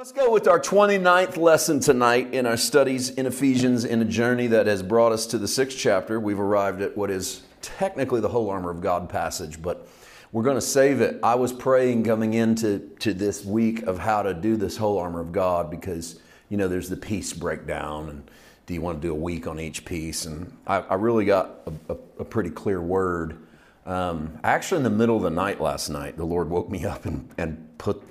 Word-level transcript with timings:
Let's 0.00 0.12
go 0.12 0.32
with 0.32 0.48
our 0.48 0.58
29th 0.58 1.36
lesson 1.36 1.78
tonight 1.78 2.32
in 2.32 2.46
our 2.46 2.56
studies 2.56 3.10
in 3.10 3.26
Ephesians 3.26 3.84
in 3.84 4.00
a 4.00 4.04
journey 4.06 4.46
that 4.46 4.66
has 4.66 4.82
brought 4.82 5.12
us 5.12 5.26
to 5.26 5.36
the 5.36 5.46
sixth 5.46 5.76
chapter. 5.76 6.18
We've 6.18 6.40
arrived 6.40 6.80
at 6.80 6.96
what 6.96 7.10
is 7.10 7.42
technically 7.60 8.22
the 8.22 8.28
whole 8.30 8.48
armor 8.48 8.70
of 8.70 8.80
God 8.80 9.10
passage, 9.10 9.60
but 9.60 9.86
we're 10.32 10.42
going 10.42 10.56
to 10.56 10.62
save 10.62 11.02
it. 11.02 11.20
I 11.22 11.34
was 11.34 11.52
praying 11.52 12.04
coming 12.04 12.32
into 12.32 12.78
to 13.00 13.12
this 13.12 13.44
week 13.44 13.82
of 13.82 13.98
how 13.98 14.22
to 14.22 14.32
do 14.32 14.56
this 14.56 14.74
whole 14.78 14.96
armor 14.96 15.20
of 15.20 15.32
God 15.32 15.70
because, 15.70 16.18
you 16.48 16.56
know, 16.56 16.66
there's 16.66 16.88
the 16.88 16.96
piece 16.96 17.34
breakdown 17.34 18.08
and 18.08 18.30
do 18.64 18.72
you 18.72 18.80
want 18.80 19.02
to 19.02 19.06
do 19.06 19.12
a 19.12 19.14
week 19.14 19.46
on 19.46 19.60
each 19.60 19.84
piece? 19.84 20.24
And 20.24 20.56
I, 20.66 20.78
I 20.78 20.94
really 20.94 21.26
got 21.26 21.60
a, 21.66 21.92
a, 21.92 21.98
a, 22.20 22.24
pretty 22.24 22.48
clear 22.48 22.80
word. 22.80 23.36
Um, 23.84 24.38
actually, 24.44 24.78
in 24.78 24.84
the 24.84 24.88
middle 24.88 25.18
of 25.18 25.24
the 25.24 25.30
night 25.30 25.60
last 25.60 25.90
night, 25.90 26.16
the 26.16 26.24
Lord 26.24 26.48
woke 26.48 26.70
me 26.70 26.86
up 26.86 27.04
and, 27.04 27.28
and 27.36 27.76
put 27.76 28.02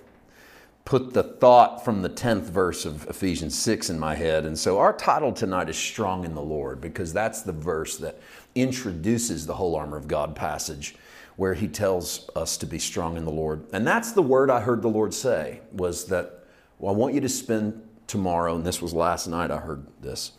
put 0.90 1.14
the 1.14 1.22
thought 1.22 1.86
from 1.86 2.02
the 2.02 2.10
10th 2.10 2.50
verse 2.50 2.84
of 2.84 3.08
Ephesians 3.08 3.56
6 3.56 3.92
in 3.92 4.00
my 4.00 4.16
head. 4.16 4.44
And 4.44 4.58
so 4.58 4.80
our 4.80 4.92
title 4.92 5.32
tonight 5.32 5.70
is 5.70 5.78
Strong 5.78 6.26
in 6.26 6.34
the 6.34 6.42
Lord 6.42 6.82
because 6.82 7.14
that's 7.14 7.44
the 7.44 7.52
verse 7.52 7.98
that 7.98 8.20
introduces 8.56 9.46
the 9.46 9.54
whole 9.54 9.76
armor 9.76 9.98
of 9.98 10.08
God 10.08 10.36
passage 10.36 10.96
where 11.36 11.54
he 11.54 11.68
tells 11.68 12.28
us 12.36 12.58
to 12.58 12.66
be 12.66 12.80
strong 12.80 13.18
in 13.18 13.24
the 13.24 13.32
Lord. 13.32 13.68
And 13.72 13.86
that's 13.86 14.14
the 14.14 14.24
word 14.24 14.50
I 14.50 14.62
heard 14.62 14.82
the 14.82 14.90
Lord 14.90 15.14
say 15.14 15.60
was 15.72 16.06
that 16.06 16.44
well, 16.80 16.92
I 16.92 16.98
want 16.98 17.14
you 17.14 17.22
to 17.22 17.30
spend 17.30 17.88
tomorrow 18.08 18.56
and 18.56 18.66
this 18.66 18.82
was 18.82 18.92
last 18.92 19.28
night 19.28 19.52
I 19.52 19.58
heard 19.58 19.86
this. 20.02 20.32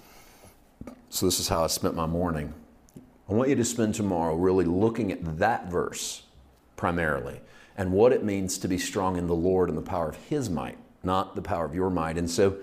So 1.10 1.26
this 1.26 1.38
is 1.38 1.46
how 1.46 1.62
I 1.62 1.68
spent 1.68 1.94
my 1.94 2.06
morning. 2.06 2.52
I 3.28 3.34
want 3.34 3.50
you 3.50 3.54
to 3.54 3.64
spend 3.64 3.94
tomorrow 3.94 4.34
really 4.34 4.64
looking 4.64 5.12
at 5.12 5.38
that 5.38 5.70
verse 5.70 6.24
primarily 6.74 7.40
and 7.80 7.92
what 7.92 8.12
it 8.12 8.22
means 8.22 8.58
to 8.58 8.68
be 8.68 8.76
strong 8.76 9.16
in 9.16 9.26
the 9.26 9.34
Lord 9.34 9.70
and 9.70 9.78
the 9.78 9.82
power 9.82 10.10
of 10.10 10.16
His 10.16 10.50
might, 10.50 10.76
not 11.02 11.34
the 11.34 11.40
power 11.40 11.64
of 11.64 11.74
your 11.74 11.88
might. 11.88 12.18
And 12.18 12.30
so 12.30 12.58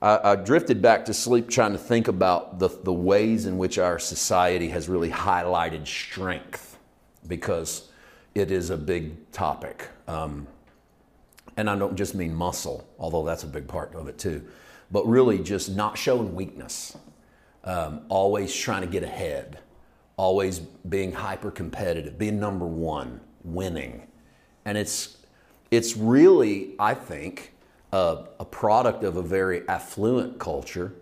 I, 0.00 0.32
I 0.32 0.36
drifted 0.36 0.80
back 0.80 1.04
to 1.04 1.14
sleep 1.14 1.50
trying 1.50 1.72
to 1.72 1.78
think 1.78 2.08
about 2.08 2.58
the, 2.58 2.70
the 2.70 2.92
ways 2.92 3.44
in 3.44 3.58
which 3.58 3.76
our 3.76 3.98
society 3.98 4.70
has 4.70 4.88
really 4.88 5.10
highlighted 5.10 5.86
strength 5.86 6.78
because 7.28 7.90
it 8.34 8.50
is 8.50 8.70
a 8.70 8.78
big 8.78 9.30
topic. 9.30 9.90
Um, 10.08 10.46
and 11.58 11.68
I 11.68 11.76
don't 11.76 11.94
just 11.94 12.14
mean 12.14 12.34
muscle, 12.34 12.88
although 12.98 13.26
that's 13.26 13.44
a 13.44 13.48
big 13.48 13.68
part 13.68 13.94
of 13.94 14.08
it 14.08 14.16
too, 14.16 14.42
but 14.90 15.06
really 15.06 15.38
just 15.38 15.68
not 15.76 15.98
showing 15.98 16.34
weakness, 16.34 16.96
um, 17.64 18.06
always 18.08 18.56
trying 18.56 18.80
to 18.80 18.88
get 18.88 19.02
ahead, 19.02 19.58
always 20.16 20.60
being 20.60 21.12
hyper 21.12 21.50
competitive, 21.50 22.16
being 22.16 22.40
number 22.40 22.66
one, 22.66 23.20
winning. 23.44 24.05
And 24.66 24.76
it's, 24.76 25.16
it's 25.70 25.96
really, 25.96 26.74
I 26.78 26.92
think, 26.92 27.52
a, 27.92 28.24
a 28.38 28.44
product 28.44 29.04
of 29.04 29.16
a 29.16 29.22
very 29.22 29.66
affluent 29.68 30.38
culture. 30.38 30.92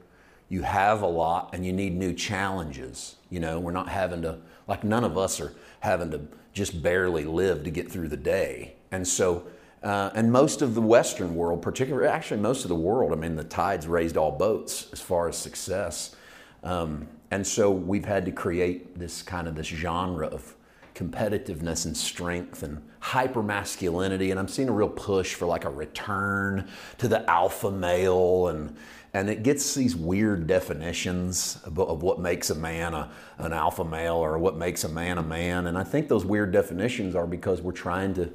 You 0.51 0.63
have 0.63 1.03
a 1.03 1.07
lot 1.07 1.51
and 1.55 1.65
you 1.65 1.73
need 1.73 1.97
new 1.97 2.13
challenges. 2.13 3.17
You 3.31 3.41
know, 3.41 3.59
we're 3.59 3.73
not 3.73 3.89
having 3.89 4.23
to, 4.23 4.39
like, 4.69 4.85
none 4.85 5.03
of 5.03 5.19
us 5.19 5.41
are 5.41 5.55
having 5.81 6.11
to 6.11 6.21
just 6.53 6.83
barely 6.83 7.25
live 7.25 7.65
to 7.65 7.71
get 7.71 7.91
through 7.91 8.09
the 8.09 8.19
day. 8.19 8.75
And 8.93 9.09
so, 9.09 9.47
uh, 9.83 10.11
and 10.15 10.31
most 10.31 10.61
of 10.61 10.75
the 10.75 10.83
Western 10.83 11.35
world, 11.35 11.63
particularly, 11.63 12.07
actually, 12.07 12.41
most 12.41 12.65
of 12.65 12.69
the 12.69 12.77
world, 12.77 13.13
I 13.13 13.17
mean, 13.17 13.35
the 13.35 13.45
tides 13.45 13.87
raised 13.87 14.17
all 14.19 14.31
boats 14.31 14.89
as 14.93 15.01
far 15.01 15.27
as 15.29 15.37
success. 15.37 16.15
Um, 16.63 17.09
and 17.31 17.47
so 17.47 17.71
we've 17.71 18.05
had 18.05 18.27
to 18.27 18.31
create 18.31 18.99
this 18.99 19.23
kind 19.23 19.49
of 19.49 19.55
this 19.57 19.67
genre 19.67 20.27
of 20.27 20.55
competitiveness 20.95 21.87
and 21.87 21.97
strength 21.97 22.63
and 22.63 22.81
hyper 23.01 23.43
masculinity 23.43 24.31
and 24.31 24.39
i'm 24.39 24.47
seeing 24.47 24.69
a 24.69 24.73
real 24.73 24.89
push 24.89 25.35
for 25.35 25.45
like 25.45 25.65
a 25.65 25.71
return 25.71 26.69
to 26.99 27.09
the 27.09 27.29
alpha 27.29 27.71
male 27.71 28.49
and 28.49 28.77
and 29.13 29.31
it 29.31 29.43
gets 29.43 29.75
these 29.75 29.95
weird 29.95 30.47
definitions 30.47 31.59
of, 31.65 31.79
of 31.79 32.03
what 32.03 32.19
makes 32.21 32.51
a 32.51 32.55
man 32.55 32.95
a, 32.95 33.11
an 33.39 33.53
alpha 33.53 33.85
male 33.85 34.17
or 34.17 34.39
what 34.39 34.57
makes 34.57 34.85
a 34.85 34.89
man 34.89 35.19
a 35.19 35.23
man 35.23 35.67
and 35.67 35.77
i 35.77 35.83
think 35.83 36.09
those 36.09 36.25
weird 36.25 36.53
definitions 36.53 37.17
are 37.17 37.27
because 37.27 37.61
we're 37.61 37.73
trying 37.73 38.15
to 38.15 38.33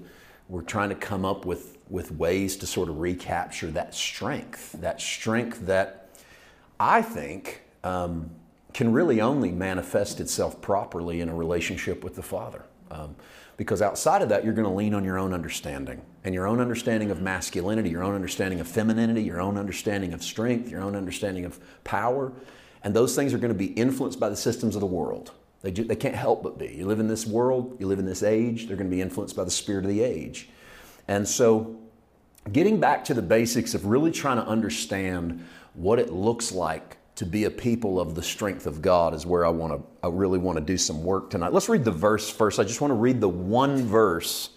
we're 0.49 0.61
trying 0.61 0.89
to 0.89 0.95
come 0.95 1.23
up 1.23 1.45
with 1.45 1.77
with 1.89 2.11
ways 2.11 2.57
to 2.57 2.67
sort 2.67 2.89
of 2.89 2.99
recapture 2.99 3.71
that 3.71 3.95
strength 3.95 4.73
that 4.73 4.99
strength 4.99 5.65
that 5.65 6.09
i 6.77 7.01
think 7.01 7.61
um, 7.85 8.29
can 8.73 8.91
really 8.91 9.19
only 9.21 9.51
manifest 9.51 10.19
itself 10.19 10.61
properly 10.61 11.21
in 11.21 11.29
a 11.29 11.35
relationship 11.35 12.03
with 12.03 12.15
the 12.15 12.21
Father. 12.21 12.63
Um, 12.91 13.15
because 13.57 13.81
outside 13.81 14.21
of 14.21 14.29
that, 14.29 14.45
you're 14.45 14.53
going 14.53 14.67
to 14.67 14.73
lean 14.73 14.93
on 14.93 15.03
your 15.03 15.19
own 15.19 15.33
understanding 15.33 16.01
and 16.23 16.33
your 16.33 16.47
own 16.47 16.61
understanding 16.61 17.11
of 17.11 17.21
masculinity, 17.21 17.89
your 17.89 18.03
own 18.03 18.15
understanding 18.15 18.61
of 18.61 18.67
femininity, 18.67 19.21
your 19.21 19.41
own 19.41 19.57
understanding 19.57 20.13
of 20.13 20.23
strength, 20.23 20.69
your 20.69 20.81
own 20.81 20.95
understanding 20.95 21.43
of 21.43 21.59
power. 21.83 22.31
And 22.83 22.95
those 22.95 23.15
things 23.15 23.33
are 23.33 23.37
going 23.37 23.51
to 23.51 23.57
be 23.57 23.73
influenced 23.73 24.19
by 24.19 24.29
the 24.29 24.37
systems 24.37 24.75
of 24.75 24.79
the 24.79 24.87
world. 24.87 25.31
They, 25.61 25.71
they 25.71 25.97
can't 25.97 26.15
help 26.15 26.41
but 26.41 26.57
be. 26.57 26.73
You 26.73 26.85
live 26.85 27.01
in 27.01 27.09
this 27.09 27.27
world, 27.27 27.75
you 27.79 27.87
live 27.87 27.99
in 27.99 28.05
this 28.05 28.23
age, 28.23 28.67
they're 28.67 28.77
going 28.77 28.89
to 28.89 28.95
be 28.95 29.01
influenced 29.01 29.35
by 29.35 29.43
the 29.43 29.51
spirit 29.51 29.83
of 29.83 29.89
the 29.89 30.01
age. 30.01 30.49
And 31.09 31.27
so, 31.27 31.77
getting 32.53 32.79
back 32.79 33.03
to 33.05 33.13
the 33.13 33.21
basics 33.21 33.73
of 33.73 33.85
really 33.85 34.11
trying 34.11 34.37
to 34.37 34.45
understand 34.45 35.45
what 35.73 35.99
it 35.99 36.13
looks 36.13 36.53
like 36.53 36.98
to 37.19 37.25
be 37.25 37.43
a 37.43 37.51
people 37.51 37.99
of 37.99 38.15
the 38.15 38.23
strength 38.23 38.65
of 38.65 38.81
God 38.81 39.13
is 39.13 39.25
where 39.25 39.45
I 39.45 39.49
want 39.49 39.73
to 39.73 39.83
I 40.01 40.09
really 40.09 40.39
want 40.39 40.57
to 40.57 40.63
do 40.63 40.77
some 40.77 41.03
work 41.03 41.29
tonight. 41.29 41.51
Let's 41.51 41.67
read 41.67 41.83
the 41.83 41.91
verse 41.91 42.29
first. 42.29 42.59
I 42.59 42.63
just 42.63 42.79
want 42.79 42.91
to 42.91 42.95
read 42.95 43.19
the 43.19 43.27
one 43.27 43.83
verse 43.83 44.51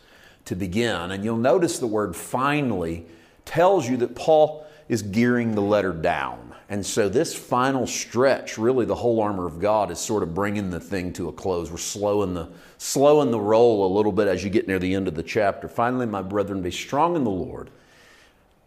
to 0.44 0.54
begin 0.54 1.10
and 1.10 1.24
you'll 1.24 1.36
notice 1.36 1.80
the 1.80 1.88
word 1.88 2.14
finally 2.14 3.04
tells 3.44 3.88
you 3.88 3.96
that 3.96 4.14
Paul 4.14 4.64
is 4.88 5.02
gearing 5.02 5.56
the 5.56 5.60
letter 5.60 5.92
down. 5.92 6.54
And 6.68 6.86
so 6.86 7.08
this 7.08 7.34
final 7.34 7.84
stretch, 7.84 8.58
really 8.58 8.86
the 8.86 8.94
whole 8.94 9.20
armor 9.20 9.44
of 9.44 9.58
God 9.58 9.90
is 9.90 9.98
sort 9.98 10.22
of 10.22 10.32
bringing 10.32 10.70
the 10.70 10.78
thing 10.78 11.12
to 11.14 11.28
a 11.28 11.32
close. 11.32 11.68
We're 11.68 11.78
slowing 11.78 12.32
the 12.32 12.48
slowing 12.78 13.32
the 13.32 13.40
roll 13.40 13.84
a 13.84 13.90
little 13.92 14.12
bit 14.12 14.28
as 14.28 14.44
you 14.44 14.50
get 14.50 14.68
near 14.68 14.78
the 14.78 14.94
end 14.94 15.08
of 15.08 15.16
the 15.16 15.24
chapter. 15.24 15.66
Finally, 15.66 16.06
my 16.06 16.22
brethren, 16.22 16.62
be 16.62 16.70
strong 16.70 17.16
in 17.16 17.24
the 17.24 17.30
Lord 17.30 17.70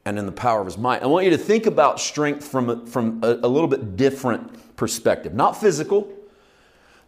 and 0.06 0.20
in 0.20 0.26
the 0.26 0.32
power 0.32 0.62
of 0.62 0.68
his 0.68 0.78
might. 0.78 1.02
I 1.02 1.08
want 1.08 1.26
you 1.26 1.32
to 1.32 1.38
think 1.38 1.66
about 1.66 2.00
strength 2.00 2.48
from, 2.48 2.86
from 2.86 3.20
a, 3.24 3.40
a 3.42 3.48
little 3.48 3.68
bit 3.68 3.98
different 3.98 4.76
perspective. 4.76 5.34
Not 5.34 5.60
physical, 5.60 6.14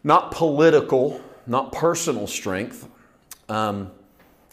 not 0.02 0.32
political, 0.32 1.20
not 1.46 1.72
personal 1.72 2.26
strength. 2.26 2.88
Um, 3.48 3.92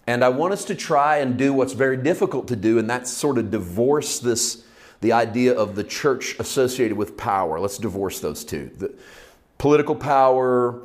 and 0.07 0.23
I 0.23 0.29
want 0.29 0.53
us 0.53 0.65
to 0.65 0.75
try 0.75 1.17
and 1.17 1.37
do 1.37 1.53
what's 1.53 1.73
very 1.73 1.97
difficult 1.97 2.47
to 2.49 2.55
do, 2.55 2.77
and 2.77 2.87
that's 2.87 3.09
sort 3.09 3.39
of 3.39 3.49
divorce 3.49 4.19
this, 4.19 4.63
the 5.01 5.11
idea 5.11 5.53
of 5.53 5.75
the 5.75 5.83
church 5.83 6.35
associated 6.37 6.95
with 6.95 7.17
power. 7.17 7.59
Let's 7.59 7.79
divorce 7.79 8.19
those 8.19 8.45
two. 8.45 8.69
The 8.77 8.93
political 9.57 9.95
power, 9.95 10.81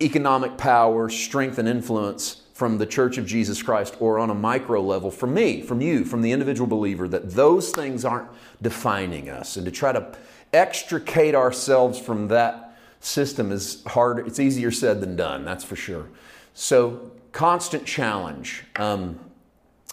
economic 0.00 0.56
power, 0.56 1.08
strength 1.08 1.58
and 1.58 1.66
influence 1.66 2.39
from 2.60 2.76
the 2.76 2.84
Church 2.84 3.16
of 3.16 3.24
Jesus 3.24 3.62
Christ 3.62 3.96
or 4.00 4.18
on 4.18 4.28
a 4.28 4.34
micro 4.34 4.82
level 4.82 5.10
from 5.10 5.32
me, 5.32 5.62
from 5.62 5.80
you, 5.80 6.04
from 6.04 6.20
the 6.20 6.30
individual 6.30 6.66
believer, 6.66 7.08
that 7.08 7.30
those 7.30 7.70
things 7.70 8.04
aren't 8.04 8.28
defining 8.60 9.30
us. 9.30 9.56
And 9.56 9.64
to 9.64 9.72
try 9.72 9.92
to 9.92 10.14
extricate 10.52 11.34
ourselves 11.34 11.98
from 11.98 12.28
that 12.28 12.76
system 13.00 13.50
is 13.50 13.82
hard. 13.86 14.26
It's 14.26 14.38
easier 14.38 14.70
said 14.70 15.00
than 15.00 15.16
done, 15.16 15.42
that's 15.46 15.64
for 15.64 15.74
sure. 15.74 16.10
So, 16.52 17.12
constant 17.32 17.86
challenge. 17.86 18.64
Um, 18.76 19.18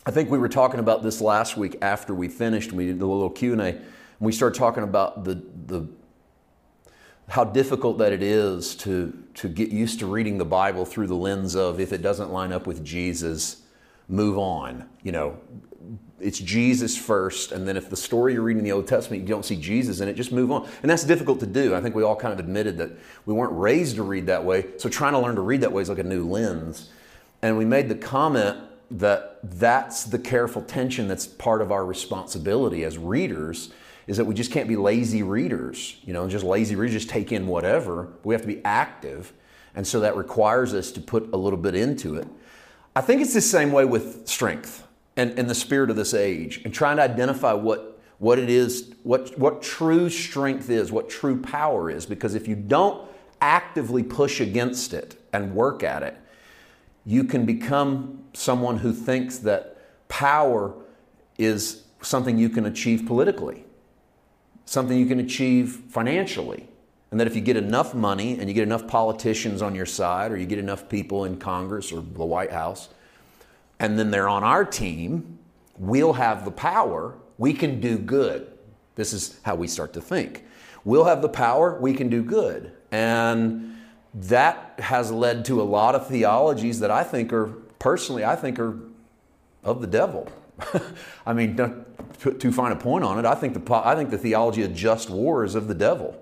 I 0.05 0.11
think 0.11 0.29
we 0.29 0.37
were 0.37 0.49
talking 0.49 0.81
about 0.81 1.03
this 1.03 1.21
last 1.21 1.55
week 1.55 1.77
after 1.81 2.13
we 2.13 2.27
finished. 2.27 2.73
We 2.73 2.87
did 2.87 2.99
little 2.99 3.29
Q 3.29 3.53
and 3.53 3.61
A, 3.61 3.81
we 4.19 4.33
started 4.33 4.59
talking 4.59 4.83
about 4.83 5.23
the 5.23 5.41
the 5.67 5.87
how 7.29 7.45
difficult 7.45 7.97
that 7.99 8.11
it 8.11 8.23
is 8.23 8.75
to, 8.75 9.17
to 9.37 9.47
get 9.47 9.69
used 9.69 9.99
to 9.99 10.07
reading 10.07 10.39
the 10.39 10.45
Bible 10.45 10.83
through 10.83 11.07
the 11.07 11.15
lens 11.15 11.55
of 11.55 11.79
if 11.79 11.93
it 11.93 12.01
doesn't 12.01 12.31
line 12.31 12.51
up 12.51 12.65
with 12.65 12.83
Jesus, 12.83 13.61
move 14.07 14.37
on. 14.37 14.89
You 15.03 15.11
know, 15.11 15.39
it's 16.19 16.39
Jesus 16.39 16.97
first, 16.97 17.51
and 17.51 17.67
then 17.67 17.77
if 17.77 17.87
the 17.87 17.95
story 17.95 18.33
you're 18.33 18.41
reading 18.41 18.59
in 18.59 18.65
the 18.65 18.71
Old 18.71 18.87
Testament, 18.87 19.21
you 19.21 19.27
don't 19.27 19.45
see 19.45 19.55
Jesus 19.55 19.99
in 19.99 20.07
it, 20.07 20.15
just 20.15 20.31
move 20.31 20.51
on. 20.51 20.67
And 20.81 20.89
that's 20.89 21.03
difficult 21.03 21.39
to 21.41 21.45
do. 21.45 21.75
I 21.75 21.81
think 21.81 21.93
we 21.93 22.01
all 22.01 22.15
kind 22.15 22.33
of 22.33 22.39
admitted 22.39 22.79
that 22.79 22.89
we 23.27 23.33
weren't 23.35 23.53
raised 23.53 23.97
to 23.97 24.03
read 24.03 24.25
that 24.25 24.43
way, 24.43 24.65
so 24.77 24.89
trying 24.89 25.13
to 25.13 25.19
learn 25.19 25.35
to 25.35 25.41
read 25.41 25.61
that 25.61 25.71
way 25.71 25.83
is 25.83 25.89
like 25.89 25.99
a 25.99 26.03
new 26.03 26.27
lens. 26.27 26.89
And 27.43 27.59
we 27.59 27.65
made 27.65 27.89
the 27.89 27.95
comment 27.95 28.57
that 28.89 29.37
that's 29.43 30.05
the 30.05 30.17
careful 30.17 30.63
tension 30.63 31.07
that's 31.07 31.27
part 31.27 31.61
of 31.61 31.71
our 31.71 31.85
responsibility 31.85 32.83
as 32.83 32.97
readers 32.97 33.69
is 34.07 34.17
that 34.17 34.25
we 34.25 34.33
just 34.33 34.51
can't 34.51 34.67
be 34.67 34.75
lazy 34.75 35.21
readers, 35.21 35.97
you 36.03 36.13
know, 36.13 36.27
just 36.27 36.45
lazy 36.45 36.75
readers, 36.75 36.93
just 36.93 37.09
take 37.09 37.31
in 37.31 37.45
whatever. 37.45 38.13
We 38.23 38.33
have 38.33 38.41
to 38.41 38.47
be 38.47 38.63
active. 38.63 39.33
And 39.75 39.85
so 39.85 39.99
that 39.99 40.15
requires 40.15 40.73
us 40.73 40.91
to 40.93 41.01
put 41.01 41.29
a 41.33 41.37
little 41.37 41.59
bit 41.59 41.75
into 41.75 42.15
it. 42.15 42.27
I 42.95 43.01
think 43.01 43.21
it's 43.21 43.33
the 43.33 43.41
same 43.41 43.71
way 43.71 43.85
with 43.85 44.27
strength 44.27 44.87
and, 45.17 45.37
and 45.37 45.49
the 45.49 45.55
spirit 45.55 45.89
of 45.89 45.95
this 45.95 46.13
age 46.13 46.61
and 46.63 46.73
trying 46.73 46.97
to 46.97 47.03
identify 47.03 47.53
what, 47.53 47.99
what 48.17 48.39
it 48.39 48.49
is, 48.49 48.93
what, 49.03 49.37
what 49.37 49.61
true 49.61 50.09
strength 50.09 50.69
is, 50.69 50.91
what 50.91 51.09
true 51.09 51.41
power 51.41 51.91
is. 51.91 52.05
Because 52.05 52.33
if 52.33 52.47
you 52.47 52.55
don't 52.55 53.07
actively 53.41 54.03
push 54.03 54.39
against 54.39 54.93
it 54.93 55.15
and 55.33 55.53
work 55.53 55.83
at 55.83 56.01
it, 56.01 56.17
you 57.05 57.23
can 57.23 57.45
become 57.45 58.23
someone 58.33 58.77
who 58.77 58.93
thinks 58.93 59.39
that 59.39 59.77
power 60.07 60.73
is 61.37 61.83
something 62.01 62.37
you 62.37 62.49
can 62.49 62.65
achieve 62.65 63.05
politically, 63.05 63.63
something 64.67 64.99
you 64.99 65.05
can 65.05 65.19
achieve 65.19 65.81
financially. 65.89 66.67
And 67.09 67.19
that 67.19 67.27
if 67.27 67.35
you 67.35 67.41
get 67.41 67.55
enough 67.55 67.95
money 67.95 68.37
and 68.37 68.49
you 68.49 68.53
get 68.53 68.63
enough 68.63 68.85
politicians 68.85 69.61
on 69.61 69.73
your 69.73 69.85
side, 69.85 70.31
or 70.31 70.37
you 70.37 70.45
get 70.45 70.59
enough 70.59 70.89
people 70.89 71.23
in 71.23 71.37
Congress 71.37 71.91
or 71.91 72.01
the 72.01 72.25
White 72.25 72.51
House, 72.51 72.89
and 73.79 73.97
then 73.97 74.11
they're 74.11 74.27
on 74.27 74.43
our 74.43 74.65
team, 74.65 75.39
we'll 75.77 76.13
have 76.13 76.43
the 76.43 76.51
power, 76.51 77.15
we 77.37 77.53
can 77.53 77.79
do 77.79 77.97
good. 77.97 78.51
This 78.95 79.13
is 79.13 79.39
how 79.43 79.55
we 79.55 79.67
start 79.67 79.93
to 79.93 80.01
think. 80.01 80.43
We'll 80.83 81.05
have 81.05 81.21
the 81.21 81.29
power, 81.29 81.79
we 81.79 81.93
can 81.93 82.09
do 82.09 82.21
good. 82.21 82.73
And 82.91 83.77
that 84.13 84.73
has 84.79 85.11
led 85.11 85.45
to 85.45 85.61
a 85.61 85.63
lot 85.63 85.95
of 85.95 86.07
theologies 86.07 86.79
that 86.81 86.91
I 86.91 87.03
think 87.03 87.31
are, 87.31 87.47
personally, 87.79 88.25
I 88.25 88.35
think 88.35 88.59
are 88.59 88.77
of 89.63 89.79
the 89.79 89.87
devil. 89.87 90.29
I 91.25 91.33
mean, 91.33 91.55
to, 91.57 92.33
to 92.33 92.51
find 92.51 92.73
a 92.73 92.75
point 92.75 93.03
on 93.03 93.19
it, 93.19 93.25
I 93.25 93.35
think 93.35 93.53
the, 93.53 93.75
I 93.75 93.95
think 93.95 94.09
the 94.09 94.17
theology 94.17 94.63
of 94.63 94.73
just 94.73 95.09
war 95.09 95.43
is 95.43 95.55
of 95.55 95.67
the 95.67 95.75
devil. 95.75 96.21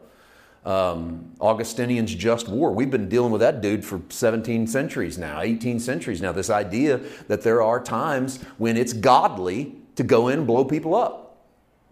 Um, 0.65 1.31
Augustinian's 1.39 2.13
just 2.13 2.47
war. 2.47 2.71
We've 2.71 2.89
been 2.89 3.07
dealing 3.07 3.31
with 3.31 3.41
that 3.41 3.61
dude 3.61 3.85
for 3.85 4.01
17 4.09 4.65
centuries 4.65 5.17
now, 5.17 5.41
18 5.41 5.79
centuries 5.79 6.21
now. 6.21 6.31
This 6.31 6.49
idea 6.49 6.99
that 7.27 7.43
there 7.43 7.61
are 7.61 7.79
times 7.79 8.41
when 8.57 8.75
it's 8.75 8.91
godly 8.91 9.75
to 9.95 10.03
go 10.03 10.27
in 10.27 10.39
and 10.39 10.47
blow 10.47 10.65
people 10.65 10.95
up 10.95 11.37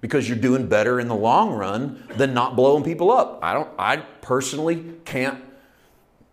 because 0.01 0.27
you're 0.27 0.37
doing 0.37 0.67
better 0.67 0.99
in 0.99 1.07
the 1.07 1.15
long 1.15 1.53
run 1.53 2.03
than 2.17 2.33
not 2.33 2.55
blowing 2.55 2.83
people 2.83 3.11
up. 3.11 3.39
I 3.43 3.53
don't. 3.53 3.69
I 3.77 3.97
personally 3.97 4.95
can't 5.05 5.41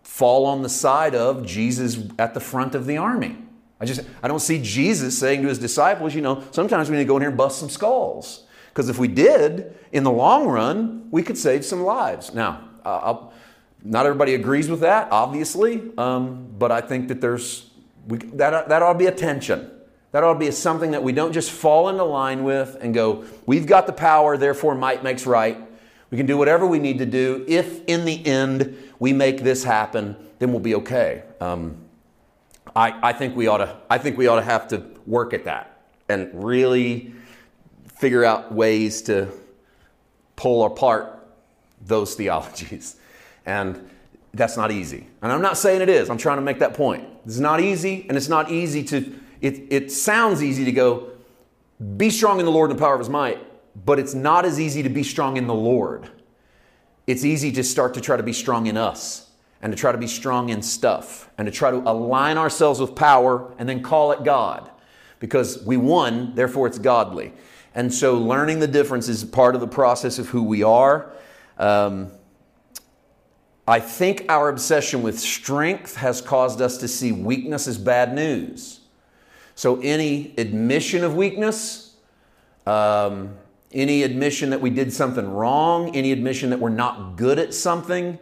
fall 0.01 0.45
on 0.45 0.63
the 0.63 0.69
side 0.69 1.13
of 1.13 1.45
Jesus 1.45 1.99
at 2.17 2.33
the 2.33 2.39
front 2.39 2.73
of 2.73 2.85
the 2.87 2.97
army. 2.97 3.37
I 3.81 3.85
just 3.85 4.01
I 4.21 4.27
don't 4.27 4.39
see 4.39 4.61
Jesus 4.61 5.17
saying 5.17 5.41
to 5.41 5.47
his 5.47 5.57
disciples, 5.57 6.13
you 6.13 6.21
know, 6.21 6.43
sometimes 6.51 6.89
we 6.89 6.97
need 6.97 7.03
to 7.03 7.07
go 7.07 7.17
in 7.17 7.23
here 7.23 7.29
and 7.29 7.37
bust 7.37 7.59
some 7.59 7.69
skulls. 7.69 8.43
Because 8.69 8.87
if 8.87 8.97
we 8.97 9.07
did, 9.09 9.75
in 9.91 10.03
the 10.03 10.11
long 10.11 10.47
run, 10.47 11.07
we 11.11 11.23
could 11.23 11.37
save 11.37 11.65
some 11.65 11.83
lives. 11.83 12.33
Now, 12.33 12.69
uh, 12.85 13.17
not 13.83 14.05
everybody 14.05 14.35
agrees 14.35 14.69
with 14.69 14.81
that, 14.81 15.11
obviously, 15.11 15.81
um, 15.97 16.47
but 16.57 16.71
I 16.71 16.79
think 16.79 17.09
that 17.09 17.19
there's 17.19 17.69
we, 18.07 18.19
that, 18.19 18.69
that 18.69 18.81
ought 18.81 18.93
to 18.93 18.99
be 18.99 19.07
a 19.07 19.11
tension. 19.11 19.69
That 20.11 20.23
ought 20.23 20.33
to 20.33 20.39
be 20.39 20.51
something 20.51 20.91
that 20.91 21.03
we 21.03 21.11
don't 21.11 21.31
just 21.31 21.51
fall 21.51 21.89
into 21.89 22.03
line 22.03 22.43
with 22.43 22.77
and 22.81 22.93
go, 22.93 23.25
we've 23.45 23.65
got 23.65 23.87
the 23.87 23.93
power, 23.93 24.37
therefore 24.37 24.75
might 24.75 25.03
makes 25.03 25.25
right. 25.25 25.57
We 26.09 26.17
can 26.17 26.25
do 26.25 26.37
whatever 26.37 26.67
we 26.67 26.79
need 26.79 26.97
to 26.99 27.05
do. 27.05 27.45
If 27.47 27.85
in 27.85 28.05
the 28.05 28.25
end 28.25 28.77
we 28.99 29.13
make 29.13 29.41
this 29.41 29.63
happen, 29.63 30.17
then 30.39 30.51
we'll 30.51 30.59
be 30.59 30.75
okay. 30.75 31.23
Um, 31.39 31.80
I, 32.75 33.09
I 33.09 33.13
think 33.13 33.35
we 33.35 33.47
ought 33.47 33.57
to. 33.57 33.77
I 33.89 33.97
think 33.97 34.17
we 34.17 34.27
ought 34.27 34.37
to 34.37 34.43
have 34.43 34.67
to 34.69 34.83
work 35.05 35.33
at 35.33 35.45
that 35.45 35.81
and 36.09 36.29
really 36.33 37.13
figure 37.95 38.23
out 38.23 38.51
ways 38.51 39.01
to 39.03 39.29
pull 40.35 40.65
apart 40.65 41.27
those 41.81 42.15
theologies. 42.15 42.97
And 43.45 43.89
that's 44.33 44.55
not 44.55 44.71
easy. 44.71 45.07
And 45.21 45.31
I'm 45.31 45.41
not 45.41 45.57
saying 45.57 45.81
it 45.81 45.89
is. 45.89 46.09
I'm 46.09 46.17
trying 46.17 46.37
to 46.37 46.41
make 46.41 46.59
that 46.59 46.73
point. 46.73 47.07
It's 47.25 47.39
not 47.39 47.59
easy, 47.59 48.05
and 48.07 48.17
it's 48.17 48.29
not 48.29 48.51
easy 48.51 48.83
to. 48.85 49.19
It, 49.41 49.63
it 49.71 49.91
sounds 49.91 50.43
easy 50.43 50.63
to 50.65 50.71
go, 50.71 51.09
be 51.97 52.11
strong 52.11 52.39
in 52.39 52.45
the 52.45 52.51
Lord 52.51 52.69
and 52.69 52.77
the 52.77 52.81
power 52.81 52.93
of 52.93 52.99
His 52.99 53.09
might, 53.09 53.39
but 53.85 53.97
it's 53.97 54.13
not 54.13 54.45
as 54.45 54.59
easy 54.59 54.83
to 54.83 54.89
be 54.89 55.01
strong 55.01 55.37
in 55.37 55.47
the 55.47 55.53
Lord. 55.53 56.07
It's 57.07 57.25
easy 57.25 57.51
to 57.53 57.63
start 57.63 57.95
to 57.95 58.01
try 58.01 58.17
to 58.17 58.23
be 58.23 58.33
strong 58.33 58.67
in 58.67 58.77
us 58.77 59.30
and 59.61 59.71
to 59.71 59.77
try 59.77 59.91
to 59.91 59.97
be 59.97 60.07
strong 60.07 60.49
in 60.49 60.61
stuff 60.61 61.29
and 61.37 61.45
to 61.45 61.51
try 61.51 61.71
to 61.71 61.77
align 61.77 62.37
ourselves 62.37 62.79
with 62.79 62.95
power 62.95 63.53
and 63.57 63.69
then 63.69 63.83
call 63.83 64.11
it 64.11 64.23
God 64.23 64.69
because 65.19 65.63
we 65.65 65.77
won, 65.77 66.33
therefore 66.35 66.67
it's 66.67 66.79
godly. 66.79 67.33
And 67.75 67.93
so 67.93 68.17
learning 68.17 68.59
the 68.59 68.67
difference 68.67 69.07
is 69.07 69.23
part 69.23 69.55
of 69.55 69.61
the 69.61 69.67
process 69.67 70.19
of 70.19 70.29
who 70.29 70.43
we 70.43 70.63
are. 70.63 71.13
Um, 71.57 72.11
I 73.67 73.79
think 73.79 74.25
our 74.27 74.49
obsession 74.49 75.03
with 75.03 75.19
strength 75.19 75.95
has 75.97 76.19
caused 76.21 76.61
us 76.61 76.77
to 76.79 76.87
see 76.87 77.11
weakness 77.11 77.67
as 77.67 77.77
bad 77.77 78.13
news. 78.13 78.81
So 79.55 79.79
any 79.81 80.33
admission 80.37 81.03
of 81.03 81.15
weakness, 81.15 81.95
um, 82.65 83.37
any 83.71 84.03
admission 84.03 84.49
that 84.49 84.59
we 84.59 84.71
did 84.71 84.91
something 84.91 85.31
wrong, 85.31 85.95
any 85.95 86.11
admission 86.11 86.49
that 86.49 86.59
we're 86.59 86.69
not 86.69 87.15
good 87.15 87.39
at 87.39 87.53
something, 87.53 88.17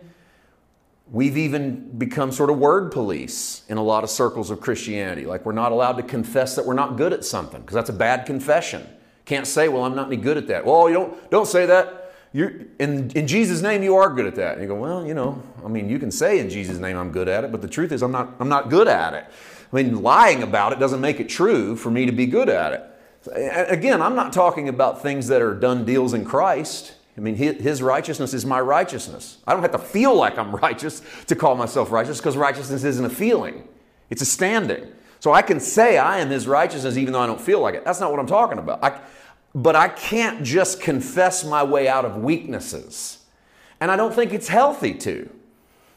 We've 1.11 1.37
even 1.37 1.97
become 1.97 2.31
sort 2.31 2.49
of 2.49 2.59
word 2.59 2.91
police 2.91 3.63
in 3.67 3.77
a 3.77 3.83
lot 3.83 4.03
of 4.03 4.09
circles 4.09 4.51
of 4.51 4.61
Christianity. 4.61 5.25
Like 5.25 5.45
we're 5.45 5.53
not 5.53 5.71
allowed 5.71 5.93
to 5.93 6.03
confess 6.03 6.55
that 6.55 6.65
we're 6.65 6.75
not 6.75 6.97
good 6.97 7.13
at 7.13 7.25
something 7.25 7.61
because 7.61 7.73
that's 7.73 7.89
a 7.89 7.93
bad 7.93 8.25
confession. 8.25 8.87
Can't 9.25 9.47
say, 9.47 9.69
well, 9.69 9.83
I'm 9.83 9.95
not 9.95 10.07
any 10.07 10.17
good 10.17 10.37
at 10.37 10.47
that. 10.47 10.65
Well, 10.65 10.87
you 10.87 10.95
don't, 10.95 11.31
don't 11.31 11.47
say 11.47 11.65
that. 11.65 12.13
You're, 12.31 12.51
in, 12.79 13.09
in 13.11 13.25
Jesus' 13.25 13.61
name, 13.61 13.81
you 13.81 13.95
are 13.95 14.13
good 14.13 14.27
at 14.27 14.35
that. 14.35 14.53
And 14.53 14.61
you 14.61 14.67
go, 14.67 14.75
well, 14.75 15.05
you 15.05 15.15
know, 15.15 15.41
I 15.65 15.67
mean, 15.67 15.89
you 15.89 15.97
can 15.97 16.11
say 16.11 16.39
in 16.39 16.49
Jesus' 16.49 16.77
name 16.77 16.95
I'm 16.95 17.11
good 17.11 17.27
at 17.27 17.43
it, 17.43 17.51
but 17.51 17.61
the 17.61 17.67
truth 17.67 17.91
is 17.91 18.03
I'm 18.03 18.11
not, 18.11 18.35
I'm 18.39 18.49
not 18.49 18.69
good 18.69 18.87
at 18.87 19.15
it. 19.15 19.25
I 19.71 19.75
mean, 19.75 20.01
lying 20.03 20.43
about 20.43 20.73
it 20.73 20.79
doesn't 20.79 21.01
make 21.01 21.19
it 21.19 21.29
true 21.29 21.75
for 21.75 21.89
me 21.89 22.05
to 22.05 22.11
be 22.11 22.27
good 22.27 22.49
at 22.49 22.73
it. 22.73 23.69
Again, 23.69 24.01
I'm 24.01 24.15
not 24.15 24.31
talking 24.31 24.69
about 24.69 25.01
things 25.01 25.27
that 25.27 25.41
are 25.41 25.53
done 25.53 25.85
deals 25.85 26.13
in 26.13 26.23
Christ. 26.23 26.93
I 27.19 27.21
mean, 27.21 27.35
his 27.35 27.83
righteousness 27.83 28.33
is 28.33 28.45
my 28.45 28.61
righteousness. 28.61 29.39
I 29.45 29.51
don't 29.51 29.61
have 29.61 29.73
to 29.73 29.77
feel 29.77 30.15
like 30.15 30.37
I'm 30.37 30.55
righteous 30.55 31.01
to 31.27 31.35
call 31.35 31.53
myself 31.55 31.91
righteous 31.91 32.17
because 32.17 32.37
righteousness 32.37 32.85
isn't 32.85 33.03
a 33.03 33.09
feeling, 33.09 33.67
it's 34.09 34.21
a 34.21 34.25
standing. 34.25 34.87
So 35.19 35.33
I 35.33 35.41
can 35.41 35.59
say 35.59 35.97
I 35.97 36.19
am 36.19 36.29
his 36.29 36.47
righteousness 36.47 36.95
even 36.95 37.11
though 37.11 37.19
I 37.19 37.27
don't 37.27 37.41
feel 37.41 37.59
like 37.59 37.75
it. 37.75 37.83
That's 37.83 37.99
not 37.99 38.09
what 38.09 38.21
I'm 38.21 38.27
talking 38.27 38.57
about. 38.57 38.81
I, 38.81 39.01
but 39.53 39.75
I 39.75 39.89
can't 39.89 40.45
just 40.45 40.79
confess 40.79 41.43
my 41.43 41.61
way 41.61 41.89
out 41.89 42.05
of 42.05 42.15
weaknesses. 42.15 43.17
And 43.81 43.91
I 43.91 43.97
don't 43.97 44.13
think 44.13 44.31
it's 44.31 44.47
healthy 44.47 44.93
to. 44.93 45.29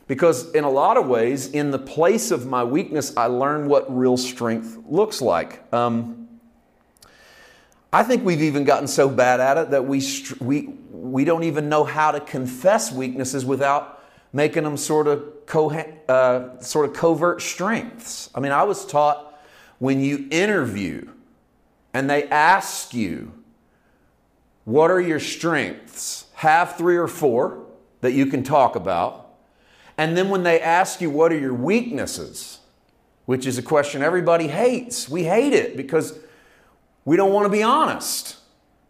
Because 0.09 0.51
in 0.55 0.65
a 0.65 0.71
lot 0.71 0.97
of 0.97 1.07
ways, 1.07 1.53
in 1.53 1.71
the 1.71 1.79
place 1.79 2.33
of 2.33 2.47
my 2.47 2.65
weakness, 2.65 3.17
I 3.17 3.27
learn 3.27 3.69
what 3.69 3.97
real 3.97 4.17
strength 4.17 4.77
looks 4.89 5.23
like. 5.23 5.73
Um, 5.73 6.22
I 7.93 8.03
think 8.03 8.25
we've 8.25 8.43
even 8.43 8.65
gotten 8.65 8.89
so 8.89 9.09
bad 9.09 9.41
at 9.41 9.59
it 9.59 9.71
that 9.71 9.85
we, 9.85 10.03
we, 10.41 10.69
we 10.91 11.25
don't 11.25 11.45
even 11.45 11.69
know 11.69 11.85
how 11.85 12.11
to 12.13 12.21
confess 12.21 12.91
weaknesses 12.91 13.45
without 13.45 14.03
making 14.33 14.65
them 14.65 14.79
sort 14.79 15.07
of, 15.07 15.45
co- 15.45 15.71
uh, 16.09 16.59
sort 16.61 16.89
of 16.89 16.95
covert 16.97 17.43
strengths. 17.43 18.31
I 18.35 18.41
mean, 18.41 18.53
I 18.53 18.63
was 18.63 18.87
taught 18.87 19.39
when 19.79 20.01
you 20.01 20.27
interview 20.31 21.07
and 21.93 22.09
they 22.09 22.29
ask 22.29 22.95
you, 22.95 23.33
What 24.65 24.91
are 24.91 25.01
your 25.01 25.21
strengths? 25.21 26.27
Have 26.35 26.77
three 26.77 26.97
or 26.97 27.09
four 27.09 27.67
that 28.01 28.13
you 28.13 28.25
can 28.25 28.43
talk 28.43 28.75
about. 28.75 29.35
And 29.99 30.17
then 30.17 30.31
when 30.31 30.45
they 30.45 30.63
ask 30.63 31.03
you, 31.03 31.11
What 31.11 31.31
are 31.31 31.39
your 31.39 31.53
weaknesses? 31.53 32.61
Which 33.27 33.47
is 33.47 33.59
a 33.59 33.63
question 33.63 34.03
everybody 34.03 34.49
hates. 34.49 35.11
We 35.11 35.25
hate 35.25 35.53
it 35.53 35.77
because 35.77 36.19
we 37.05 37.17
don't 37.17 37.33
want 37.33 37.47
to 37.47 37.51
be 37.51 37.63
honest. 37.63 38.37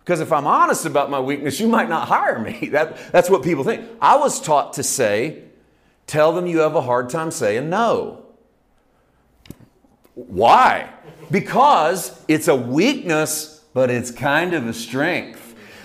Because 0.01 0.21
if 0.21 0.33
I'm 0.33 0.47
honest 0.47 0.85
about 0.85 1.11
my 1.11 1.21
weakness, 1.21 1.61
you 1.61 1.69
might 1.69 1.89
not 1.89 2.09
hire 2.09 2.39
me. 2.39 2.69
That, 2.73 3.13
that's 3.13 3.31
what 3.31 3.43
people 3.43 3.65
think. 3.65 3.89
I 4.01 4.17
was 4.17 4.41
taught 4.41 4.73
to 4.75 4.83
say, 4.83 5.45
tell 6.07 6.33
them 6.33 6.47
you 6.47 6.59
have 6.59 6.75
a 6.75 6.81
hard 6.81 7.09
time 7.11 7.31
saying 7.31 7.71
no. 7.71 8.25
Why? 10.15 10.91
Because 11.31 12.23
it's 12.29 12.49
a 12.49 12.57
weakness, 12.57 13.65
but 13.73 13.91
it's 13.91 14.11
kind 14.11 14.55
of 14.55 14.67
a 14.67 14.75
strength. 14.75 15.42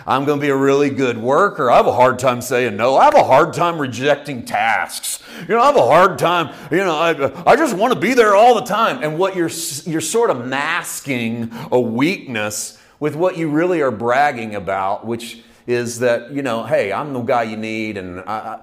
I'm 0.07 0.23
going 0.23 0.39
to 0.39 0.41
be 0.41 0.49
a 0.49 0.55
really 0.55 0.89
good 0.89 1.17
worker. 1.17 1.69
I 1.69 1.75
have 1.75 1.85
a 1.85 1.91
hard 1.91 2.17
time 2.17 2.39
saying 2.39 2.77
no. 2.77 2.95
I 2.95 3.03
have 3.03 3.15
a 3.15 3.25
hard 3.25 3.53
time 3.53 3.77
rejecting 3.77 4.45
tasks. 4.45 5.21
You 5.41 5.49
know, 5.49 5.61
I 5.61 5.65
have 5.65 5.75
a 5.75 5.85
hard 5.85 6.17
time, 6.17 6.55
you 6.71 6.77
know, 6.77 6.95
I, 6.95 7.51
I 7.51 7.57
just 7.57 7.75
want 7.75 7.93
to 7.93 7.99
be 7.99 8.13
there 8.13 8.33
all 8.33 8.55
the 8.55 8.63
time. 8.63 9.03
And 9.03 9.19
what 9.19 9.35
you're, 9.35 9.51
you're 9.85 9.99
sort 9.99 10.29
of 10.29 10.47
masking 10.47 11.51
a 11.73 11.79
weakness 11.79 12.81
with 13.01 13.17
what 13.17 13.37
you 13.37 13.49
really 13.49 13.81
are 13.81 13.91
bragging 13.91 14.55
about, 14.55 15.05
which 15.05 15.43
is 15.67 15.99
that, 15.99 16.31
you 16.31 16.41
know, 16.41 16.63
hey, 16.63 16.93
I'm 16.93 17.11
the 17.11 17.21
guy 17.21 17.43
you 17.43 17.57
need. 17.57 17.97
And, 17.97 18.21
I, 18.21 18.61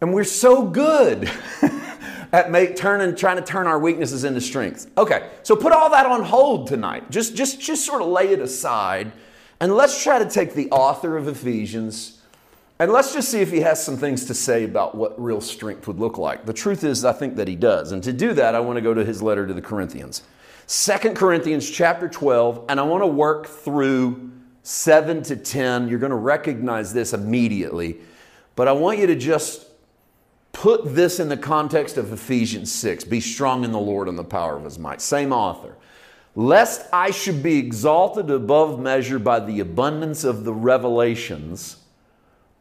and 0.00 0.14
we're 0.14 0.24
so 0.24 0.64
good. 0.64 1.30
at 2.32 2.50
make 2.50 2.74
turning 2.74 3.14
trying 3.14 3.36
to 3.36 3.42
turn 3.42 3.68
our 3.68 3.78
weaknesses 3.78 4.24
into 4.24 4.40
strengths. 4.40 4.88
Okay, 4.98 5.30
so 5.44 5.54
put 5.54 5.72
all 5.72 5.88
that 5.90 6.06
on 6.06 6.24
hold 6.24 6.66
tonight. 6.66 7.08
Just 7.08 7.36
just 7.36 7.60
just 7.60 7.86
sort 7.86 8.02
of 8.02 8.08
lay 8.08 8.32
it 8.32 8.40
aside 8.40 9.12
and 9.60 9.74
let's 9.74 10.02
try 10.02 10.18
to 10.18 10.28
take 10.28 10.54
the 10.54 10.70
author 10.70 11.16
of 11.16 11.28
Ephesians 11.28 12.16
and 12.78 12.92
let's 12.92 13.14
just 13.14 13.30
see 13.30 13.40
if 13.40 13.50
he 13.50 13.60
has 13.60 13.82
some 13.82 13.96
things 13.96 14.26
to 14.26 14.34
say 14.34 14.64
about 14.64 14.94
what 14.94 15.18
real 15.22 15.40
strength 15.40 15.88
would 15.88 15.98
look 15.98 16.18
like. 16.18 16.44
The 16.44 16.52
truth 16.52 16.84
is, 16.84 17.06
I 17.06 17.12
think 17.12 17.36
that 17.36 17.48
he 17.48 17.56
does. 17.56 17.92
And 17.92 18.02
to 18.04 18.12
do 18.12 18.34
that, 18.34 18.54
I 18.54 18.60
want 18.60 18.76
to 18.76 18.82
go 18.82 18.92
to 18.92 19.02
his 19.02 19.22
letter 19.22 19.46
to 19.46 19.54
the 19.54 19.62
Corinthians. 19.62 20.22
Second 20.66 21.16
Corinthians 21.16 21.70
chapter 21.70 22.06
12, 22.06 22.66
and 22.68 22.78
I 22.78 22.82
want 22.82 23.02
to 23.02 23.06
work 23.06 23.46
through 23.46 24.30
7 24.62 25.22
to 25.22 25.36
10. 25.36 25.88
You're 25.88 25.98
going 25.98 26.10
to 26.10 26.16
recognize 26.16 26.92
this 26.92 27.14
immediately. 27.14 27.96
But 28.56 28.68
I 28.68 28.72
want 28.72 28.98
you 28.98 29.06
to 29.06 29.16
just 29.16 29.66
put 30.52 30.94
this 30.94 31.18
in 31.18 31.30
the 31.30 31.36
context 31.36 31.96
of 31.96 32.12
Ephesians 32.12 32.70
6. 32.72 33.04
Be 33.04 33.20
strong 33.20 33.64
in 33.64 33.72
the 33.72 33.78
Lord 33.78 34.06
and 34.06 34.18
the 34.18 34.24
power 34.24 34.56
of 34.56 34.64
his 34.64 34.78
might. 34.78 35.00
Same 35.00 35.32
author. 35.32 35.76
Lest 36.36 36.86
I 36.92 37.10
should 37.10 37.42
be 37.42 37.58
exalted 37.58 38.30
above 38.30 38.78
measure 38.78 39.18
by 39.18 39.40
the 39.40 39.58
abundance 39.58 40.22
of 40.22 40.44
the 40.44 40.52
revelations, 40.52 41.78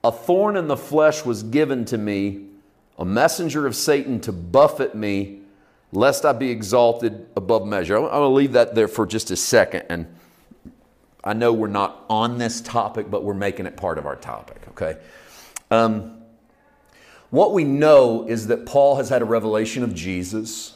a 0.02 0.12
thorn 0.12 0.56
in 0.56 0.68
the 0.68 0.78
flesh 0.78 1.26
was 1.26 1.44
given 1.44 1.84
to 1.86 1.98
me, 1.98 2.46
a 2.98 3.04
messenger 3.04 3.68
of 3.68 3.76
Satan 3.76 4.22
to 4.22 4.32
buffet 4.32 4.96
me, 4.96 5.42
lest 5.92 6.24
I 6.24 6.32
be 6.32 6.50
exalted 6.50 7.28
above 7.36 7.68
measure. 7.68 7.98
I'm 7.98 8.04
going 8.04 8.22
to 8.22 8.28
leave 8.28 8.54
that 8.54 8.76
there 8.76 8.88
for 8.88 9.06
just 9.06 9.30
a 9.30 9.36
second. 9.36 9.84
And 9.90 10.08
I 11.22 11.34
know 11.34 11.52
we're 11.52 11.68
not 11.68 12.06
on 12.10 12.38
this 12.38 12.62
topic, 12.62 13.12
but 13.12 13.26
we're 13.26 13.34
making 13.34 13.66
it 13.66 13.76
part 13.76 13.98
of 13.98 14.06
our 14.06 14.16
topic, 14.16 14.62
okay? 14.70 14.98
Um, 15.70 16.22
what 17.30 17.52
we 17.52 17.66
know 17.66 18.26
is 18.26 18.48
that 18.48 18.66
Paul 18.66 18.96
has 18.96 19.10
had 19.10 19.22
a 19.22 19.26
revelation 19.26 19.84
of 19.84 19.94
Jesus 19.94 20.75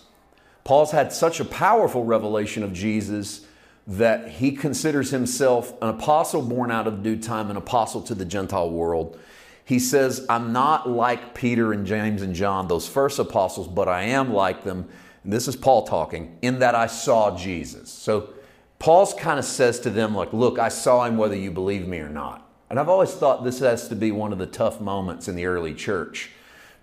Paul's 0.69 0.91
had 0.91 1.11
such 1.11 1.39
a 1.39 1.45
powerful 1.45 2.03
revelation 2.03 2.61
of 2.61 2.73
Jesus 2.73 3.43
that 3.88 4.29
he 4.29 4.51
considers 4.51 5.09
himself 5.09 5.73
an 5.81 5.89
apostle 5.89 6.43
born 6.43 6.69
out 6.69 6.85
of 6.85 7.01
due 7.01 7.15
time, 7.15 7.49
an 7.49 7.57
apostle 7.57 8.03
to 8.03 8.13
the 8.13 8.23
Gentile 8.23 8.69
world. 8.69 9.19
He 9.65 9.79
says, 9.79 10.27
I'm 10.29 10.53
not 10.53 10.88
like 10.88 11.33
Peter 11.33 11.73
and 11.73 11.88
James 11.88 12.21
and 12.21 12.35
John, 12.35 12.67
those 12.67 12.88
first 12.88 13.17
apostles, 13.17 13.67
but 13.67 13.88
I 13.88 14.03
am 14.03 14.31
like 14.31 14.63
them. 14.63 14.88
And 15.23 15.33
this 15.33 15.47
is 15.47 15.55
Paul 15.55 15.88
talking, 15.88 16.38
in 16.43 16.59
that 16.59 16.75
I 16.75 16.85
saw 16.85 17.35
Jesus. 17.35 17.89
So 17.89 18.29
Paul's 18.77 19.15
kind 19.15 19.39
of 19.39 19.45
says 19.45 19.79
to 19.79 19.89
them, 19.89 20.13
like, 20.13 20.33
look, 20.33 20.59
I 20.59 20.69
saw 20.69 21.03
him 21.03 21.17
whether 21.17 21.35
you 21.35 21.49
believe 21.49 21.88
me 21.88 21.97
or 21.97 22.09
not. 22.09 22.47
And 22.69 22.79
I've 22.79 22.89
always 22.89 23.11
thought 23.11 23.43
this 23.43 23.57
has 23.57 23.88
to 23.88 23.95
be 23.95 24.11
one 24.11 24.31
of 24.31 24.38
the 24.38 24.45
tough 24.45 24.79
moments 24.79 25.27
in 25.27 25.35
the 25.35 25.47
early 25.47 25.73
church 25.73 26.29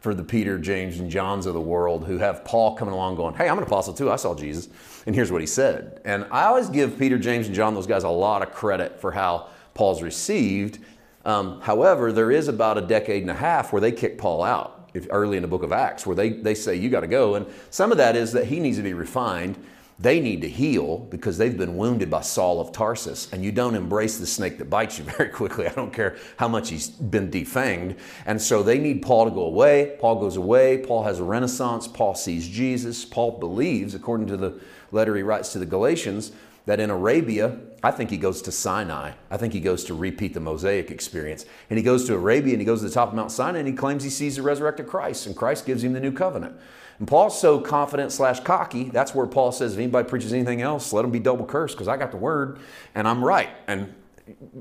for 0.07 0.15
the 0.15 0.23
Peter, 0.23 0.57
James, 0.57 1.01
and 1.01 1.11
Johns 1.11 1.47
of 1.47 1.55
the 1.55 1.61
world 1.61 2.07
who 2.07 2.19
have 2.19 2.45
Paul 2.45 2.77
coming 2.77 2.95
along 2.95 3.17
going, 3.17 3.35
Hey, 3.35 3.49
I'm 3.49 3.59
an 3.59 3.65
apostle 3.65 3.93
too. 3.93 4.09
I 4.09 4.15
saw 4.15 4.37
Jesus. 4.37 4.69
And 5.05 5.17
here's 5.17 5.33
what 5.33 5.41
he 5.41 5.49
said. 5.49 6.01
And 6.05 6.25
I 6.31 6.45
always 6.45 6.69
give 6.69 6.97
Peter, 6.97 7.19
James, 7.19 7.49
and 7.49 7.57
John, 7.57 7.75
those 7.75 7.89
guys, 7.89 8.05
a 8.05 8.09
lot 8.09 8.41
of 8.41 8.53
credit 8.53 9.01
for 9.01 9.11
how 9.11 9.49
Paul's 9.75 10.03
received. 10.03 10.79
Um, 11.25 11.61
however, 11.61 12.13
there 12.13 12.31
is 12.31 12.47
about 12.47 12.79
a 12.79 12.83
decade 12.83 13.23
and 13.23 13.33
a 13.33 13.35
half 13.35 13.73
where 13.73 13.81
they 13.81 13.91
kick 13.91 14.17
Paul 14.17 14.45
out 14.45 14.91
if, 14.95 15.09
early 15.11 15.39
in 15.39 15.43
the 15.43 15.49
book 15.49 15.65
of 15.65 15.73
Acts, 15.73 16.07
where 16.07 16.15
they, 16.15 16.29
they 16.29 16.55
say, 16.55 16.77
You 16.77 16.89
got 16.89 17.01
to 17.01 17.09
go. 17.09 17.35
And 17.35 17.45
some 17.71 17.91
of 17.91 17.99
that 17.99 18.15
is 18.15 18.31
that 18.31 18.45
he 18.45 18.61
needs 18.61 18.77
to 18.77 18.85
be 18.85 18.95
refined. 18.95 19.57
They 19.99 20.21
need 20.21 20.43
to 20.43 20.49
heal 20.49 20.99
because 20.99 21.39
they've 21.39 21.57
been 21.57 21.79
wounded 21.79 22.11
by 22.11 22.21
Saul 22.21 22.61
of 22.61 22.71
Tarsus, 22.71 23.33
and 23.33 23.43
you 23.43 23.51
don't 23.51 23.75
embrace 23.75 24.19
the 24.19 24.27
snake 24.27 24.59
that 24.59 24.69
bites 24.69 24.99
you 24.99 25.05
very 25.17 25.31
quickly. 25.31 25.67
I 25.67 25.73
don't 25.73 25.93
care 25.93 26.17
how 26.37 26.49
much 26.49 26.69
he's 26.69 26.91
been 26.91 27.31
defanged. 27.31 27.97
And 28.27 28.41
so 28.41 28.63
they 28.63 28.79
need 28.79 29.01
Paul 29.01 29.25
to 29.25 29.31
go 29.31 29.43
away. 29.43 29.97
Paul 29.99 30.21
goes 30.21 30.37
away. 30.37 30.79
Paul 30.79 31.05
has 31.05 31.19
a 31.19 31.25
renaissance. 31.25 31.89
Paul 31.89 32.15
sees 32.15 32.47
Jesus. 32.47 33.07
Paul 33.07 33.39
believes, 33.39 33.95
according 33.95 34.27
to 34.27 34.37
the 34.37 34.61
letter 34.93 35.17
he 35.17 35.23
writes 35.23 35.53
to 35.53 35.59
the 35.59 35.67
Galatians, 35.67 36.33
that 36.67 36.81
in 36.81 36.91
Arabia, 36.91 37.59
I 37.83 37.93
think 37.93 38.11
he 38.11 38.17
goes 38.17 38.43
to 38.43 38.53
Sinai. 38.53 39.13
I 39.31 39.37
think 39.37 39.53
he 39.53 39.61
goes 39.61 39.85
to 39.85 39.95
repeat 39.95 40.35
the 40.35 40.41
Mosaic 40.41 40.91
experience. 40.91 41.47
And 41.71 41.79
he 41.79 41.83
goes 41.83 42.05
to 42.07 42.15
Arabia 42.15 42.55
and 42.55 42.61
he 42.61 42.67
goes 42.67 42.81
to 42.81 42.89
the 42.89 42.95
top 42.95 43.11
of 43.11 43.15
Mount 43.15 43.31
Sinai 43.31 43.61
and 43.61 43.69
he 43.69 43.75
claims 43.75 44.03
he 44.03 44.11
sees 44.11 44.37
the 44.37 44.43
resurrected 44.43 44.89
Christ, 44.89 45.27
and 45.27 45.37
Christ 45.37 45.65
gives 45.65 45.85
him 45.85 45.93
the 45.93 46.01
new 46.01 46.13
covenant. 46.13 46.57
And 46.99 47.07
Paul's 47.07 47.39
so 47.39 47.61
confident 47.61 48.13
slash 48.13 48.41
cocky, 48.41 48.85
that's 48.85 49.15
where 49.15 49.27
Paul 49.27 49.53
says, 49.53 49.75
if 49.75 49.79
anybody 49.79 50.09
preaches 50.09 50.33
anything 50.33 50.63
else, 50.63 50.93
let 50.93 51.03
them 51.03 51.11
be 51.11 51.19
double 51.19 51.45
cursed 51.45 51.75
because 51.75 51.89
I 51.89 51.97
got 51.97 52.11
the 52.11 52.17
word 52.17 52.59
and 52.95 53.07
I'm 53.07 53.23
right. 53.25 53.51
And 53.67 53.95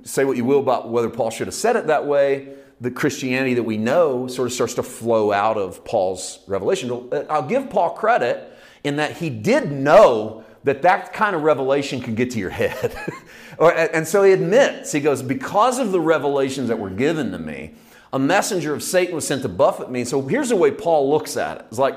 say 0.03 0.25
what 0.25 0.37
you 0.37 0.45
will 0.45 0.59
about 0.59 0.89
whether 0.89 1.09
Paul 1.09 1.29
should 1.29 1.47
have 1.47 1.53
said 1.53 1.75
it 1.75 1.87
that 1.87 2.05
way, 2.05 2.55
the 2.81 2.91
Christianity 2.91 3.53
that 3.53 3.63
we 3.63 3.77
know 3.77 4.27
sort 4.27 4.47
of 4.47 4.53
starts 4.53 4.73
to 4.75 4.83
flow 4.83 5.31
out 5.31 5.57
of 5.57 5.85
Paul's 5.85 6.39
revelation. 6.47 6.91
Uh, 7.11 7.23
I'll 7.29 7.47
give 7.47 7.69
Paul 7.69 7.91
credit 7.91 8.51
in 8.83 8.97
that 8.97 9.17
he 9.17 9.29
did 9.29 9.71
know 9.71 10.43
that 10.65 10.81
that 10.81 11.13
kind 11.13 11.35
of 11.35 11.43
revelation 11.43 12.01
could 12.01 12.15
get 12.15 12.31
to 12.31 12.39
your 12.39 12.49
head. 12.49 12.95
and 13.59 14.07
so 14.07 14.23
he 14.23 14.33
admits, 14.33 14.91
he 14.91 14.99
goes, 14.99 15.21
because 15.21 15.79
of 15.79 15.91
the 15.91 15.99
revelations 15.99 16.67
that 16.67 16.77
were 16.77 16.89
given 16.89 17.31
to 17.31 17.39
me, 17.39 17.75
a 18.11 18.19
messenger 18.19 18.73
of 18.73 18.81
Satan 18.81 19.15
was 19.15 19.27
sent 19.27 19.43
to 19.43 19.49
buffet 19.49 19.89
me. 19.89 20.03
So 20.03 20.21
here's 20.21 20.49
the 20.49 20.55
way 20.55 20.71
Paul 20.71 21.09
looks 21.09 21.37
at 21.37 21.59
it. 21.59 21.65
It's 21.69 21.79
like, 21.79 21.95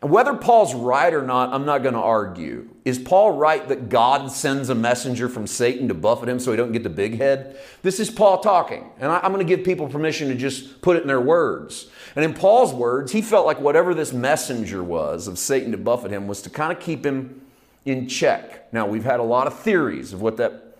and 0.00 0.12
whether 0.12 0.34
Paul's 0.34 0.74
right 0.74 1.12
or 1.12 1.22
not, 1.22 1.52
I'm 1.52 1.66
not 1.66 1.82
going 1.82 1.94
to 1.94 2.00
argue. 2.00 2.68
Is 2.84 3.00
Paul 3.00 3.32
right 3.32 3.66
that 3.68 3.88
God 3.88 4.30
sends 4.30 4.68
a 4.68 4.74
messenger 4.74 5.28
from 5.28 5.48
Satan 5.48 5.88
to 5.88 5.94
buffet 5.94 6.28
him 6.28 6.38
so 6.38 6.52
he 6.52 6.56
don't 6.56 6.70
get 6.70 6.84
the 6.84 6.90
big 6.90 7.18
head? 7.18 7.58
This 7.82 7.98
is 7.98 8.08
Paul 8.08 8.38
talking, 8.38 8.90
and 9.00 9.10
I, 9.10 9.24
am 9.24 9.32
going 9.32 9.44
to 9.44 9.56
give 9.56 9.64
people 9.64 9.88
permission 9.88 10.28
to 10.28 10.36
just 10.36 10.82
put 10.82 10.96
it 10.96 11.02
in 11.02 11.08
their 11.08 11.20
words. 11.20 11.88
And 12.14 12.24
in 12.24 12.32
Paul's 12.32 12.72
words, 12.72 13.10
he 13.10 13.20
felt 13.20 13.44
like 13.44 13.60
whatever 13.60 13.92
this 13.92 14.12
messenger 14.12 14.84
was 14.84 15.26
of 15.26 15.36
Satan 15.36 15.72
to 15.72 15.78
buffet 15.78 16.12
him 16.12 16.28
was 16.28 16.42
to 16.42 16.50
kind 16.50 16.70
of 16.70 16.78
keep 16.78 17.04
him 17.04 17.40
in 17.84 18.06
check. 18.06 18.72
Now, 18.72 18.86
we've 18.86 19.04
had 19.04 19.18
a 19.18 19.24
lot 19.24 19.48
of 19.48 19.58
theories 19.58 20.12
of 20.12 20.22
what 20.22 20.36
that 20.36 20.78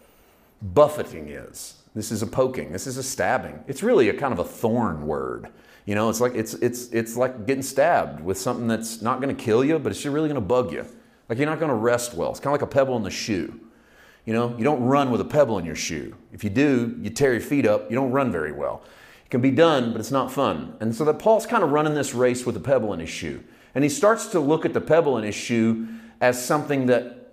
buffeting 0.63 1.29
is. 1.29 1.75
This 1.95 2.13
is 2.13 2.23
a 2.23 2.27
poking, 2.27 2.71
this 2.71 2.87
is 2.87 2.97
a 2.99 3.03
stabbing. 3.03 3.65
It's 3.67 3.83
really 3.83 4.09
a 4.11 4.15
kind 4.15 4.33
of 4.33 4.39
a 4.39 4.45
thorn 4.45 5.09
word. 5.09 5.49
You 5.89 5.95
know, 5.95 6.11
it's 6.11 6.21
like 6.21 6.35
it's 6.35 6.53
it's 6.53 6.89
it's 6.89 7.17
like 7.17 7.47
getting 7.47 7.63
stabbed 7.63 8.21
with 8.21 8.37
something 8.37 8.69
that's 8.69 9.01
not 9.01 9.23
going 9.23 9.35
to 9.35 9.43
kill 9.43 9.65
you, 9.65 9.79
but 9.79 9.91
it's 9.91 10.05
really 10.05 10.29
going 10.29 10.35
to 10.35 10.47
bug 10.47 10.71
you. 10.71 10.85
Like 11.31 11.39
you're 11.39 11.49
not 11.49 11.59
going 11.59 11.71
to 11.71 11.75
rest 11.75 12.13
well. 12.13 12.31
It's 12.31 12.41
kind 12.41 12.55
of 12.55 12.61
like 12.61 12.71
a 12.71 12.71
pebble 12.71 12.95
in 12.99 13.05
the 13.05 13.11
shoe. 13.11 13.59
You 14.27 14.35
know, 14.35 14.55
you 14.59 14.65
don't 14.65 14.83
run 14.83 15.11
with 15.11 15.23
a 15.23 15.25
pebble 15.25 15.59
in 15.59 15.65
your 15.65 15.75
shoe. 15.75 16.15
If 16.31 16.45
you 16.45 16.51
do, 16.51 16.95
you 17.01 17.09
tear 17.09 17.33
your 17.33 17.41
feet 17.41 17.65
up. 17.65 17.91
You 17.91 17.97
don't 17.97 18.11
run 18.11 18.31
very 18.31 18.53
well. 18.53 18.83
It 19.25 19.31
can 19.31 19.41
be 19.41 19.51
done, 19.51 19.93
but 19.93 19.99
it's 19.99 20.11
not 20.11 20.31
fun. 20.31 20.77
And 20.81 20.95
so 20.95 21.07
that 21.07 21.19
Paul's 21.19 21.47
kind 21.47 21.65
of 21.65 21.71
running 21.71 21.95
this 21.95 22.13
race 22.13 22.45
with 22.45 22.55
a 22.59 22.61
pebble 22.61 22.93
in 22.93 23.01
his 23.01 23.09
shoe. 23.09 23.43
And 23.75 23.83
he 23.83 23.89
starts 23.89 24.27
to 24.27 24.41
look 24.41 24.67
at 24.67 24.75
the 24.75 24.83
pebble 24.83 25.17
in 25.17 25.25
his 25.25 25.35
shoe 25.35 25.89
as 26.21 26.45
something 26.45 26.85
that, 26.89 27.33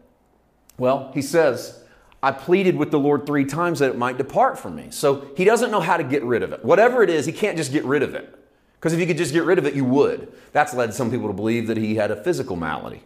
well, 0.77 1.11
he 1.13 1.21
says, 1.21 1.83
I 2.23 2.31
pleaded 2.31 2.77
with 2.77 2.91
the 2.91 2.99
Lord 2.99 3.25
three 3.25 3.43
times 3.43 3.79
that 3.79 3.89
it 3.89 3.97
might 3.97 4.17
depart 4.17 4.57
from 4.57 4.77
me. 4.77 4.91
So 4.91 5.27
he 5.35 5.43
doesn't 5.43 5.71
know 5.71 5.81
how 5.81 5.97
to 5.97 6.05
get 6.05 6.23
rid 6.23 6.41
of 6.41 6.53
it. 6.53 6.63
Whatever 6.63 7.03
it 7.03 7.09
is, 7.09 7.25
he 7.25 7.33
can't 7.33 7.57
just 7.57 7.73
get 7.73 7.83
rid 7.83 8.01
of 8.01 8.15
it. 8.15 8.43
Because 8.79 8.93
if 8.93 8.99
you 8.99 9.07
could 9.07 9.17
just 9.17 9.33
get 9.33 9.43
rid 9.43 9.57
of 9.57 9.65
it, 9.65 9.73
you 9.73 9.85
would. 9.85 10.31
That's 10.51 10.73
led 10.73 10.93
some 10.93 11.09
people 11.09 11.27
to 11.27 11.33
believe 11.33 11.67
that 11.67 11.77
he 11.77 11.95
had 11.95 12.11
a 12.11 12.23
physical 12.23 12.55
malady. 12.55 13.03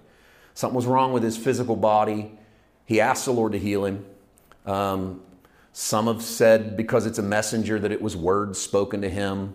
Something 0.53 0.75
was 0.75 0.85
wrong 0.85 1.13
with 1.13 1.23
his 1.23 1.37
physical 1.37 1.75
body. 1.75 2.37
He 2.85 2.99
asked 2.99 3.25
the 3.25 3.31
Lord 3.31 3.53
to 3.53 3.59
heal 3.59 3.85
him. 3.85 4.05
Um, 4.65 5.21
some 5.71 6.07
have 6.07 6.21
said 6.21 6.75
because 6.75 7.05
it's 7.05 7.19
a 7.19 7.23
messenger 7.23 7.79
that 7.79 7.91
it 7.91 8.01
was 8.01 8.15
words 8.17 8.59
spoken 8.59 9.01
to 9.01 9.09
him. 9.09 9.53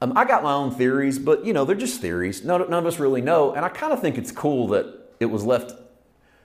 Um, 0.00 0.12
I 0.14 0.24
got 0.24 0.42
my 0.42 0.52
own 0.52 0.70
theories, 0.70 1.18
but 1.18 1.44
you 1.44 1.52
know, 1.52 1.64
they're 1.64 1.74
just 1.74 2.00
theories. 2.00 2.44
None, 2.44 2.60
none 2.70 2.74
of 2.74 2.86
us 2.86 2.98
really 2.98 3.22
know. 3.22 3.52
And 3.52 3.64
I 3.64 3.68
kind 3.68 3.92
of 3.92 4.00
think 4.00 4.18
it's 4.18 4.30
cool 4.30 4.68
that 4.68 4.86
it 5.18 5.26
was 5.26 5.44
left 5.44 5.72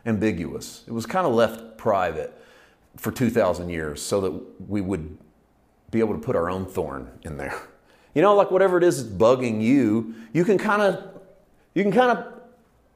ambiguous. 0.06 0.84
It 0.88 0.94
was 0.94 1.06
kind 1.06 1.28
of 1.28 1.34
left 1.34 1.78
private 1.78 2.42
for 2.98 3.12
2,000 3.12 3.70
years 3.70 4.02
so 4.02 4.22
that 4.22 4.70
we 4.70 4.82
would 4.82 5.18
be 5.92 6.00
able 6.00 6.14
to 6.14 6.20
put 6.20 6.36
our 6.36 6.50
own 6.50 6.66
thorn 6.66 7.12
in 7.24 7.38
there. 7.38 7.62
You 8.14 8.22
know, 8.22 8.36
like 8.36 8.52
whatever 8.52 8.78
it 8.78 8.84
is 8.84 9.04
that's 9.04 9.16
bugging 9.16 9.62
you, 9.62 10.16
you 10.34 10.44
can 10.44 10.58
kind 10.58 10.82
of 10.82 11.22
you 11.74 11.84
can 11.84 11.92
kind 11.92 12.18
of 12.18 12.42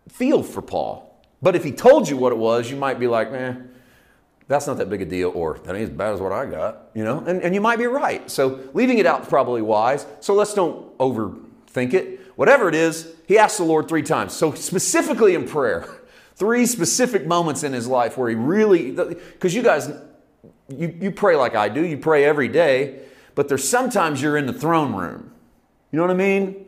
feel 0.10 0.43
for 0.43 0.62
Paul. 0.62 1.24
But 1.41 1.55
if 1.55 1.63
he 1.63 1.72
told 1.72 2.10
you 2.10 2.17
what 2.17 2.31
it 2.31 2.38
was, 2.38 2.69
you 2.69 2.75
might 2.75 3.00
be 3.00 3.07
like, 3.07 3.31
man, 3.31 3.69
that's 4.48 4.67
not 4.67 4.77
that 4.77 4.89
big 4.89 5.01
a 5.01 5.05
deal, 5.05 5.31
or 5.34 5.60
that 5.60 5.75
ain't 5.75 5.89
as 5.89 5.95
bad 5.95 6.13
as 6.13 6.22
what 6.22 6.31
I 6.31 6.45
got, 6.45 6.89
you 6.93 7.03
know? 7.03 7.19
And, 7.25 7.41
and 7.41 7.55
you 7.55 7.62
might 7.62 7.77
be 7.77 7.88
right. 7.88 8.29
So 8.29 8.69
leaving 8.74 8.98
it 8.98 9.05
out 9.05 9.24
is 9.24 9.27
probably 9.27 9.62
wise. 9.62 10.05
So 10.19 10.34
let's 10.34 10.53
don't 10.53 10.98
overthink 10.98 11.93
it. 11.93 12.22
Whatever 12.36 12.67
it 12.67 12.75
is, 12.75 13.13
he 13.27 13.38
asked 13.38 13.57
the 13.57 13.63
Lord 13.63 13.88
three 13.88 14.03
times. 14.03 14.34
So 14.34 14.53
specifically 14.53 15.36
in 15.36 15.48
prayer, 15.48 15.88
three 16.36 16.65
specific 16.65 17.25
moments 17.25 17.63
in 17.63 17.74
his 17.74 17.88
life 17.88 18.17
where 18.17 18.29
he 18.29 18.36
really, 18.36 18.91
because 18.91 19.55
you 19.55 19.63
guys, 19.63 19.89
you, 20.69 20.95
you 21.00 21.12
pray 21.12 21.36
like 21.36 21.55
I 21.55 21.69
do, 21.69 21.84
you 21.84 21.98
pray 21.98 22.25
every 22.25 22.48
day 22.48 23.00
but 23.36 23.50
there's 23.50 23.68
sometimes 23.68 24.22
you're 24.22 24.38
in 24.38 24.46
the 24.46 24.54
throne 24.54 24.96
room. 24.96 25.32
You 25.92 25.98
know 25.98 26.04
what 26.04 26.12
I 26.12 26.15
mean? 26.15 26.65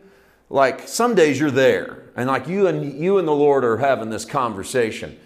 Like 0.49 0.87
some 0.87 1.15
days 1.15 1.39
you're 1.39 1.51
there, 1.51 2.03
and 2.15 2.27
like 2.27 2.47
you 2.47 2.67
and 2.67 2.99
you 2.99 3.17
and 3.17 3.27
the 3.27 3.33
Lord 3.33 3.65
are 3.65 3.77
having 3.77 4.09
this 4.09 4.25
conversation. 4.25 5.17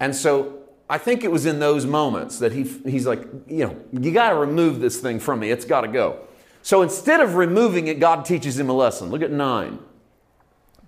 And 0.00 0.14
so 0.14 0.58
I 0.88 0.98
think 0.98 1.24
it 1.24 1.30
was 1.30 1.46
in 1.46 1.58
those 1.58 1.86
moments 1.86 2.38
that 2.38 2.52
he, 2.52 2.62
he's 2.84 3.06
like, 3.06 3.22
you 3.48 3.66
know, 3.66 3.76
you 3.92 4.12
got 4.12 4.30
to 4.30 4.36
remove 4.36 4.80
this 4.80 4.98
thing 4.98 5.18
from 5.18 5.40
me. 5.40 5.50
It's 5.50 5.64
got 5.64 5.82
to 5.82 5.88
go. 5.88 6.20
So 6.62 6.82
instead 6.82 7.20
of 7.20 7.36
removing 7.36 7.86
it, 7.86 7.98
God 7.98 8.24
teaches 8.24 8.58
him 8.58 8.68
a 8.68 8.72
lesson. 8.72 9.10
Look 9.10 9.22
at 9.22 9.30
nine. 9.30 9.78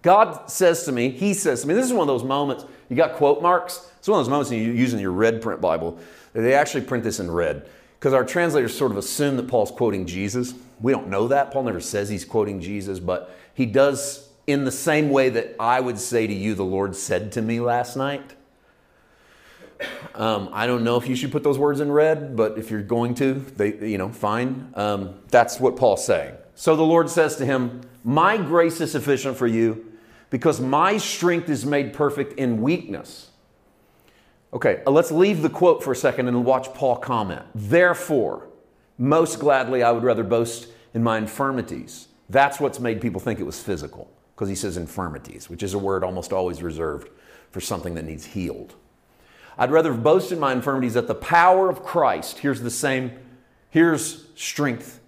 God 0.03 0.51
says 0.51 0.85
to 0.85 0.93
me, 0.93 1.11
He 1.11 1.35
says 1.35 1.63
to 1.63 1.69
me, 1.69 1.75
this 1.75 1.87
is 1.87 1.93
one 1.93 2.03
of 2.03 2.07
those 2.07 2.25
moments, 2.25 2.65
you 2.89 2.97
got 2.97 3.15
quote 3.15 3.43
marks? 3.43 3.91
It's 3.99 4.09
one 4.09 4.21
of 4.21 4.27
those 4.27 4.31
moments 4.31 4.51
when 4.51 4.61
you 4.61 4.73
use 4.73 4.95
in 4.95 5.01
your 5.01 5.13
red 5.13 5.43
print 5.43 5.61
Bible. 5.61 5.99
They 6.33 6.55
actually 6.55 6.83
print 6.83 7.03
this 7.05 7.21
in 7.21 7.31
red 7.31 7.69
because 7.99 8.13
our 8.13 8.25
translators 8.25 8.77
sort 8.77 8.93
of 8.93 8.97
assume 8.97 9.37
that 9.37 9.49
Paul's 9.49 9.71
quoting 9.71 10.07
Jesus. 10.07 10.55
We 10.81 10.93
don't 10.93 11.09
know 11.09 11.29
that. 11.29 11.51
Paul 11.51 11.65
never 11.65 11.81
says 11.81 12.09
he's 12.09 12.25
quoting 12.25 12.61
Jesus, 12.61 13.01
but 13.01 13.35
he 13.55 13.67
does 13.67 14.29
in 14.47 14.65
the 14.65 14.73
same 14.73 15.11
way 15.11 15.29
that 15.31 15.57
I 15.59 15.81
would 15.81 15.99
say 15.99 16.27
to 16.27 16.33
you, 16.33 16.55
the 16.55 16.65
Lord 16.65 16.95
said 16.95 17.33
to 17.33 17.43
me 17.43 17.61
last 17.61 17.97
night. 17.97 18.35
Um, 20.15 20.49
I 20.53 20.67
don't 20.67 20.85
know 20.85 20.97
if 20.97 21.07
you 21.07 21.15
should 21.15 21.31
put 21.33 21.45
those 21.45 21.59
words 21.59 21.81
in 21.81 21.91
red, 21.91 22.37
but 22.37 22.57
if 22.57 22.71
you're 22.71 22.83
going 22.83 23.15
to, 23.17 23.35
they, 23.35 23.77
you 23.87 23.99
know, 23.99 24.09
fine. 24.09 24.73
Um, 24.75 25.15
that's 25.29 25.61
what 25.61 25.77
Paul's 25.77 26.05
saying. 26.05 26.35
So 26.55 26.77
the 26.77 26.83
Lord 26.83 27.11
says 27.11 27.37
to 27.37 27.47
him, 27.47 27.83
My 28.05 28.37
grace 28.37 28.81
is 28.81 28.91
sufficient 28.91 29.37
for 29.37 29.47
you 29.47 29.93
because 30.31 30.61
my 30.61 30.97
strength 30.99 31.49
is 31.49 31.65
made 31.65 31.93
perfect 31.93 32.39
in 32.39 32.63
weakness. 32.63 33.28
Okay, 34.53 34.83
uh, 34.87 34.91
let's 34.91 35.11
leave 35.11 35.43
the 35.43 35.51
quote 35.51 35.83
for 35.83 35.93
a 35.93 35.97
second 35.97 36.29
and 36.29 36.45
watch 36.45 36.73
Paul 36.75 36.97
comment. 36.97 37.43
Therefore, 37.55 38.49
most 38.97 39.39
gladly 39.39 39.83
I 39.83 39.93
would 39.93 40.03
rather 40.03 40.25
boast 40.25 40.69
in 40.95 41.03
my 41.03 41.19
infirmities. 41.19 42.09
That's 42.31 42.59
what's 42.59 42.81
made 42.81 43.01
people 43.01 43.21
think 43.21 43.41
it 43.41 43.45
was 43.45 43.63
physical, 43.63 44.11
because 44.35 44.49
he 44.49 44.55
says 44.55 44.77
infirmities, 44.77 45.51
which 45.51 45.63
is 45.63 45.75
a 45.75 45.79
word 45.79 46.03
almost 46.03 46.33
always 46.33 46.63
reserved 46.63 47.11
for 47.51 47.61
something 47.61 47.95
that 47.95 48.05
needs 48.05 48.25
healed. 48.25 48.75
I'd 49.59 49.71
rather 49.71 49.93
boast 49.93 50.33
in 50.33 50.39
my 50.39 50.53
infirmities 50.53 50.95
that 50.95 51.09
the 51.09 51.15
power 51.15 51.69
of 51.69 51.83
Christ, 51.83 52.39
here's 52.39 52.61
the 52.61 52.71
same, 52.71 53.13
here's 53.71 54.27
strength 54.35 55.01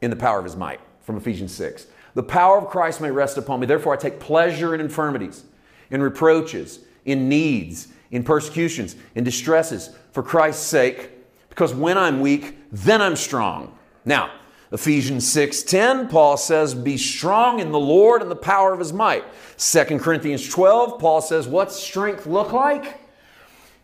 in 0.00 0.10
the 0.10 0.16
power 0.16 0.38
of 0.38 0.44
his 0.44 0.54
might 0.54 0.80
from 1.00 1.16
Ephesians 1.16 1.54
6. 1.54 1.86
The 2.14 2.22
power 2.22 2.58
of 2.58 2.68
Christ 2.68 3.00
may 3.00 3.10
rest 3.10 3.38
upon 3.38 3.60
me. 3.60 3.66
Therefore, 3.66 3.94
I 3.94 3.96
take 3.96 4.20
pleasure 4.20 4.74
in 4.74 4.80
infirmities, 4.80 5.44
in 5.90 6.02
reproaches, 6.02 6.80
in 7.04 7.28
needs, 7.28 7.88
in 8.10 8.24
persecutions, 8.24 8.96
in 9.14 9.24
distresses, 9.24 9.90
for 10.12 10.22
Christ's 10.22 10.66
sake, 10.66 11.10
because 11.48 11.74
when 11.74 11.98
I'm 11.98 12.20
weak, 12.20 12.56
then 12.72 13.02
I'm 13.02 13.16
strong. 13.16 13.76
Now, 14.04 14.30
Ephesians 14.70 15.26
6:10, 15.26 16.08
Paul 16.08 16.36
says, 16.36 16.74
"Be 16.74 16.96
strong 16.96 17.58
in 17.58 17.72
the 17.72 17.78
Lord 17.78 18.22
and 18.22 18.30
the 18.30 18.36
power 18.36 18.72
of 18.72 18.78
his 18.78 18.92
might." 18.92 19.24
2 19.56 20.00
Corinthians 20.00 20.48
12, 20.48 20.98
Paul 20.98 21.20
says, 21.20 21.48
"What's 21.48 21.76
strength 21.76 22.26
look 22.26 22.52
like?" 22.52 23.00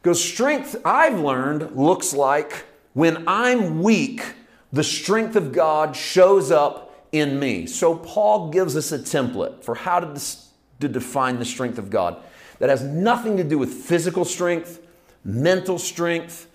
Because 0.02 0.22
strength, 0.22 0.76
I've 0.84 1.18
learned, 1.18 1.74
looks 1.74 2.12
like 2.12 2.66
when 2.92 3.24
I'm 3.26 3.82
weak, 3.82 4.22
the 4.72 4.84
strength 4.84 5.36
of 5.36 5.52
God 5.52 5.96
shows 5.96 6.50
up 6.50 6.94
in 7.10 7.38
me. 7.38 7.66
So 7.66 7.94
Paul 7.94 8.50
gives 8.50 8.76
us 8.76 8.92
a 8.92 8.98
template 8.98 9.64
for 9.64 9.74
how 9.74 10.00
to, 10.00 10.20
to 10.80 10.88
define 10.88 11.38
the 11.38 11.44
strength 11.44 11.78
of 11.78 11.88
God 11.90 12.16
that 12.58 12.68
has 12.68 12.82
nothing 12.82 13.36
to 13.36 13.44
do 13.44 13.58
with 13.58 13.72
physical 13.72 14.24
strength, 14.24 14.80
mental 15.24 15.78
strength, 15.78 16.48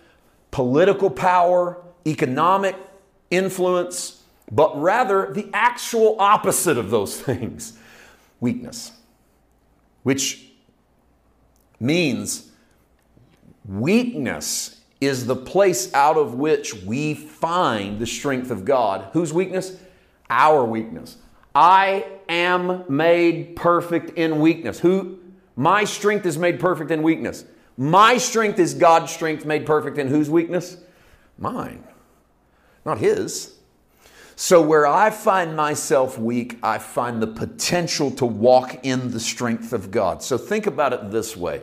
political 0.51 1.09
power, 1.09 1.77
economic 2.05 2.75
influence, 3.29 4.23
but 4.51 4.79
rather 4.79 5.31
the 5.33 5.49
actual 5.53 6.15
opposite 6.19 6.77
of 6.77 6.89
those 6.89 7.19
things 7.21 7.77
weakness, 8.39 8.91
which 10.03 10.45
means 11.79 12.51
weakness 13.65 14.81
is 15.01 15.25
the 15.25 15.35
place 15.35 15.93
out 15.93 16.17
of 16.17 16.33
which 16.33 16.73
we 16.83 17.13
find 17.13 17.99
the 17.99 18.05
strength 18.05 18.51
of 18.51 18.65
God. 18.65 19.09
Whose 19.13 19.33
weakness? 19.33 19.77
Our 20.29 20.65
weakness. 20.65 21.17
I 21.55 22.05
am 22.27 22.83
made 22.89 23.55
perfect 23.55 24.17
in 24.17 24.39
weakness. 24.39 24.79
Who? 24.79 25.18
My 25.59 25.83
strength 25.83 26.25
is 26.25 26.37
made 26.37 26.57
perfect 26.57 26.89
in 26.89 27.03
weakness. 27.03 27.43
My 27.75 28.17
strength 28.17 28.59
is 28.59 28.73
God's 28.73 29.11
strength 29.11 29.45
made 29.45 29.65
perfect 29.65 29.97
in 29.97 30.07
whose 30.07 30.29
weakness? 30.29 30.77
Mine, 31.37 31.83
not 32.85 32.99
His. 32.99 33.55
So, 34.37 34.61
where 34.61 34.87
I 34.87 35.09
find 35.09 35.57
myself 35.57 36.17
weak, 36.17 36.57
I 36.63 36.77
find 36.77 37.21
the 37.21 37.27
potential 37.27 38.09
to 38.11 38.25
walk 38.25 38.85
in 38.85 39.11
the 39.11 39.19
strength 39.19 39.73
of 39.73 39.91
God. 39.91 40.23
So, 40.23 40.37
think 40.37 40.65
about 40.65 40.93
it 40.93 41.11
this 41.11 41.35
way 41.35 41.61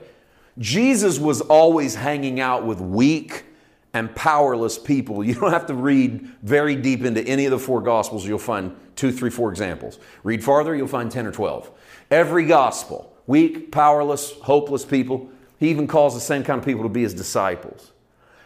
Jesus 0.58 1.18
was 1.18 1.40
always 1.40 1.94
hanging 1.94 2.38
out 2.38 2.66
with 2.66 2.82
weak 2.82 3.44
and 3.94 4.14
powerless 4.14 4.78
people. 4.78 5.24
You 5.24 5.36
don't 5.36 5.52
have 5.52 5.68
to 5.68 5.74
read 5.74 6.30
very 6.42 6.76
deep 6.76 7.02
into 7.02 7.22
any 7.22 7.46
of 7.46 7.50
the 7.50 7.58
four 7.58 7.80
Gospels, 7.80 8.26
you'll 8.26 8.38
find 8.40 8.76
two, 8.94 9.10
three, 9.10 9.30
four 9.30 9.48
examples. 9.48 9.98
Read 10.22 10.44
farther, 10.44 10.76
you'll 10.76 10.86
find 10.86 11.10
10 11.10 11.26
or 11.26 11.32
12. 11.32 11.70
Every 12.10 12.44
Gospel, 12.44 13.15
weak, 13.26 13.70
powerless, 13.70 14.32
hopeless 14.42 14.84
people. 14.84 15.28
He 15.58 15.70
even 15.70 15.86
calls 15.86 16.14
the 16.14 16.20
same 16.20 16.44
kind 16.44 16.58
of 16.58 16.64
people 16.64 16.82
to 16.82 16.88
be 16.88 17.02
his 17.02 17.14
disciples. 17.14 17.92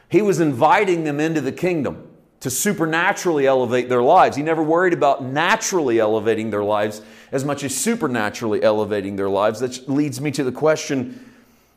He 0.08 0.22
was 0.22 0.40
inviting 0.40 1.04
them 1.04 1.20
into 1.20 1.40
the 1.40 1.52
kingdom 1.52 2.08
to 2.40 2.50
supernaturally 2.50 3.46
elevate 3.46 3.88
their 3.88 4.02
lives. 4.02 4.36
He 4.36 4.42
never 4.42 4.62
worried 4.62 4.92
about 4.92 5.22
naturally 5.22 6.00
elevating 6.00 6.50
their 6.50 6.64
lives 6.64 7.02
as 7.32 7.44
much 7.44 7.62
as 7.62 7.76
supernaturally 7.76 8.62
elevating 8.62 9.16
their 9.16 9.28
lives. 9.28 9.60
That 9.60 9.88
leads 9.88 10.20
me 10.20 10.30
to 10.32 10.44
the 10.44 10.52
question 10.52 11.26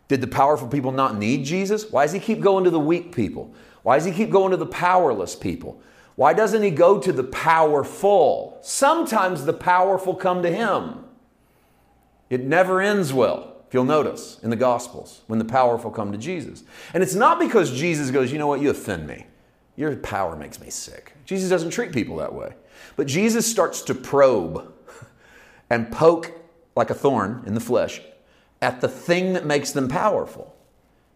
did 0.10 0.22
the 0.22 0.28
powerful 0.28 0.68
people 0.68 0.92
not 0.92 1.18
need 1.18 1.46
Jesus? 1.46 1.89
Why 1.89 2.04
does 2.04 2.12
he 2.12 2.20
keep 2.20 2.39
going 2.39 2.66
to 2.66 2.70
the 2.70 2.80
weak 2.80 3.16
people? 3.16 3.54
Why 3.84 3.98
does 3.98 4.06
he 4.06 4.12
keep 4.12 4.30
going 4.30 4.52
to 4.52 4.58
the 4.58 4.66
powerless 4.66 5.36
people? 5.36 5.82
Why 6.16 6.34
doesn't 6.34 6.62
he 6.62 6.72
go 6.72 7.00
to 7.00 7.12
the 7.12 7.24
powerful? 7.24 8.60
Sometimes 8.62 9.46
the 9.46 9.54
powerful 9.54 10.13
come 10.13 10.44
to 10.44 10.52
him. 10.52 11.06
It 12.34 12.41
never 12.41 12.82
ends 12.82 13.13
well, 13.13 13.58
if 13.67 13.76
you'll 13.76 13.84
notice 13.84 14.39
in 14.41 14.50
the 14.50 14.56
Gospels, 14.56 15.22
when 15.28 15.38
the 15.38 15.46
powerful 15.46 15.91
come 15.91 16.12
to 16.12 16.17
Jesus. 16.17 16.63
And 16.91 17.04
it's 17.04 17.13
not 17.13 17.38
because 17.38 17.72
Jesus 17.72 18.10
goes, 18.10 18.32
you 18.32 18.39
know 18.39 18.48
what, 18.48 18.60
you 18.60 18.72
offend 18.72 19.06
me. 19.06 19.28
Your 19.76 19.96
power 19.98 20.36
makes 20.36 20.60
me 20.60 20.72
sick. 20.72 21.13
Jesus 21.26 21.48
doesn't 21.48 21.69
treat 21.69 21.91
people 21.91 22.15
that 22.15 22.34
way. 22.34 22.56
But 22.96 23.06
Jesus 23.06 23.46
starts 23.46 23.84
to 23.84 23.93
probe 23.93 24.74
and 25.69 25.91
poke 25.91 26.32
like 26.76 26.89
a 26.89 26.96
thorn 26.96 27.43
in 27.46 27.54
the 27.54 27.60
flesh 27.60 28.02
at 28.63 28.82
the 28.82 28.88
thing 28.88 29.34
that 29.34 29.46
makes 29.46 29.69
them 29.69 29.88
powerful. 29.88 30.56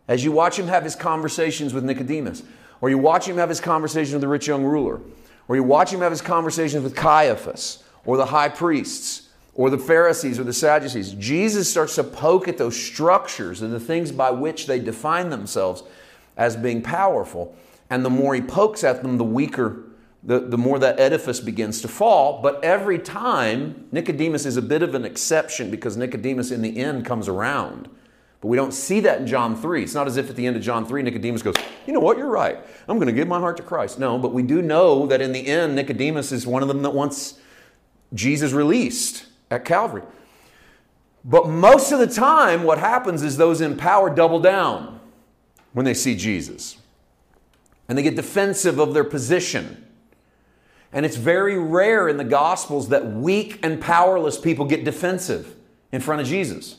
As 0.08 0.24
you 0.24 0.32
watch 0.32 0.60
him 0.60 0.68
have 0.68 0.84
his 0.84 0.96
conversations 0.96 1.74
with 1.74 1.84
Nicodemus, 1.84 2.44
or 2.80 2.92
you 2.92 3.00
watch 3.00 3.28
him 3.28 3.38
have 3.38 3.50
his 3.50 3.60
conversation 3.60 4.14
with 4.14 4.22
the 4.22 4.28
rich 4.28 4.46
young 4.46 4.64
ruler, 4.64 5.02
or 5.48 5.56
you 5.56 5.64
watch 5.64 5.92
him 5.92 6.02
have 6.02 6.12
his 6.12 6.22
conversations 6.22 6.84
with 6.84 6.96
Caiaphas, 6.96 7.84
or 8.06 8.18
the 8.18 8.28
high 8.28 8.50
priests, 8.50 9.27
or 9.58 9.72
the 9.72 9.78
Pharisees, 9.78 10.40
or 10.40 10.44
the 10.44 10.54
Sadducees, 10.54 11.14
Jesus 11.14 11.70
starts 11.70 11.96
to 11.96 12.04
poke 12.04 12.48
at 12.48 12.60
those 12.60 12.80
structures 12.80 13.64
and 13.64 13.74
the 13.74 13.80
things 13.80 14.12
by 14.12 14.30
which 14.30 14.68
they 14.68 14.78
define 14.78 15.32
themselves 15.32 15.82
as 16.38 16.56
being 16.56 16.84
powerful. 16.84 17.56
And 17.90 18.06
the 18.06 18.10
more 18.12 18.36
he 18.36 18.42
pokes 18.42 18.84
at 18.84 19.02
them, 19.02 19.18
the 19.18 19.24
weaker, 19.24 19.84
the, 20.24 20.42
the 20.42 20.60
more 20.60 20.78
that 20.78 21.00
edifice 21.00 21.40
begins 21.40 21.82
to 21.82 21.88
fall. 21.88 22.40
But 22.40 22.64
every 22.64 23.00
time, 23.00 23.88
Nicodemus 23.92 24.46
is 24.46 24.58
a 24.58 24.62
bit 24.62 24.84
of 24.84 24.94
an 24.94 25.04
exception 25.04 25.72
because 25.72 25.98
Nicodemus 25.98 26.52
in 26.52 26.62
the 26.62 26.78
end 26.78 27.04
comes 27.04 27.28
around. 27.28 27.90
But 28.42 28.50
we 28.50 28.58
don't 28.58 28.74
see 28.74 29.00
that 29.00 29.22
in 29.22 29.26
John 29.26 29.56
3. 29.56 29.82
It's 29.82 29.96
not 29.96 30.06
as 30.06 30.18
if 30.18 30.30
at 30.30 30.36
the 30.36 30.46
end 30.46 30.56
of 30.56 30.62
John 30.62 30.86
3, 30.86 31.02
Nicodemus 31.02 31.42
goes, 31.42 31.56
You 31.88 31.94
know 31.94 32.00
what? 32.00 32.20
You're 32.20 32.30
right. 32.30 32.60
I'm 32.88 32.98
going 32.98 33.08
to 33.08 33.14
give 33.14 33.28
my 33.28 33.40
heart 33.40 33.58
to 33.58 33.64
Christ. 33.64 33.98
No, 33.98 34.20
but 34.20 34.34
we 34.34 34.44
do 34.44 34.62
know 34.62 35.08
that 35.08 35.20
in 35.20 35.32
the 35.32 35.48
end, 35.48 35.76
Nicodemus 35.76 36.32
is 36.32 36.46
one 36.46 36.62
of 36.62 36.68
them 36.68 36.84
that 36.84 36.92
wants 36.92 37.40
Jesus 38.14 38.52
released 38.52 39.27
at 39.50 39.66
Calvary. 39.66 40.04
But 41.24 41.50
most 41.50 41.92
of 41.92 42.00
the 42.00 42.08
time, 42.08 42.64
what 42.64 42.78
happens 42.78 43.22
is 43.22 43.38
those 43.38 43.62
in 43.62 43.76
power 43.76 44.10
double 44.10 44.40
down 44.40 45.00
when 45.74 45.86
they 45.86 45.94
see 45.94 46.16
Jesus 46.16 46.78
and 47.88 47.98
they 47.98 48.04
get 48.04 48.16
defensive 48.16 48.80
of 48.80 48.94
their 48.94 49.04
position. 49.04 49.86
And 50.92 51.06
it's 51.06 51.18
very 51.18 51.58
rare 51.58 52.08
in 52.08 52.18
the 52.18 52.24
Gospels 52.24 52.90
that 52.90 53.06
weak 53.06 53.60
and 53.64 53.82
powerless 53.82 54.40
people 54.40 54.66
get 54.66 54.84
defensive 54.84 55.56
in 55.92 56.02
front 56.02 56.22
of 56.22 56.28
Jesus. 56.28 56.78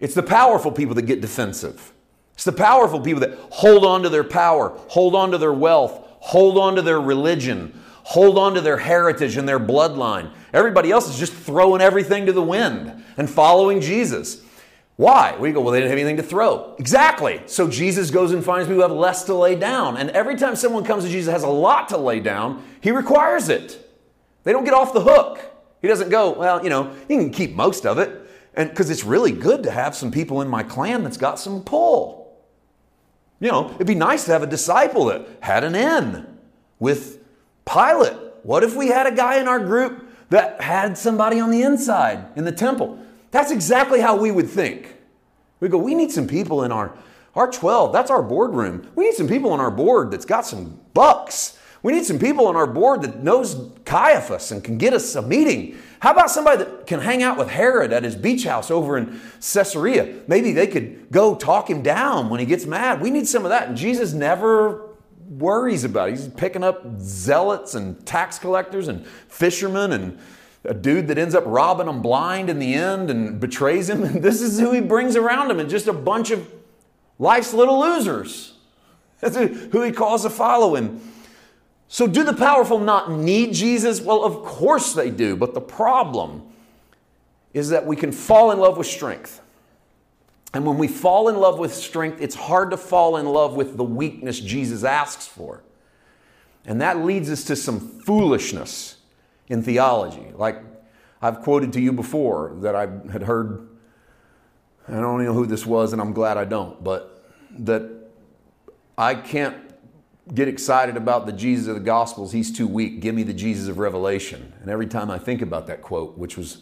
It's 0.00 0.14
the 0.14 0.22
powerful 0.22 0.72
people 0.72 0.94
that 0.96 1.02
get 1.02 1.20
defensive. 1.20 1.92
It's 2.34 2.44
the 2.44 2.52
powerful 2.52 3.00
people 3.00 3.20
that 3.20 3.38
hold 3.50 3.84
on 3.84 4.02
to 4.02 4.08
their 4.08 4.24
power, 4.24 4.70
hold 4.88 5.14
on 5.14 5.30
to 5.30 5.38
their 5.38 5.52
wealth, 5.52 6.04
hold 6.20 6.58
on 6.58 6.74
to 6.74 6.82
their 6.82 7.00
religion, 7.00 7.80
hold 8.04 8.38
on 8.38 8.54
to 8.54 8.60
their 8.60 8.76
heritage 8.76 9.36
and 9.36 9.48
their 9.48 9.58
bloodline. 9.58 10.30
Everybody 10.52 10.90
else 10.90 11.08
is 11.08 11.18
just 11.18 11.32
throwing 11.32 11.80
everything 11.80 12.26
to 12.26 12.32
the 12.32 12.42
wind 12.42 13.02
and 13.16 13.28
following 13.28 13.80
Jesus. 13.80 14.42
Why? 14.96 15.36
We 15.38 15.50
go, 15.50 15.60
well, 15.60 15.72
they 15.72 15.80
didn't 15.80 15.90
have 15.90 15.98
anything 15.98 16.18
to 16.18 16.22
throw. 16.22 16.76
Exactly. 16.78 17.42
So 17.46 17.66
Jesus 17.66 18.10
goes 18.10 18.30
and 18.30 18.44
finds 18.44 18.68
people 18.68 18.76
who 18.76 18.88
have 18.88 18.92
less 18.92 19.24
to 19.24 19.34
lay 19.34 19.56
down. 19.56 19.96
And 19.96 20.10
every 20.10 20.36
time 20.36 20.54
someone 20.54 20.84
comes 20.84 21.04
to 21.04 21.10
Jesus 21.10 21.32
has 21.32 21.42
a 21.42 21.48
lot 21.48 21.88
to 21.88 21.96
lay 21.96 22.20
down, 22.20 22.62
he 22.80 22.92
requires 22.92 23.48
it. 23.48 23.90
They 24.44 24.52
don't 24.52 24.64
get 24.64 24.74
off 24.74 24.92
the 24.92 25.00
hook. 25.00 25.40
He 25.82 25.88
doesn't 25.88 26.10
go, 26.10 26.30
well, 26.30 26.62
you 26.62 26.70
know, 26.70 26.94
you 27.08 27.18
can 27.18 27.30
keep 27.30 27.54
most 27.54 27.86
of 27.86 27.98
it. 27.98 28.20
And 28.54 28.68
because 28.68 28.90
it's 28.90 29.02
really 29.02 29.32
good 29.32 29.62
to 29.64 29.70
have 29.70 29.96
some 29.96 30.12
people 30.12 30.42
in 30.42 30.48
my 30.48 30.62
clan 30.62 31.02
that's 31.02 31.16
got 31.16 31.40
some 31.40 31.64
pull. 31.64 32.38
You 33.40 33.50
know, 33.50 33.72
it'd 33.74 33.86
be 33.86 33.96
nice 33.96 34.26
to 34.26 34.32
have 34.32 34.42
a 34.42 34.46
disciple 34.46 35.06
that 35.06 35.26
had 35.40 35.64
an 35.64 35.74
in 35.74 36.38
with 36.78 37.23
Pilate. 37.64 38.16
What 38.42 38.62
if 38.62 38.76
we 38.76 38.88
had 38.88 39.06
a 39.06 39.14
guy 39.14 39.40
in 39.40 39.48
our 39.48 39.58
group 39.58 40.06
that 40.30 40.60
had 40.60 40.98
somebody 40.98 41.40
on 41.40 41.50
the 41.50 41.62
inside 41.62 42.26
in 42.36 42.44
the 42.44 42.52
temple? 42.52 42.98
That's 43.30 43.50
exactly 43.50 44.00
how 44.00 44.16
we 44.16 44.30
would 44.30 44.48
think. 44.48 44.94
We 45.60 45.68
go, 45.68 45.78
we 45.78 45.94
need 45.94 46.12
some 46.12 46.26
people 46.26 46.62
in 46.62 46.72
our, 46.72 46.92
our 47.34 47.50
12, 47.50 47.92
that's 47.92 48.10
our 48.10 48.22
boardroom. 48.22 48.90
We 48.94 49.04
need 49.04 49.14
some 49.14 49.28
people 49.28 49.50
on 49.50 49.60
our 49.60 49.70
board 49.70 50.10
that's 50.10 50.26
got 50.26 50.46
some 50.46 50.78
bucks. 50.92 51.58
We 51.82 51.92
need 51.92 52.04
some 52.04 52.18
people 52.18 52.46
on 52.46 52.56
our 52.56 52.66
board 52.66 53.02
that 53.02 53.22
knows 53.22 53.70
Caiaphas 53.84 54.52
and 54.52 54.62
can 54.62 54.78
get 54.78 54.92
us 54.92 55.14
a 55.14 55.22
meeting. 55.22 55.76
How 56.00 56.12
about 56.12 56.30
somebody 56.30 56.64
that 56.64 56.86
can 56.86 57.00
hang 57.00 57.22
out 57.22 57.36
with 57.36 57.48
Herod 57.48 57.92
at 57.92 58.04
his 58.04 58.14
beach 58.14 58.44
house 58.44 58.70
over 58.70 58.96
in 58.98 59.20
Caesarea? 59.40 60.20
Maybe 60.26 60.52
they 60.52 60.66
could 60.66 61.10
go 61.10 61.34
talk 61.34 61.68
him 61.68 61.82
down 61.82 62.30
when 62.30 62.40
he 62.40 62.46
gets 62.46 62.66
mad. 62.66 63.00
We 63.00 63.10
need 63.10 63.26
some 63.26 63.44
of 63.44 63.50
that. 63.50 63.68
And 63.68 63.76
Jesus 63.76 64.12
never 64.12 64.93
worries 65.28 65.84
about. 65.84 66.10
He's 66.10 66.28
picking 66.28 66.64
up 66.64 66.84
zealots 66.98 67.74
and 67.74 68.04
tax 68.06 68.38
collectors 68.38 68.88
and 68.88 69.06
fishermen 69.06 69.92
and 69.92 70.18
a 70.64 70.74
dude 70.74 71.08
that 71.08 71.18
ends 71.18 71.34
up 71.34 71.44
robbing 71.46 71.88
him 71.88 72.00
blind 72.00 72.48
in 72.48 72.58
the 72.58 72.74
end 72.74 73.10
and 73.10 73.38
betrays 73.38 73.90
him. 73.90 74.02
And 74.04 74.22
this 74.22 74.40
is 74.40 74.58
who 74.58 74.72
he 74.72 74.80
brings 74.80 75.16
around 75.16 75.50
him, 75.50 75.60
and 75.60 75.68
just 75.68 75.88
a 75.88 75.92
bunch 75.92 76.30
of 76.30 76.50
Life's 77.18 77.54
little 77.54 77.80
losers. 77.80 78.54
That's 79.20 79.36
who 79.36 79.82
he 79.82 79.92
calls 79.92 80.22
to 80.22 80.30
follow 80.30 80.74
him. 80.74 81.00
So, 81.86 82.06
do 82.06 82.24
the 82.24 82.34
powerful 82.34 82.78
not 82.78 83.10
need 83.10 83.54
Jesus? 83.54 84.00
Well, 84.00 84.24
of 84.24 84.44
course 84.44 84.94
they 84.94 85.10
do. 85.10 85.36
But 85.36 85.54
the 85.54 85.60
problem 85.60 86.42
is 87.52 87.68
that 87.68 87.86
we 87.86 87.94
can 87.94 88.10
fall 88.10 88.50
in 88.50 88.58
love 88.58 88.76
with 88.76 88.86
strength. 88.86 89.40
And 90.54 90.64
when 90.64 90.78
we 90.78 90.86
fall 90.86 91.28
in 91.28 91.36
love 91.36 91.58
with 91.58 91.74
strength, 91.74 92.22
it's 92.22 92.36
hard 92.36 92.70
to 92.70 92.76
fall 92.76 93.16
in 93.16 93.26
love 93.26 93.56
with 93.56 93.76
the 93.76 93.84
weakness 93.84 94.38
Jesus 94.38 94.84
asks 94.84 95.26
for. 95.26 95.64
And 96.64 96.80
that 96.80 96.98
leads 96.98 97.28
us 97.28 97.42
to 97.44 97.56
some 97.56 97.80
foolishness 97.80 98.98
in 99.48 99.62
theology. 99.62 100.32
Like 100.34 100.62
I've 101.20 101.40
quoted 101.40 101.72
to 101.72 101.80
you 101.80 101.92
before 101.92 102.56
that 102.60 102.76
I 102.76 102.82
had 103.10 103.24
heard, 103.24 103.68
I 104.86 104.92
don't 104.92 105.24
know 105.24 105.32
who 105.32 105.44
this 105.44 105.66
was, 105.66 105.92
and 105.92 106.00
I'm 106.00 106.12
glad 106.12 106.36
I 106.36 106.44
don't, 106.44 106.82
but 106.84 107.28
that 107.58 107.90
I 108.96 109.16
can't 109.16 109.56
get 110.34 110.46
excited 110.46 110.96
about 110.96 111.26
the 111.26 111.32
Jesus 111.32 111.66
of 111.66 111.74
the 111.74 111.80
Gospels. 111.80 112.32
He's 112.32 112.52
too 112.52 112.68
weak. 112.68 113.00
Give 113.00 113.14
me 113.14 113.24
the 113.24 113.34
Jesus 113.34 113.68
of 113.68 113.78
Revelation. 113.78 114.52
And 114.60 114.70
every 114.70 114.86
time 114.86 115.10
I 115.10 115.18
think 115.18 115.42
about 115.42 115.66
that 115.66 115.82
quote, 115.82 116.16
which 116.16 116.36
was 116.36 116.58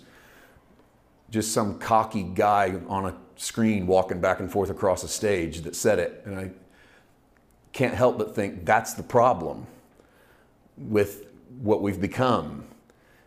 just 1.33 1.53
some 1.53 1.79
cocky 1.79 2.23
guy 2.23 2.79
on 2.89 3.07
a 3.07 3.17
screen 3.37 3.87
walking 3.87 4.21
back 4.21 4.39
and 4.39 4.53
forth 4.53 4.69
across 4.69 5.03
a 5.03 5.09
stage 5.09 5.63
that 5.63 5.75
said 5.75 5.99
it, 5.99 6.23
and 6.27 6.39
I 6.39 6.51
can't 7.73 7.95
help 7.95 8.19
but 8.19 8.35
think 8.35 8.67
that's 8.67 8.93
the 8.93 9.03
problem 9.03 9.67
with 10.77 11.27
what 11.63 11.81
we've 11.81 12.01
become 12.01 12.65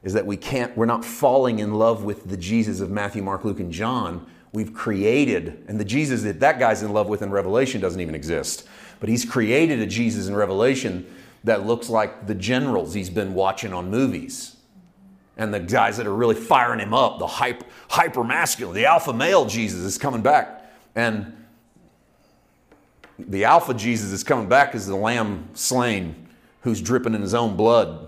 is 0.04 0.14
that 0.14 0.26
we 0.26 0.38
can't 0.38 0.78
we're 0.78 0.86
not 0.86 1.04
falling 1.04 1.58
in 1.58 1.74
love 1.74 2.04
with 2.04 2.30
the 2.30 2.38
Jesus 2.38 2.80
of 2.80 2.92
Matthew, 2.92 3.24
Mark, 3.24 3.44
Luke 3.44 3.60
and 3.60 3.72
John. 3.72 4.28
We've 4.54 4.74
created 4.74 5.66
and 5.68 5.80
the 5.80 5.86
Jesus 5.86 6.22
that 6.22 6.40
that 6.42 6.60
guy's 6.60 6.84
in 6.84 6.94
love 6.94 7.08
with 7.08 7.24
in 7.24 7.32
Revelation 7.32 7.82
doesn't 7.82 8.00
even 8.00 8.14
exist. 8.14 8.68
But 9.00 9.10
he's 9.10 9.26
created 9.26 9.80
a 9.80 9.88
Jesus 9.88 10.28
in 10.28 10.36
Revelation 10.36 11.12
that 11.44 11.66
looks 11.66 11.90
like 11.90 12.28
the 12.28 12.36
generals 12.36 12.94
he's 12.94 13.10
been 13.10 13.34
watching 13.34 13.74
on 13.74 13.90
movies. 13.90 14.55
And 15.38 15.54
the 15.54 15.60
guys 15.60 15.98
that 15.98 16.08
are 16.08 16.16
really 16.16 16.36
firing 16.36 16.80
him 16.80 16.94
up, 16.94 17.20
the 17.20 17.28
hyper, 17.28 18.24
masculine, 18.24 18.74
the 18.76 18.86
alpha 18.86 19.12
male 19.12 19.46
Jesus 19.46 19.82
is 19.82 19.98
coming 19.98 20.22
back. 20.22 20.74
And 20.96 21.46
the 23.20 23.44
alpha 23.44 23.74
Jesus 23.74 24.12
is 24.12 24.24
coming 24.24 24.48
back 24.48 24.76
as 24.76 24.88
the 24.88 24.96
lamb 24.96 25.50
slain 25.54 26.28
who's 26.62 26.82
dripping 26.82 27.14
in 27.14 27.22
his 27.22 27.34
own 27.34 27.56
blood 27.56 28.08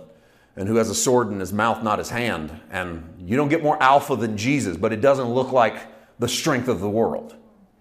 and 0.56 0.68
who 0.68 0.78
has 0.78 0.90
a 0.90 0.96
sword 0.96 1.30
in 1.30 1.40
his 1.40 1.54
mouth, 1.54 1.84
not 1.84 2.00
his 2.00 2.10
hand. 2.10 2.58
And 2.72 3.14
you 3.20 3.36
don't 3.36 3.50
get 3.50 3.62
more 3.62 3.82
alpha 3.84 4.16
than 4.16 4.38
Jesus, 4.38 4.78
but 4.78 4.94
it 4.94 5.02
doesn't 5.02 5.28
look 5.28 5.52
like 5.52 5.86
the 6.20 6.28
strength 6.28 6.68
of 6.68 6.80
the 6.80 6.90
world. 6.90 7.36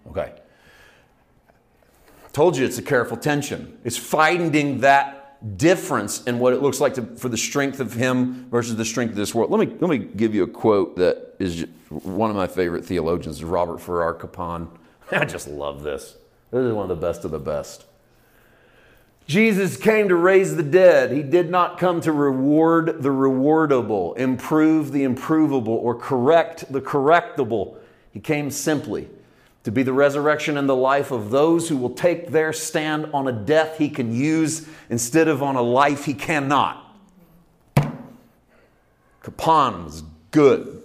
Okay. 0.09 0.33
Told 2.33 2.55
you 2.55 2.65
it's 2.65 2.77
a 2.77 2.83
careful 2.83 3.17
tension. 3.17 3.79
It's 3.83 3.97
finding 3.97 4.81
that 4.81 5.16
difference 5.55 6.23
in 6.23 6.39
what 6.39 6.53
it 6.53 6.61
looks 6.61 6.79
like 6.79 6.95
to, 6.95 7.03
for 7.17 7.29
the 7.29 7.37
strength 7.37 7.79
of 7.79 7.93
him 7.93 8.49
versus 8.49 8.75
the 8.75 8.85
strength 8.85 9.11
of 9.11 9.17
this 9.17 9.35
world. 9.35 9.51
Let 9.51 9.59
me, 9.59 9.75
let 9.79 9.89
me 9.89 9.97
give 9.99 10.33
you 10.33 10.43
a 10.43 10.47
quote 10.47 10.95
that 10.97 11.35
is 11.39 11.67
one 11.89 12.29
of 12.29 12.35
my 12.35 12.47
favorite 12.47 12.85
theologians, 12.85 13.43
Robert 13.43 13.79
Farrar 13.79 14.13
Capon. 14.13 14.69
I 15.11 15.25
just 15.25 15.47
love 15.47 15.83
this. 15.83 16.17
This 16.51 16.63
is 16.63 16.73
one 16.73 16.89
of 16.89 16.99
the 16.99 17.07
best 17.07 17.25
of 17.25 17.31
the 17.31 17.39
best. 17.39 17.85
Jesus 19.27 19.75
came 19.75 20.07
to 20.07 20.15
raise 20.15 20.55
the 20.55 20.63
dead. 20.63 21.11
He 21.11 21.21
did 21.21 21.49
not 21.49 21.77
come 21.77 21.99
to 22.01 22.13
reward 22.13 23.03
the 23.03 23.09
rewardable, 23.09 24.17
improve 24.17 24.93
the 24.93 25.03
improvable, 25.03 25.73
or 25.73 25.95
correct 25.95 26.71
the 26.71 26.79
correctable. 26.79 27.77
He 28.13 28.21
came 28.21 28.49
simply 28.49 29.09
to 29.67 29.71
be 29.73 29.83
the 29.83 29.91
resurrection 29.91 30.55
and 30.55 30.69
the 30.69 30.73
life 30.73 31.11
of 31.11 31.29
those 31.29 31.67
who 31.67 31.75
will 31.75 31.89
take 31.89 32.29
their 32.31 32.53
stand 32.53 33.05
on 33.13 33.27
a 33.27 33.33
death 33.33 33.77
he 33.77 33.89
can 33.89 34.15
use 34.15 34.65
instead 34.89 35.27
of 35.27 35.43
on 35.43 35.57
a 35.57 35.61
life 35.61 36.05
he 36.05 36.13
cannot. 36.13 36.97
Capon 39.21 39.83
was 39.83 40.03
good. 40.31 40.83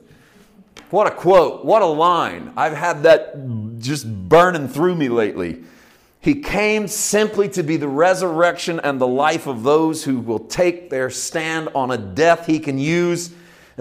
What 0.91 1.07
a 1.07 1.13
quote. 1.13 1.65
What 1.65 1.81
a 1.83 1.87
line. 1.87 2.53
I've 2.57 2.77
had 2.77 3.05
that 3.05 3.79
just 3.79 4.05
burning 4.29 4.67
through 4.67 4.97
me 4.97 5.09
lately. 5.09 5.63
He 6.19 6.41
came 6.43 6.89
simply 6.89 7.49
to 7.51 7.63
be 7.63 7.77
the 7.77 7.87
resurrection 7.87 8.81
and 8.81 9.01
the 9.01 9.07
life 9.07 9.47
of 9.47 9.63
those 9.63 10.03
who 10.03 10.19
will 10.19 10.41
take 10.41 10.91
their 10.91 11.09
stand 11.09 11.69
on 11.73 11.93
a 11.93 11.99
death 11.99 12.47
he 12.47 12.59
can 12.59 12.79
use 12.79 13.31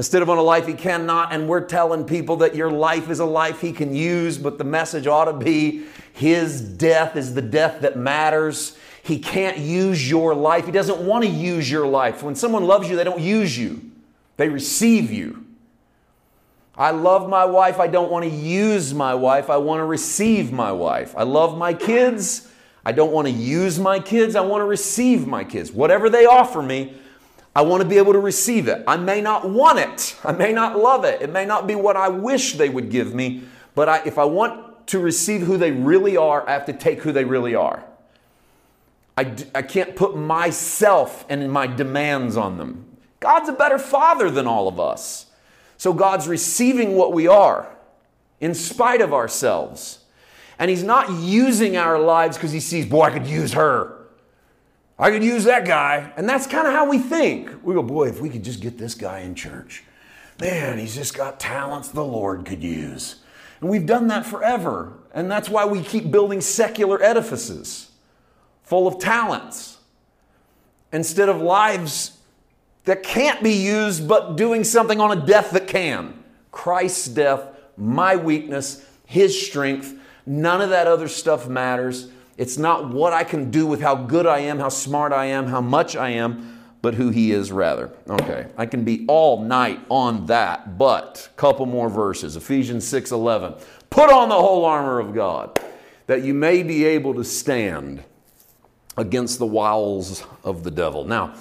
instead 0.01 0.23
of 0.23 0.31
on 0.31 0.39
a 0.39 0.41
life 0.41 0.65
he 0.65 0.73
cannot. 0.73 1.31
And 1.31 1.47
we're 1.47 1.63
telling 1.63 2.05
people 2.05 2.37
that 2.37 2.55
your 2.55 2.71
life 2.71 3.11
is 3.11 3.19
a 3.19 3.25
life 3.25 3.61
he 3.61 3.71
can 3.71 3.93
use, 3.93 4.35
but 4.35 4.57
the 4.57 4.63
message 4.63 5.05
ought 5.05 5.25
to 5.25 5.33
be 5.33 5.83
his 6.11 6.59
death 6.59 7.15
is 7.15 7.35
the 7.35 7.41
death 7.43 7.81
that 7.81 7.97
matters. 7.97 8.75
He 9.03 9.19
can't 9.19 9.59
use 9.59 10.09
your 10.09 10.33
life. 10.33 10.65
He 10.65 10.71
doesn't 10.71 11.05
want 11.05 11.23
to 11.25 11.29
use 11.29 11.69
your 11.69 11.85
life. 11.85 12.23
When 12.23 12.33
someone 12.33 12.63
loves 12.63 12.89
you, 12.89 12.95
they 12.95 13.03
don't 13.03 13.21
use 13.21 13.55
you, 13.55 13.91
they 14.37 14.49
receive 14.49 15.11
you. 15.11 15.45
I 16.75 16.89
love 16.89 17.29
my 17.29 17.45
wife. 17.45 17.79
I 17.79 17.85
don't 17.85 18.09
want 18.09 18.25
to 18.25 18.31
use 18.31 18.95
my 18.95 19.13
wife. 19.13 19.51
I 19.51 19.57
want 19.57 19.81
to 19.81 19.85
receive 19.85 20.51
my 20.51 20.71
wife. 20.71 21.13
I 21.15 21.23
love 21.23 21.55
my 21.59 21.75
kids. 21.75 22.51
I 22.83 22.91
don't 22.91 23.11
want 23.11 23.27
to 23.27 23.33
use 23.33 23.77
my 23.77 23.99
kids. 23.99 24.35
I 24.35 24.41
want 24.41 24.61
to 24.61 24.65
receive 24.65 25.27
my 25.27 25.43
kids. 25.43 25.71
Whatever 25.71 26.09
they 26.09 26.25
offer 26.25 26.63
me, 26.63 26.95
I 27.55 27.63
want 27.63 27.83
to 27.83 27.87
be 27.87 27.97
able 27.97 28.13
to 28.13 28.19
receive 28.19 28.67
it. 28.67 28.83
I 28.87 28.97
may 28.97 29.21
not 29.21 29.49
want 29.49 29.79
it. 29.79 30.17
I 30.23 30.31
may 30.31 30.53
not 30.53 30.77
love 30.77 31.03
it. 31.03 31.21
It 31.21 31.31
may 31.31 31.45
not 31.45 31.67
be 31.67 31.75
what 31.75 31.97
I 31.97 32.07
wish 32.07 32.53
they 32.53 32.69
would 32.69 32.89
give 32.89 33.13
me. 33.13 33.43
But 33.75 33.89
I, 33.89 34.01
if 34.05 34.17
I 34.17 34.23
want 34.23 34.87
to 34.87 34.99
receive 34.99 35.41
who 35.41 35.57
they 35.57 35.71
really 35.71 36.15
are, 36.15 36.47
I 36.47 36.53
have 36.53 36.65
to 36.65 36.73
take 36.73 37.01
who 37.01 37.11
they 37.11 37.25
really 37.25 37.55
are. 37.55 37.83
I, 39.17 39.33
I 39.53 39.61
can't 39.61 39.95
put 39.95 40.15
myself 40.15 41.25
and 41.29 41.51
my 41.51 41.67
demands 41.67 42.37
on 42.37 42.57
them. 42.57 42.85
God's 43.19 43.49
a 43.49 43.53
better 43.53 43.77
father 43.77 44.31
than 44.31 44.47
all 44.47 44.67
of 44.67 44.79
us. 44.79 45.27
So 45.77 45.93
God's 45.93 46.27
receiving 46.27 46.95
what 46.95 47.11
we 47.11 47.27
are 47.27 47.67
in 48.39 48.53
spite 48.53 49.01
of 49.01 49.13
ourselves. 49.13 49.99
And 50.57 50.69
He's 50.69 50.83
not 50.83 51.11
using 51.11 51.75
our 51.75 51.99
lives 51.99 52.37
because 52.37 52.51
He 52.51 52.59
sees, 52.59 52.85
boy, 52.85 53.03
I 53.03 53.11
could 53.11 53.27
use 53.27 53.53
her. 53.53 54.00
I 55.01 55.09
could 55.09 55.23
use 55.23 55.45
that 55.45 55.65
guy. 55.65 56.13
And 56.15 56.29
that's 56.29 56.45
kind 56.45 56.67
of 56.67 56.73
how 56.73 56.87
we 56.87 56.99
think. 56.99 57.49
We 57.63 57.73
go, 57.73 57.81
boy, 57.81 58.07
if 58.07 58.21
we 58.21 58.29
could 58.29 58.43
just 58.43 58.61
get 58.61 58.77
this 58.77 58.93
guy 58.93 59.21
in 59.21 59.33
church, 59.33 59.83
man, 60.39 60.77
he's 60.77 60.93
just 60.93 61.17
got 61.17 61.39
talents 61.39 61.89
the 61.89 62.05
Lord 62.05 62.45
could 62.45 62.63
use. 62.63 63.15
And 63.59 63.69
we've 63.69 63.87
done 63.87 64.07
that 64.07 64.27
forever. 64.27 64.93
And 65.11 65.29
that's 65.29 65.49
why 65.49 65.65
we 65.65 65.81
keep 65.81 66.11
building 66.11 66.39
secular 66.39 67.01
edifices 67.01 67.89
full 68.61 68.87
of 68.87 68.99
talents 68.99 69.79
instead 70.93 71.29
of 71.29 71.41
lives 71.41 72.19
that 72.85 73.01
can't 73.01 73.43
be 73.43 73.53
used, 73.53 74.07
but 74.07 74.35
doing 74.35 74.63
something 74.63 74.99
on 74.99 75.17
a 75.17 75.25
death 75.25 75.51
that 75.51 75.67
can. 75.67 76.23
Christ's 76.51 77.07
death, 77.07 77.47
my 77.75 78.15
weakness, 78.15 78.85
His 79.05 79.47
strength. 79.47 79.97
None 80.27 80.61
of 80.61 80.69
that 80.69 80.85
other 80.87 81.07
stuff 81.07 81.47
matters. 81.47 82.09
It's 82.37 82.57
not 82.57 82.89
what 82.89 83.13
I 83.13 83.23
can 83.23 83.51
do 83.51 83.67
with 83.67 83.81
how 83.81 83.95
good 83.95 84.25
I 84.25 84.39
am, 84.39 84.59
how 84.59 84.69
smart 84.69 85.11
I 85.13 85.25
am, 85.25 85.47
how 85.47 85.61
much 85.61 85.95
I 85.95 86.09
am, 86.11 86.59
but 86.81 86.95
who 86.95 87.09
He 87.09 87.31
is 87.31 87.51
rather. 87.51 87.91
Okay, 88.09 88.47
I 88.57 88.65
can 88.65 88.83
be 88.83 89.05
all 89.07 89.43
night 89.43 89.79
on 89.89 90.25
that, 90.27 90.77
but 90.77 91.29
a 91.31 91.37
couple 91.37 91.65
more 91.65 91.89
verses. 91.89 92.35
Ephesians 92.35 92.87
6 92.87 93.11
11. 93.11 93.55
Put 93.89 94.11
on 94.11 94.29
the 94.29 94.35
whole 94.35 94.65
armor 94.65 94.99
of 94.99 95.13
God 95.13 95.59
that 96.07 96.23
you 96.23 96.33
may 96.33 96.63
be 96.63 96.85
able 96.85 97.13
to 97.13 97.23
stand 97.23 98.03
against 98.97 99.39
the 99.39 99.45
wiles 99.45 100.25
of 100.43 100.63
the 100.63 100.71
devil. 100.71 101.05
Now, 101.05 101.35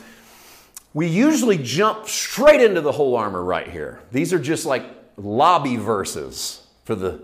we 0.93 1.07
usually 1.07 1.59
jump 1.59 2.09
straight 2.09 2.61
into 2.61 2.81
the 2.81 2.93
whole 2.93 3.17
armor 3.17 3.43
right 3.43 3.69
here. 3.69 4.01
These 4.13 4.33
are 4.33 4.39
just 4.39 4.67
like 4.67 4.85
lobby 5.17 5.77
verses 5.77 6.67
for 6.85 6.95
the, 6.95 7.23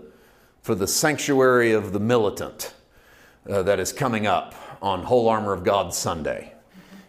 for 0.61 0.73
the 0.75 0.87
sanctuary 0.87 1.73
of 1.73 1.91
the 1.91 1.99
militant 1.99 2.73
uh, 3.49 3.63
that 3.63 3.79
is 3.79 3.93
coming 3.93 4.27
up 4.27 4.55
on 4.81 5.03
Whole 5.03 5.29
Armor 5.29 5.53
of 5.53 5.63
God 5.63 5.93
Sunday. 5.93 6.53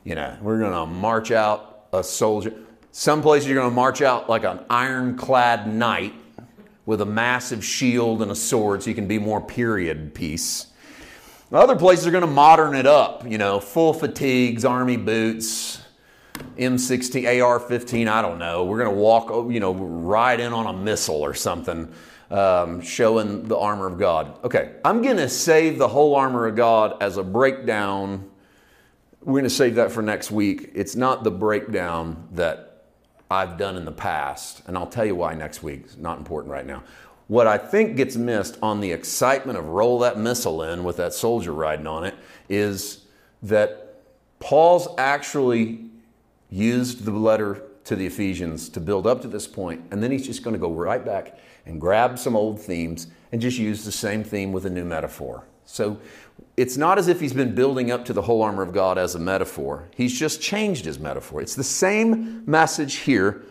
You 0.05 0.15
know, 0.15 0.37
we're 0.41 0.59
going 0.59 0.73
to 0.73 0.87
march 0.87 1.31
out 1.31 1.87
a 1.93 2.03
soldier. 2.03 2.53
Some 2.93 3.23
places 3.23 3.49
you're 3.49 3.59
going 3.59 3.71
to 3.71 3.75
march 3.75 4.03
out 4.03 4.29
like 4.29 4.45
an 4.45 4.61
ironclad 4.71 5.73
knight 5.73 6.15
with 6.87 7.01
a 7.03 7.07
massive 7.07 7.65
shield 7.65 8.23
and 8.23 8.31
a 8.31 8.35
sword 8.35 8.83
so 8.83 8.89
you 8.89 8.95
can 8.95 9.07
be 9.07 9.19
more 9.19 9.41
period 9.41 10.15
piece. 10.15 10.69
Other 11.53 11.77
places 11.77 12.07
are 12.07 12.11
going 12.11 12.23
to 12.23 12.27
modern 12.27 12.75
it 12.75 12.87
up, 12.87 13.27
you 13.27 13.39
know, 13.39 13.61
full 13.61 13.95
fatigues, 13.95 14.65
army 14.65 14.97
boots, 14.97 15.81
M16, 16.59 17.43
AR 17.43 17.61
15, 17.61 18.09
I 18.09 18.23
don't 18.23 18.39
know. 18.39 18.65
We're 18.65 18.79
going 18.79 18.95
to 18.95 19.01
walk, 19.01 19.29
you 19.51 19.61
know, 19.61 19.75
ride 19.75 20.41
in 20.41 20.53
on 20.53 20.67
a 20.67 20.73
missile 20.73 21.23
or 21.23 21.35
something, 21.35 21.93
um, 22.31 22.81
showing 22.81 23.49
the 23.49 23.57
armor 23.57 23.87
of 23.87 23.99
God. 23.99 24.39
Okay, 24.45 24.73
I'm 24.85 25.03
going 25.03 25.17
to 25.17 25.29
save 25.29 25.79
the 25.79 25.89
whole 25.89 26.15
armor 26.15 26.47
of 26.47 26.57
God 26.57 26.97
as 27.01 27.17
a 27.17 27.23
breakdown. 27.23 28.29
We're 29.23 29.41
going 29.41 29.45
to 29.45 29.51
save 29.51 29.77
that 29.77 29.91
for 29.91 30.03
next 30.03 30.31
week. 30.31 30.71
It's 30.75 30.95
not 30.95 31.25
the 31.25 31.31
breakdown 31.31 32.29
that 32.33 32.85
I've 33.31 33.59
done 33.59 33.77
in 33.77 33.85
the 33.85 33.93
past, 33.93 34.63
and 34.67 34.77
I'll 34.77 34.87
tell 34.87 35.05
you 35.05 35.15
why 35.15 35.35
next 35.35 35.63
week. 35.63 35.83
It's 35.85 35.97
not 35.97 36.19
important 36.19 36.53
right 36.53 36.67
now. 36.67 36.83
what 37.29 37.47
I 37.47 37.59
think 37.59 37.97
gets 37.97 38.17
missed 38.17 38.59
on 38.63 38.81
the 38.81 38.91
excitement 38.91 39.59
of 39.59 39.67
roll 39.69 39.99
that 40.01 40.19
missile 40.19 40.63
in 40.63 40.83
with 40.83 40.97
that 40.97 41.13
soldier 41.13 41.53
riding 41.53 41.87
on 41.87 42.05
it 42.05 42.15
is 42.49 43.05
that 43.43 44.01
Paul's 44.41 44.89
actually 44.97 45.85
used 46.51 47.05
the 47.05 47.13
letter 47.13 47.63
to 47.85 47.97
the 47.97 48.07
Ephesians 48.07 48.69
to 48.71 48.81
build 48.81 49.07
up 49.07 49.21
to 49.23 49.29
this 49.29 49.47
point, 49.47 49.85
and 49.91 50.03
then 50.03 50.11
he's 50.11 50.27
just 50.27 50.43
going 50.43 50.55
to 50.55 50.61
go 50.61 50.73
right 50.73 51.05
back 51.05 51.39
and 51.69 51.81
grab 51.81 52.19
some 52.19 52.35
old 52.35 52.61
themes 52.61 53.07
and 53.31 53.41
just 53.41 53.59
use 53.59 53.85
the 53.85 53.93
same 53.93 54.25
theme 54.25 54.53
with 54.53 54.65
a 54.65 54.71
new 54.71 54.85
metaphor. 54.85 55.45
So 55.65 56.01
it's 56.57 56.77
not 56.77 56.99
as 56.99 57.09
if 57.09 57.21
he's 57.21 57.35
been 57.35 57.55
building 57.55 57.91
up 57.91 58.05
to 58.07 58.13
the 58.13 58.23
whole 58.23 58.43
armor 58.43 58.63
of 58.63 58.73
God 58.73 58.97
as 58.99 59.15
a 59.15 59.19
metaphor. 59.19 59.89
He's 59.95 60.19
just 60.19 60.41
changed 60.41 60.85
his 60.87 60.99
metaphor. 60.99 61.43
It's 61.43 61.55
the 61.55 61.63
same 61.63 62.43
message 62.51 62.97
here 62.97 63.45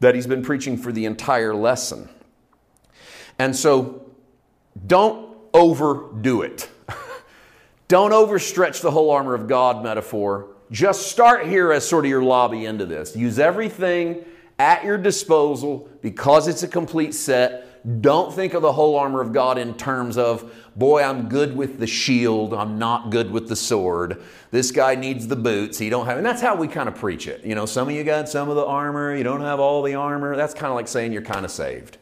that 0.00 0.14
he's 0.14 0.26
been 0.26 0.42
preaching 0.42 0.76
for 0.76 0.90
the 0.90 1.04
entire 1.04 1.54
lesson. 1.54 2.08
And 3.38 3.54
so 3.54 4.06
don't 4.86 5.36
overdo 5.52 6.42
it. 6.42 6.68
don't 7.88 8.12
overstretch 8.12 8.80
the 8.80 8.90
whole 8.90 9.10
armor 9.10 9.34
of 9.34 9.46
God 9.46 9.82
metaphor. 9.82 10.48
Just 10.70 11.08
start 11.08 11.46
here 11.46 11.72
as 11.72 11.86
sort 11.86 12.06
of 12.06 12.10
your 12.10 12.22
lobby 12.22 12.64
into 12.64 12.86
this. 12.86 13.14
Use 13.14 13.38
everything 13.38 14.24
at 14.58 14.84
your 14.84 14.98
disposal 14.98 15.88
because 16.00 16.48
it's 16.48 16.62
a 16.62 16.68
complete 16.68 17.14
set. 17.14 18.00
Don't 18.00 18.32
think 18.32 18.54
of 18.54 18.62
the 18.62 18.72
whole 18.72 18.96
armor 18.96 19.20
of 19.20 19.32
God 19.32 19.58
in 19.58 19.74
terms 19.74 20.16
of, 20.16 20.50
boy, 20.74 21.02
I'm 21.02 21.28
good 21.28 21.54
with 21.54 21.78
the 21.78 21.86
shield, 21.86 22.54
I'm 22.54 22.78
not 22.78 23.10
good 23.10 23.30
with 23.30 23.48
the 23.48 23.56
sword. 23.56 24.22
This 24.50 24.70
guy 24.70 24.94
needs 24.94 25.26
the 25.26 25.36
boots, 25.36 25.78
he 25.78 25.90
don't 25.90 26.06
have. 26.06 26.16
And 26.16 26.24
that's 26.24 26.40
how 26.40 26.54
we 26.54 26.66
kind 26.66 26.88
of 26.88 26.94
preach 26.94 27.26
it. 27.26 27.44
You 27.44 27.54
know, 27.54 27.66
some 27.66 27.88
of 27.88 27.94
you 27.94 28.02
got 28.02 28.28
some 28.28 28.48
of 28.48 28.56
the 28.56 28.64
armor, 28.64 29.14
you 29.14 29.22
don't 29.22 29.42
have 29.42 29.60
all 29.60 29.82
the 29.82 29.96
armor. 29.96 30.34
That's 30.34 30.54
kind 30.54 30.70
of 30.70 30.76
like 30.76 30.88
saying 30.88 31.12
you're 31.12 31.22
kind 31.22 31.44
of 31.44 31.50
saved. 31.50 31.98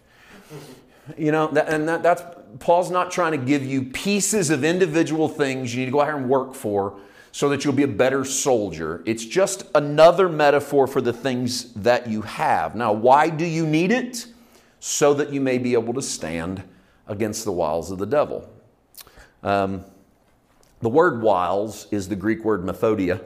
You 1.19 1.33
know, 1.33 1.49
that, 1.49 1.69
and 1.69 1.88
that, 1.88 2.05
that's 2.05 2.23
Paul's 2.61 2.91
not 2.91 3.11
trying 3.11 3.33
to 3.33 3.38
give 3.38 3.65
you 3.65 3.83
pieces 3.83 4.51
of 4.51 4.62
individual 4.62 5.29
things 5.29 5.75
you 5.75 5.81
need 5.81 5.87
to 5.87 5.93
go 5.93 6.01
out 6.01 6.07
here 6.07 6.17
and 6.17 6.29
work 6.29 6.55
for 6.55 6.99
so 7.33 7.49
that 7.49 7.64
you'll 7.64 7.73
be 7.73 7.83
a 7.83 7.88
better 7.88 8.25
soldier. 8.25 9.03
It's 9.07 9.25
just 9.25 9.64
another 9.75 10.29
metaphor 10.29 10.87
for 10.87 11.01
the 11.01 11.14
things 11.14 11.73
that 11.73 12.07
you 12.07 12.23
have. 12.23 12.77
Now, 12.77 12.92
why 12.92 13.31
do 13.31 13.47
you 13.47 13.66
need 13.66 13.90
it? 13.90 14.27
So 14.81 15.14
that 15.14 15.33
you 15.33 15.40
may 15.40 15.59
be 15.59 15.73
able 15.73 15.95
to 15.95 16.03
stand 16.03 16.62
against 17.09 17.45
the 17.45 17.53
wiles 17.53 17.90
of 17.90 17.99
the 17.99 18.07
devil. 18.07 18.49
Um, 19.42 19.85
the 20.81 20.90
word 20.90 21.23
wiles 21.23 21.87
is 21.90 22.09
the 22.09 22.16
Greek 22.16 22.45
word 22.45 22.64
methodeia. 22.64 23.23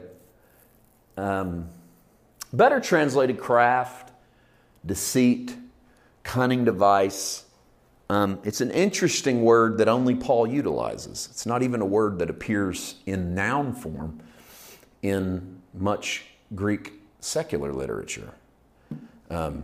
Um, 1.17 1.67
better 2.53 2.79
translated 2.79 3.39
craft, 3.39 4.11
deceit, 4.85 5.55
cunning 6.23 6.63
device. 6.63 7.43
Um, 8.09 8.39
it's 8.43 8.61
an 8.61 8.71
interesting 8.71 9.43
word 9.43 9.77
that 9.79 9.89
only 9.89 10.15
Paul 10.15 10.47
utilizes. 10.47 11.27
It's 11.31 11.45
not 11.45 11.61
even 11.61 11.81
a 11.81 11.85
word 11.85 12.19
that 12.19 12.29
appears 12.29 12.95
in 13.05 13.35
noun 13.35 13.73
form 13.73 14.21
in 15.01 15.61
much 15.73 16.25
Greek 16.55 16.93
secular 17.19 17.73
literature. 17.73 18.31
Um, 19.29 19.63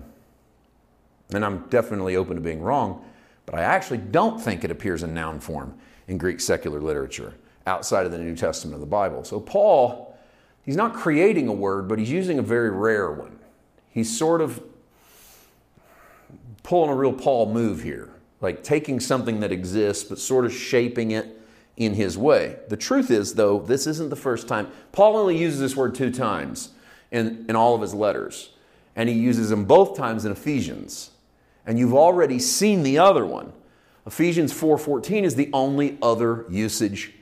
and 1.34 1.46
I'm 1.46 1.60
definitely 1.70 2.18
open 2.18 2.36
to 2.36 2.42
being 2.42 2.62
wrong, 2.62 3.06
but 3.46 3.56
I 3.56 3.62
actually 3.62 4.00
don't 4.00 4.40
think 4.40 4.66
it 4.66 4.72
appears 4.72 5.04
in 5.04 5.14
noun 5.14 5.40
form 5.40 5.78
in 6.08 6.18
Greek 6.18 6.42
secular 6.42 6.82
literature 6.82 7.34
outside 7.66 8.06
of 8.06 8.12
the 8.12 8.18
New 8.18 8.36
Testament 8.36 8.76
of 8.76 8.82
the 8.82 8.86
Bible. 8.86 9.24
So 9.24 9.40
Paul, 9.40 10.18
he's 10.66 10.76
not 10.76 10.94
creating 10.94 11.48
a 11.48 11.54
word, 11.54 11.88
but 11.88 11.98
he's 11.98 12.12
using 12.12 12.40
a 12.40 12.42
very 12.42 12.70
rare 12.70 13.10
one. 13.10 13.40
He's 13.90 14.16
sort 14.16 14.42
of 14.42 14.62
pulling 16.62 16.90
a 16.90 16.96
real 16.96 17.14
Paul 17.14 17.54
move 17.54 17.82
here 17.82 18.13
like 18.44 18.64
taking 18.64 19.00
something 19.00 19.40
that 19.40 19.52
exists 19.52 20.04
but 20.04 20.20
sort 20.20 20.46
of 20.46 20.54
shaping 20.54 21.12
it 21.12 21.42
in 21.78 21.94
his 21.96 22.18
way. 22.18 22.58
The 22.68 22.78
truth 22.78 23.10
is, 23.10 23.34
though, 23.34 23.60
this 23.60 23.88
isn't 23.88 24.10
the 24.10 24.16
first 24.16 24.48
time. 24.48 24.68
Paul 24.92 25.18
only 25.18 25.38
uses 25.38 25.60
this 25.60 25.76
word 25.76 25.96
two 25.96 26.12
times 26.12 26.70
in, 27.12 27.46
in 27.50 27.56
all 27.56 27.74
of 27.74 27.82
his 27.82 27.94
letters, 27.94 28.52
and 28.96 29.10
he 29.10 29.16
uses 29.16 29.50
them 29.50 29.66
both 29.66 29.98
times 29.98 30.26
in 30.26 30.32
Ephesians. 30.32 31.12
And 31.66 31.80
you've 31.80 31.96
already 31.96 32.38
seen 32.38 32.84
the 32.84 33.00
other 33.00 33.26
one. 33.26 33.54
Ephesians 34.06 34.54
4:14 34.54 35.24
is 35.24 35.36
the 35.36 35.50
only 35.54 35.98
other 36.02 36.46
usage 36.50 37.14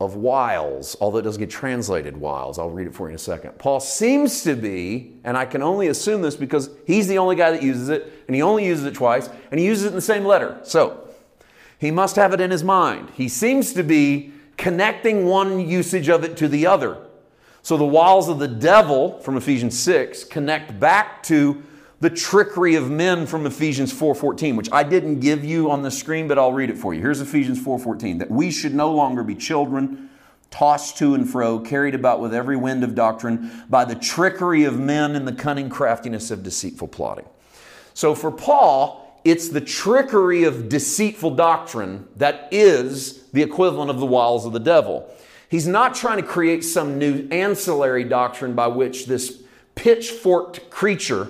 of 0.00 0.16
wiles, 0.16 0.96
although 1.00 1.18
it 1.18 1.22
doesn't 1.22 1.40
get 1.40 1.50
translated 1.50 2.16
wiles. 2.16 2.58
I'll 2.58 2.70
read 2.70 2.86
it 2.86 2.94
for 2.94 3.06
you 3.06 3.10
in 3.10 3.16
a 3.16 3.18
second. 3.18 3.58
Paul 3.58 3.80
seems 3.80 4.42
to 4.44 4.56
be, 4.56 5.12
and 5.24 5.36
I 5.36 5.44
can 5.44 5.62
only 5.62 5.88
assume 5.88 6.22
this 6.22 6.36
because 6.36 6.70
he's 6.86 7.06
the 7.06 7.18
only 7.18 7.36
guy 7.36 7.50
that 7.50 7.62
uses 7.62 7.90
it, 7.90 8.10
and 8.26 8.34
he 8.34 8.40
only 8.40 8.64
uses 8.64 8.86
it 8.86 8.94
twice, 8.94 9.28
and 9.50 9.60
he 9.60 9.66
uses 9.66 9.84
it 9.84 9.88
in 9.88 9.94
the 9.94 10.00
same 10.00 10.24
letter. 10.24 10.58
So 10.62 11.06
he 11.78 11.90
must 11.90 12.16
have 12.16 12.32
it 12.32 12.40
in 12.40 12.50
his 12.50 12.64
mind. 12.64 13.10
He 13.10 13.28
seems 13.28 13.74
to 13.74 13.82
be 13.82 14.32
connecting 14.56 15.26
one 15.26 15.68
usage 15.68 16.08
of 16.08 16.24
it 16.24 16.36
to 16.38 16.48
the 16.48 16.66
other. 16.66 17.06
So 17.62 17.76
the 17.76 17.84
wiles 17.84 18.28
of 18.30 18.38
the 18.38 18.48
devil 18.48 19.18
from 19.20 19.36
Ephesians 19.36 19.78
6 19.78 20.24
connect 20.24 20.80
back 20.80 21.22
to 21.24 21.62
the 22.00 22.10
trickery 22.10 22.74
of 22.74 22.90
men 22.90 23.26
from 23.26 23.46
Ephesians 23.46 23.92
4:14, 23.92 24.56
which 24.56 24.70
I 24.72 24.82
didn't 24.82 25.20
give 25.20 25.44
you 25.44 25.70
on 25.70 25.82
the 25.82 25.90
screen, 25.90 26.26
but 26.26 26.38
I'll 26.38 26.52
read 26.52 26.70
it 26.70 26.78
for 26.78 26.94
you. 26.94 27.00
Here's 27.00 27.20
Ephesians 27.20 27.58
4:14, 27.58 28.18
that 28.18 28.30
we 28.30 28.50
should 28.50 28.74
no 28.74 28.90
longer 28.90 29.22
be 29.22 29.34
children 29.34 30.08
tossed 30.50 30.98
to 30.98 31.14
and 31.14 31.28
fro, 31.28 31.60
carried 31.60 31.94
about 31.94 32.20
with 32.20 32.34
every 32.34 32.56
wind 32.56 32.82
of 32.82 32.94
doctrine 32.94 33.50
by 33.68 33.84
the 33.84 33.94
trickery 33.94 34.64
of 34.64 34.80
men 34.80 35.14
and 35.14 35.28
the 35.28 35.32
cunning 35.32 35.68
craftiness 35.68 36.30
of 36.30 36.42
deceitful 36.42 36.88
plotting. 36.88 37.26
So 37.94 38.14
for 38.14 38.32
Paul, 38.32 39.20
it's 39.24 39.48
the 39.48 39.60
trickery 39.60 40.44
of 40.44 40.68
deceitful 40.68 41.36
doctrine 41.36 42.08
that 42.16 42.48
is 42.50 43.22
the 43.32 43.42
equivalent 43.42 43.90
of 43.90 44.00
the 44.00 44.06
wiles 44.06 44.44
of 44.44 44.52
the 44.52 44.58
devil. 44.58 45.08
He's 45.48 45.68
not 45.68 45.94
trying 45.94 46.16
to 46.16 46.26
create 46.26 46.64
some 46.64 46.98
new 46.98 47.28
ancillary 47.30 48.04
doctrine 48.04 48.54
by 48.54 48.68
which 48.68 49.06
this 49.06 49.42
pitchforked 49.74 50.70
creature 50.70 51.28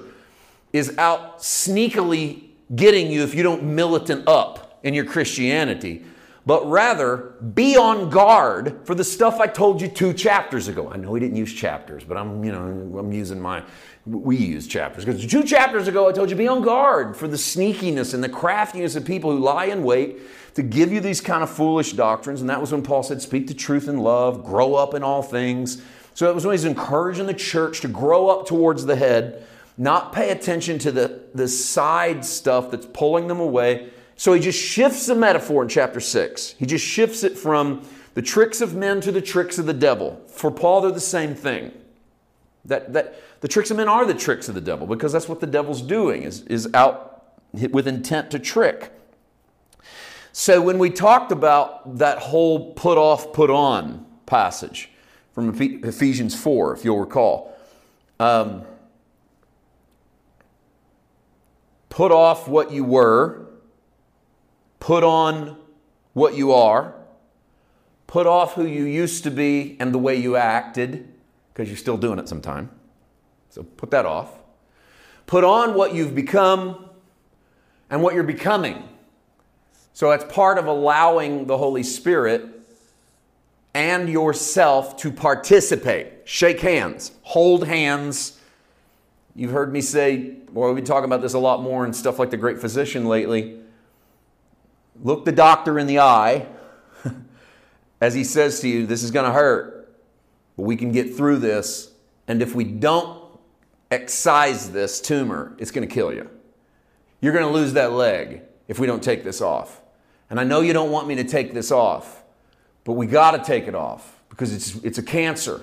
is 0.72 0.96
out 0.98 1.38
sneakily 1.38 2.42
getting 2.74 3.10
you 3.10 3.22
if 3.22 3.34
you 3.34 3.42
don't 3.42 3.62
militant 3.62 4.26
up 4.28 4.78
in 4.82 4.94
your 4.94 5.04
Christianity, 5.04 6.04
but 6.46 6.68
rather 6.68 7.34
be 7.54 7.76
on 7.76 8.08
guard 8.08 8.80
for 8.84 8.94
the 8.94 9.04
stuff 9.04 9.40
I 9.40 9.46
told 9.46 9.80
you 9.82 9.88
two 9.88 10.12
chapters 10.12 10.68
ago. 10.68 10.90
I 10.90 10.96
know 10.96 11.10
we 11.10 11.20
didn't 11.20 11.36
use 11.36 11.52
chapters, 11.52 12.02
but 12.04 12.16
I'm, 12.16 12.42
you 12.42 12.52
know, 12.52 12.98
I'm 12.98 13.12
using 13.12 13.40
my, 13.40 13.62
we 14.06 14.36
use 14.36 14.66
chapters. 14.66 15.04
Because 15.04 15.26
two 15.26 15.42
chapters 15.42 15.86
ago 15.86 16.08
I 16.08 16.12
told 16.12 16.30
you 16.30 16.36
be 16.36 16.48
on 16.48 16.62
guard 16.62 17.16
for 17.16 17.28
the 17.28 17.36
sneakiness 17.36 18.14
and 18.14 18.24
the 18.24 18.28
craftiness 18.28 18.96
of 18.96 19.04
people 19.04 19.32
who 19.32 19.38
lie 19.38 19.66
in 19.66 19.82
wait 19.82 20.18
to 20.54 20.62
give 20.62 20.92
you 20.92 21.00
these 21.00 21.20
kind 21.20 21.42
of 21.42 21.50
foolish 21.50 21.92
doctrines. 21.92 22.40
And 22.40 22.48
that 22.48 22.60
was 22.60 22.72
when 22.72 22.82
Paul 22.82 23.02
said, 23.02 23.20
speak 23.20 23.46
the 23.46 23.54
truth 23.54 23.86
in 23.86 23.98
love, 23.98 24.44
grow 24.44 24.74
up 24.74 24.94
in 24.94 25.02
all 25.02 25.22
things. 25.22 25.82
So 26.14 26.28
it 26.28 26.34
was 26.34 26.44
when 26.44 26.54
he's 26.54 26.64
encouraging 26.64 27.26
the 27.26 27.34
church 27.34 27.80
to 27.82 27.88
grow 27.88 28.28
up 28.28 28.46
towards 28.46 28.86
the 28.86 28.96
head 28.96 29.46
not 29.76 30.12
pay 30.12 30.30
attention 30.30 30.78
to 30.80 30.92
the, 30.92 31.22
the 31.34 31.48
side 31.48 32.24
stuff 32.24 32.70
that's 32.70 32.86
pulling 32.86 33.28
them 33.28 33.40
away. 33.40 33.90
So 34.16 34.32
he 34.32 34.40
just 34.40 34.60
shifts 34.60 35.06
the 35.06 35.14
metaphor 35.14 35.62
in 35.62 35.68
chapter 35.68 36.00
6. 36.00 36.54
He 36.58 36.66
just 36.66 36.84
shifts 36.84 37.24
it 37.24 37.38
from 37.38 37.82
the 38.14 38.22
tricks 38.22 38.60
of 38.60 38.74
men 38.74 39.00
to 39.00 39.12
the 39.12 39.22
tricks 39.22 39.58
of 39.58 39.66
the 39.66 39.72
devil. 39.72 40.22
For 40.28 40.50
Paul, 40.50 40.82
they're 40.82 40.90
the 40.90 41.00
same 41.00 41.34
thing. 41.34 41.72
That, 42.66 42.92
that 42.92 43.14
the 43.40 43.48
tricks 43.48 43.70
of 43.70 43.78
men 43.78 43.88
are 43.88 44.04
the 44.04 44.14
tricks 44.14 44.48
of 44.48 44.54
the 44.54 44.60
devil 44.60 44.86
because 44.86 45.12
that's 45.12 45.28
what 45.28 45.40
the 45.40 45.46
devil's 45.46 45.80
doing 45.80 46.24
is, 46.24 46.42
is 46.42 46.68
out 46.74 47.24
with 47.70 47.88
intent 47.88 48.30
to 48.32 48.38
trick. 48.38 48.92
So 50.32 50.60
when 50.60 50.78
we 50.78 50.90
talked 50.90 51.32
about 51.32 51.98
that 51.98 52.18
whole 52.18 52.72
put 52.74 52.98
off, 52.98 53.32
put 53.32 53.50
on 53.50 54.06
passage 54.26 54.90
from 55.32 55.54
Ephesians 55.58 56.40
4, 56.40 56.74
if 56.74 56.84
you'll 56.84 57.00
recall, 57.00 57.56
um, 58.20 58.64
Put 61.90 62.12
off 62.12 62.48
what 62.48 62.72
you 62.72 62.84
were, 62.84 63.46
put 64.78 65.04
on 65.04 65.58
what 66.14 66.34
you 66.34 66.52
are, 66.52 66.94
put 68.06 68.26
off 68.26 68.54
who 68.54 68.64
you 68.64 68.84
used 68.84 69.24
to 69.24 69.30
be 69.30 69.76
and 69.78 69.92
the 69.92 69.98
way 69.98 70.16
you 70.16 70.36
acted, 70.36 71.12
because 71.52 71.68
you're 71.68 71.76
still 71.76 71.98
doing 71.98 72.18
it 72.18 72.28
sometime. 72.28 72.70
So 73.50 73.62
put 73.62 73.90
that 73.90 74.06
off. 74.06 74.30
Put 75.26 75.44
on 75.44 75.74
what 75.74 75.94
you've 75.94 76.14
become 76.14 76.88
and 77.90 78.02
what 78.02 78.14
you're 78.14 78.22
becoming. 78.22 78.82
So 79.92 80.10
that's 80.10 80.24
part 80.32 80.58
of 80.58 80.66
allowing 80.66 81.46
the 81.46 81.58
Holy 81.58 81.82
Spirit 81.82 82.46
and 83.74 84.08
yourself 84.08 84.96
to 84.98 85.12
participate. 85.12 86.08
Shake 86.24 86.60
hands, 86.60 87.12
hold 87.22 87.66
hands, 87.66 88.39
You've 89.34 89.52
heard 89.52 89.72
me 89.72 89.80
say, 89.80 90.36
well, 90.52 90.68
we've 90.68 90.76
been 90.76 90.84
talking 90.84 91.04
about 91.04 91.22
this 91.22 91.34
a 91.34 91.38
lot 91.38 91.62
more 91.62 91.84
and 91.84 91.94
stuff 91.94 92.18
like 92.18 92.30
the 92.30 92.36
great 92.36 92.58
physician 92.58 93.06
lately. 93.06 93.60
Look 95.02 95.24
the 95.24 95.32
doctor 95.32 95.78
in 95.78 95.86
the 95.86 96.00
eye 96.00 96.46
as 98.00 98.14
he 98.14 98.24
says 98.24 98.60
to 98.60 98.68
you, 98.68 98.86
This 98.86 99.02
is 99.02 99.10
going 99.10 99.26
to 99.26 99.32
hurt, 99.32 99.94
but 100.56 100.64
we 100.64 100.76
can 100.76 100.92
get 100.92 101.14
through 101.14 101.38
this. 101.38 101.92
And 102.26 102.42
if 102.42 102.54
we 102.54 102.64
don't 102.64 103.20
excise 103.90 104.70
this 104.70 105.00
tumor, 105.00 105.54
it's 105.58 105.70
going 105.70 105.86
to 105.88 105.92
kill 105.92 106.12
you. 106.12 106.28
You're 107.20 107.32
going 107.32 107.46
to 107.46 107.52
lose 107.52 107.72
that 107.74 107.92
leg. 107.92 108.42
if 108.68 108.78
we 108.78 108.86
don't 108.86 109.02
take 109.02 109.24
this 109.24 109.40
off. 109.40 109.82
And 110.30 110.38
I 110.38 110.44
know 110.44 110.60
you 110.60 110.72
don't 110.72 110.92
want 110.92 111.08
me 111.08 111.16
to 111.16 111.24
take 111.24 111.52
this 111.54 111.72
off, 111.72 112.22
but 112.84 112.92
we 112.92 113.06
got 113.06 113.32
to 113.32 113.42
take 113.42 113.66
it 113.66 113.74
off 113.74 114.22
because 114.28 114.54
it's, 114.54 114.76
it's 114.84 114.96
a 114.96 115.02
cancer. 115.02 115.60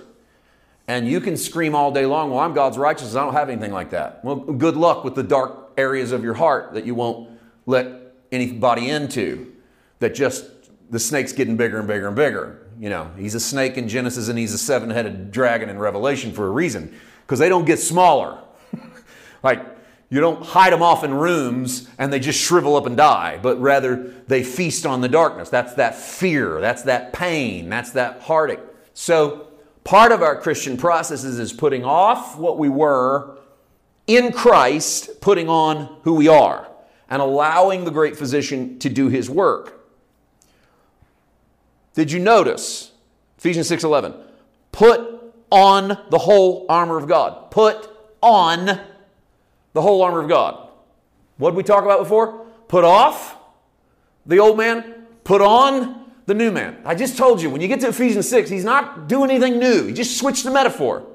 And 0.88 1.08
you 1.08 1.20
can 1.20 1.36
scream 1.36 1.76
all 1.76 1.92
day 1.92 2.06
long, 2.06 2.32
well, 2.32 2.40
I'm 2.40 2.54
God's 2.54 2.78
righteousness. 2.78 3.16
I 3.16 3.24
don't 3.24 3.34
have 3.34 3.50
anything 3.50 3.74
like 3.74 3.90
that. 3.90 4.24
Well, 4.24 4.38
good 4.38 4.78
luck 4.78 5.04
with 5.04 5.16
the 5.16 5.24
dark 5.24 5.74
areas 5.78 6.14
of 6.14 6.24
your 6.24 6.34
heart 6.34 6.74
that 6.74 6.86
you 6.86 6.96
won't 6.96 7.30
let 7.66 8.14
anybody 8.32 8.90
into, 8.90 9.54
that 10.00 10.16
just 10.16 10.46
the 10.90 11.00
snake's 11.00 11.34
getting 11.34 11.58
bigger 11.58 11.80
and 11.80 11.88
bigger 11.88 12.08
and 12.08 12.16
bigger. 12.16 12.68
You 12.80 12.90
know, 12.90 13.12
he's 13.18 13.36
a 13.36 13.40
snake 13.40 13.78
in 13.78 13.90
Genesis 13.90 14.30
and 14.30 14.40
he's 14.40 14.54
a 14.54 14.58
seven 14.58 14.90
headed 14.90 15.32
dragon 15.32 15.70
in 15.70 15.78
Revelation 15.78 16.32
for 16.32 16.48
a 16.48 16.50
reason, 16.50 16.94
because 17.26 17.40
they 17.40 17.50
don't 17.50 17.66
get 17.66 17.80
smaller. 17.80 18.40
like, 19.44 19.66
you 20.10 20.22
don't 20.22 20.42
hide 20.42 20.72
them 20.72 20.82
off 20.82 21.04
in 21.04 21.14
rooms 21.14 21.90
and 21.98 22.14
they 22.14 22.20
just 22.20 22.40
shrivel 22.40 22.78
up 22.78 22.86
and 22.86 22.96
die, 22.96 23.40
but 23.42 23.60
rather 23.60 24.14
they 24.28 24.42
feast 24.44 24.86
on 24.86 25.02
the 25.02 25.10
darkness. 25.10 25.50
That's 25.50 25.74
that 25.74 25.96
fear, 25.96 26.62
that's 26.62 26.84
that 26.84 27.12
pain, 27.12 27.70
that's 27.70 27.92
that 27.92 28.22
heartache. 28.22 28.62
So, 28.94 29.48
part 29.88 30.12
of 30.12 30.22
our 30.22 30.36
Christian 30.36 30.76
processes 30.76 31.40
is 31.40 31.54
putting 31.54 31.86
off 31.86 32.38
what 32.38 32.58
we 32.58 32.68
were 32.68 33.38
in 34.06 34.34
Christ, 34.34 35.22
putting 35.22 35.48
on 35.48 36.00
who 36.02 36.16
we 36.16 36.28
are, 36.28 36.68
and 37.10 37.22
allowing 37.22 37.86
the 37.86 37.92
great 37.92 38.18
physician 38.18 38.80
to 38.80 38.90
do 38.90 39.08
his 39.08 39.30
work. 39.30 39.88
Did 41.94 42.12
you 42.12 42.20
notice 42.20 42.92
Ephesians 43.38 43.70
6:11? 43.70 44.14
Put 44.74 45.34
on 45.50 45.98
the 46.10 46.18
whole 46.18 46.66
armor 46.68 46.98
of 46.98 47.08
God. 47.08 47.50
Put 47.50 47.90
on 48.22 48.82
the 49.72 49.82
whole 49.82 50.02
armor 50.02 50.20
of 50.20 50.28
God. 50.28 50.68
What 51.38 51.52
did 51.52 51.56
we 51.56 51.64
talk 51.64 51.86
about 51.86 52.00
before? 52.00 52.46
Put 52.68 52.84
off 52.84 53.38
the 54.26 54.40
old 54.40 54.58
man, 54.58 55.08
put 55.24 55.40
on 55.40 56.07
the 56.28 56.34
new 56.34 56.52
man. 56.52 56.78
I 56.86 56.94
just 56.94 57.18
told 57.18 57.42
you, 57.42 57.50
when 57.50 57.62
you 57.62 57.68
get 57.68 57.80
to 57.80 57.88
Ephesians 57.88 58.30
6, 58.30 58.50
he's 58.50 58.66
not 58.66 59.08
doing 59.08 59.32
anything 59.32 59.60
new. 59.60 59.88
He 59.88 59.94
just 59.94 60.18
switched 60.20 60.44
the 60.44 60.52
metaphor. 60.52 61.08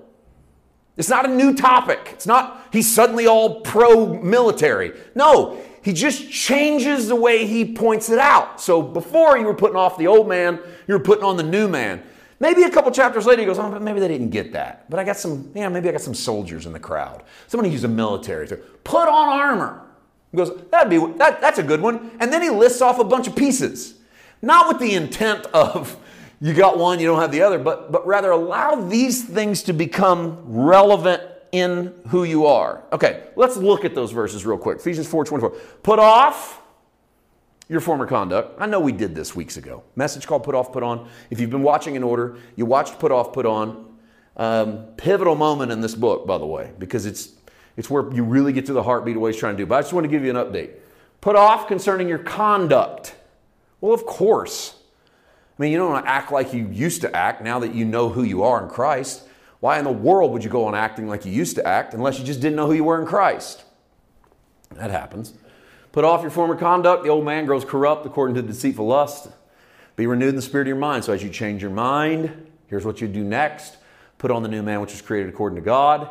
It's 0.97 1.09
not 1.09 1.27
a 1.27 1.29
new 1.29 1.55
topic. 1.55 2.11
It's 2.13 2.27
not 2.27 2.67
he's 2.73 2.93
suddenly 2.93 3.27
all 3.27 3.61
pro 3.61 4.21
military. 4.21 4.93
No, 5.15 5.63
he 5.83 5.93
just 5.93 6.31
changes 6.31 7.09
the 7.09 7.17
way 7.17 7.47
he 7.47 7.75
points 7.75 8.11
it 8.11 8.19
out. 8.19 8.61
So 8.61 8.83
before 8.83 9.39
you 9.39 9.45
were 9.45 9.55
putting 9.55 9.77
off 9.77 9.99
the 9.99 10.07
old 10.07 10.29
man, 10.29 10.59
you 10.89 10.95
were 10.95 11.01
putting 11.01 11.25
on 11.25 11.37
the 11.37 11.43
new 11.43 11.69
man. 11.69 12.03
Maybe 12.41 12.65
a 12.65 12.71
couple 12.71 12.91
chapters 12.91 13.25
later, 13.25 13.43
he 13.43 13.47
goes, 13.47 13.59
oh, 13.59 13.79
maybe 13.79 14.01
they 14.01 14.09
didn't 14.09 14.31
get 14.31 14.53
that. 14.55 14.91
But 14.91 14.99
I 14.99 15.05
got 15.05 15.17
some, 15.17 15.53
yeah, 15.55 15.69
maybe 15.69 15.89
I 15.89 15.93
got 15.93 16.01
some 16.01 16.15
soldiers 16.15 16.67
in 16.67 16.73
the 16.73 16.81
crowd. 16.81 17.23
Somebody 17.47 17.71
who's 17.71 17.85
a 17.85 17.89
military. 17.89 18.49
So 18.49 18.57
put 18.83 19.09
on 19.09 19.29
armor. 19.29 19.87
He 20.31 20.39
goes, 20.39 20.51
that'd 20.71 20.91
be, 20.91 20.99
that, 21.19 21.41
that's 21.41 21.59
a 21.59 21.63
good 21.63 21.81
one. 21.81 22.11
And 22.19 22.33
then 22.33 22.43
he 22.43 22.51
lists 22.51 22.81
off 22.81 22.99
a 22.99 23.05
bunch 23.05 23.29
of 23.29 23.37
pieces. 23.37 23.95
Not 24.43 24.69
with 24.69 24.81
the 24.81 24.95
intent 24.95 25.47
of 25.47 25.97
you 26.41 26.53
got 26.53 26.77
one, 26.77 26.99
you 26.99 27.07
don't 27.07 27.21
have 27.21 27.31
the 27.31 27.43
other, 27.43 27.59
but, 27.59 27.93
but 27.93 28.05
rather 28.05 28.33
allow 28.33 28.75
these 28.75 29.25
things 29.25 29.63
to 29.63 29.73
become 29.73 30.43
relevant 30.45 31.23
in 31.53 31.95
who 32.09 32.25
you 32.25 32.47
are. 32.47 32.83
Okay, 32.93 33.29
let's 33.37 33.57
look 33.57 33.85
at 33.85 33.95
those 33.95 34.11
verses 34.11 34.45
real 34.45 34.59
quick. 34.59 34.79
Ephesians 34.79 35.07
4 35.07 35.25
24. 35.25 35.51
Put 35.83 35.99
off 36.01 36.61
your 37.69 37.81
former 37.81 38.07
conduct. 38.07 38.61
I 38.61 38.67
know 38.67 38.81
we 38.81 38.91
did 38.91 39.15
this 39.15 39.37
weeks 39.37 39.57
ago. 39.57 39.85
Message 39.95 40.27
called 40.27 40.43
Put 40.43 40.55
Off, 40.55 40.73
Put 40.73 40.83
On. 40.83 41.09
If 41.31 41.41
you've 41.41 41.51
been 41.51 41.63
watching 41.63 41.95
in 41.95 42.03
order, 42.03 42.37
you 42.57 42.67
watched 42.67 42.99
Put 42.99 43.13
Off, 43.13 43.33
Put 43.33 43.47
On. 43.47 43.97
Um, 44.37 44.87
pivotal 44.97 45.35
moment 45.35 45.71
in 45.71 45.81
this 45.81 45.95
book, 45.95 46.27
by 46.27 46.39
the 46.39 46.47
way, 46.47 46.73
because 46.79 47.07
it's, 47.07 47.35
it's 47.77 47.89
where 47.91 48.13
you 48.13 48.25
really 48.25 48.53
get 48.53 48.67
to 48.67 48.73
the 48.73 48.83
heartbeat 48.83 49.15
of 49.15 49.23
what 49.23 49.33
he's 49.33 49.39
trying 49.39 49.57
to 49.57 49.63
do. 49.63 49.67
But 49.67 49.77
I 49.77 49.81
just 49.83 49.93
want 49.93 50.05
to 50.05 50.09
give 50.09 50.25
you 50.25 50.31
an 50.31 50.37
update. 50.37 50.71
Put 51.21 51.37
off 51.37 51.69
concerning 51.69 52.09
your 52.09 52.19
conduct. 52.19 53.15
Well, 53.83 53.93
of 53.93 54.07
course. 54.07 54.77
I 55.59 55.63
mean, 55.63 55.73
you 55.73 55.77
don't 55.77 55.91
want 55.91 56.07
to 56.07 56.11
act 56.11 56.33
like 56.33 56.55
you 56.55 56.69
used 56.69 57.03
to 57.03 57.15
act 57.15 57.43
now 57.43 57.59
that 57.59 57.75
you 57.75 57.85
know 57.85 58.09
who 58.09 58.23
you 58.23 58.45
are 58.45 58.63
in 58.63 58.71
Christ. 58.71 59.25
Why 59.61 59.79
in 59.79 59.85
the 59.85 59.93
world 59.93 60.33
would 60.33 60.43
you 60.43 60.51
go 60.51 60.65
on 60.65 60.75
acting 60.75 61.09
like 61.09 61.27
you 61.27 61.33
used 61.33 61.57
to 61.57 61.67
act 61.67 61.93
unless 61.93 62.19
you 62.19 62.25
just 62.25 62.41
didn't 62.41 62.57
know 62.57 62.67
who 62.67 62.73
you 62.73 62.85
were 62.85 62.99
in 62.99 63.07
Christ? 63.07 63.65
That 64.77 64.91
happens. 64.91 65.35
Put 65.91 66.05
off 66.05 66.23
your 66.23 66.31
former 66.31 66.57
conduct. 66.57 67.03
The 67.03 67.11
old 67.11 67.25
man 67.25 67.45
grows 67.45 67.65
corrupt 67.65 68.07
according 68.07 68.37
to 68.37 68.43
deceitful 68.43 68.87
lust. 68.87 69.29
Be 69.97 70.07
renewed 70.07 70.31
in 70.31 70.37
the 70.37 70.43
spirit 70.43 70.63
of 70.63 70.69
your 70.69 70.77
mind. 70.77 71.05
So 71.05 71.13
as 71.13 71.23
you 71.23 71.29
change 71.29 71.61
your 71.61 71.71
mind, 71.71 72.51
here's 72.69 72.87
what 72.87 73.01
you 73.01 73.09
do 73.09 73.25
next. 73.25 73.77
Put 74.17 74.31
on 74.31 74.43
the 74.43 74.49
new 74.49 74.63
man 74.63 74.81
which 74.81 74.95
is 74.95 75.03
created 75.03 75.29
according 75.29 75.57
to 75.57 75.63
God 75.63 76.09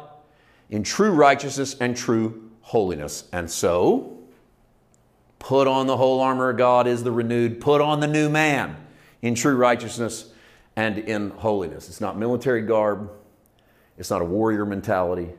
in 0.70 0.84
true 0.84 1.12
righteousness 1.12 1.76
and 1.80 1.96
true 1.96 2.52
holiness. 2.62 3.30
And 3.32 3.50
so, 3.50 4.21
put 5.42 5.68
on 5.68 5.88
the 5.88 5.98
whole 5.98 6.22
armor 6.22 6.52
of 6.52 6.58
God 6.58 6.86
is 6.86 7.04
the 7.04 7.12
renewed. 7.12 7.60
Put 7.60 7.82
on 7.82 8.00
the 8.00 8.08
new 8.08 8.30
man 8.30 8.78
in 9.24 9.34
true 9.34 9.56
righteousness 9.56 10.32
and 10.76 11.00
in 11.00 11.32
holiness. 11.32 11.90
It's 11.90 12.00
not 12.00 12.16
military 12.16 12.62
garb. 12.62 13.12
It's 13.98 14.12
not 14.12 14.22
a 14.22 14.26
warrior 14.26 14.66
mentality. 14.66 15.30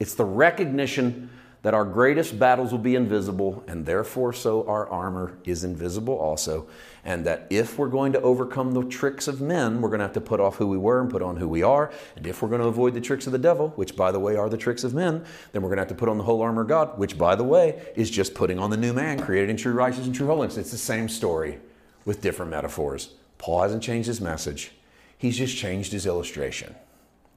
It's 0.00 0.14
the 0.14 0.24
recognition 0.24 1.30
that 1.62 1.72
our 1.72 1.84
greatest 1.84 2.38
battles 2.38 2.72
will 2.72 2.80
be 2.80 2.96
invisible, 2.96 3.64
and 3.68 3.86
therefore, 3.86 4.32
so 4.32 4.66
our 4.66 4.88
armor 4.90 5.38
is 5.44 5.64
invisible 5.64 6.18
also. 6.18 6.66
And 7.04 7.26
that 7.26 7.46
if 7.50 7.78
we're 7.78 7.88
going 7.88 8.12
to 8.14 8.20
overcome 8.22 8.72
the 8.72 8.82
tricks 8.84 9.28
of 9.28 9.40
men, 9.40 9.82
we're 9.82 9.90
going 9.90 9.98
to 9.98 10.06
have 10.06 10.14
to 10.14 10.20
put 10.22 10.40
off 10.40 10.56
who 10.56 10.66
we 10.66 10.78
were 10.78 11.00
and 11.00 11.10
put 11.10 11.20
on 11.20 11.36
who 11.36 11.46
we 11.46 11.62
are. 11.62 11.92
And 12.16 12.26
if 12.26 12.40
we're 12.40 12.48
going 12.48 12.62
to 12.62 12.66
avoid 12.66 12.94
the 12.94 13.00
tricks 13.00 13.26
of 13.26 13.32
the 13.32 13.38
devil, 13.38 13.68
which, 13.76 13.94
by 13.94 14.10
the 14.10 14.18
way, 14.18 14.36
are 14.36 14.48
the 14.48 14.56
tricks 14.56 14.84
of 14.84 14.94
men, 14.94 15.24
then 15.52 15.60
we're 15.62 15.68
going 15.68 15.76
to 15.76 15.82
have 15.82 15.88
to 15.88 15.94
put 15.94 16.08
on 16.08 16.16
the 16.16 16.24
whole 16.24 16.40
armor 16.40 16.62
of 16.62 16.68
God, 16.68 16.98
which, 16.98 17.18
by 17.18 17.34
the 17.34 17.44
way, 17.44 17.82
is 17.94 18.10
just 18.10 18.34
putting 18.34 18.58
on 18.58 18.70
the 18.70 18.76
new 18.76 18.94
man, 18.94 19.20
created 19.20 19.50
in 19.50 19.56
true 19.56 19.74
righteousness 19.74 20.06
and 20.06 20.16
true 20.16 20.26
holiness. 20.26 20.56
It's 20.56 20.70
the 20.70 20.78
same 20.78 21.08
story 21.10 21.60
with 22.06 22.22
different 22.22 22.50
metaphors. 22.50 23.10
Paul 23.36 23.62
hasn't 23.62 23.82
changed 23.82 24.06
his 24.06 24.20
message, 24.20 24.72
he's 25.18 25.36
just 25.36 25.56
changed 25.56 25.92
his 25.92 26.06
illustration. 26.06 26.74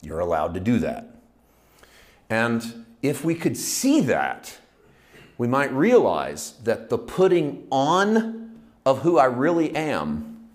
You're 0.02 0.20
allowed 0.20 0.54
to 0.54 0.60
do 0.60 0.80
that. 0.80 1.10
And 2.30 2.86
if 3.02 3.26
we 3.26 3.36
could 3.36 3.58
see 3.58 4.02
that, 4.02 4.58
we 5.38 5.48
might 5.48 5.72
realize 5.72 6.54
that 6.64 6.90
the 6.90 6.98
putting 6.98 7.68
on 7.72 8.47
of 8.88 9.00
who 9.00 9.18
I 9.18 9.26
really 9.26 9.76
am 9.76 10.48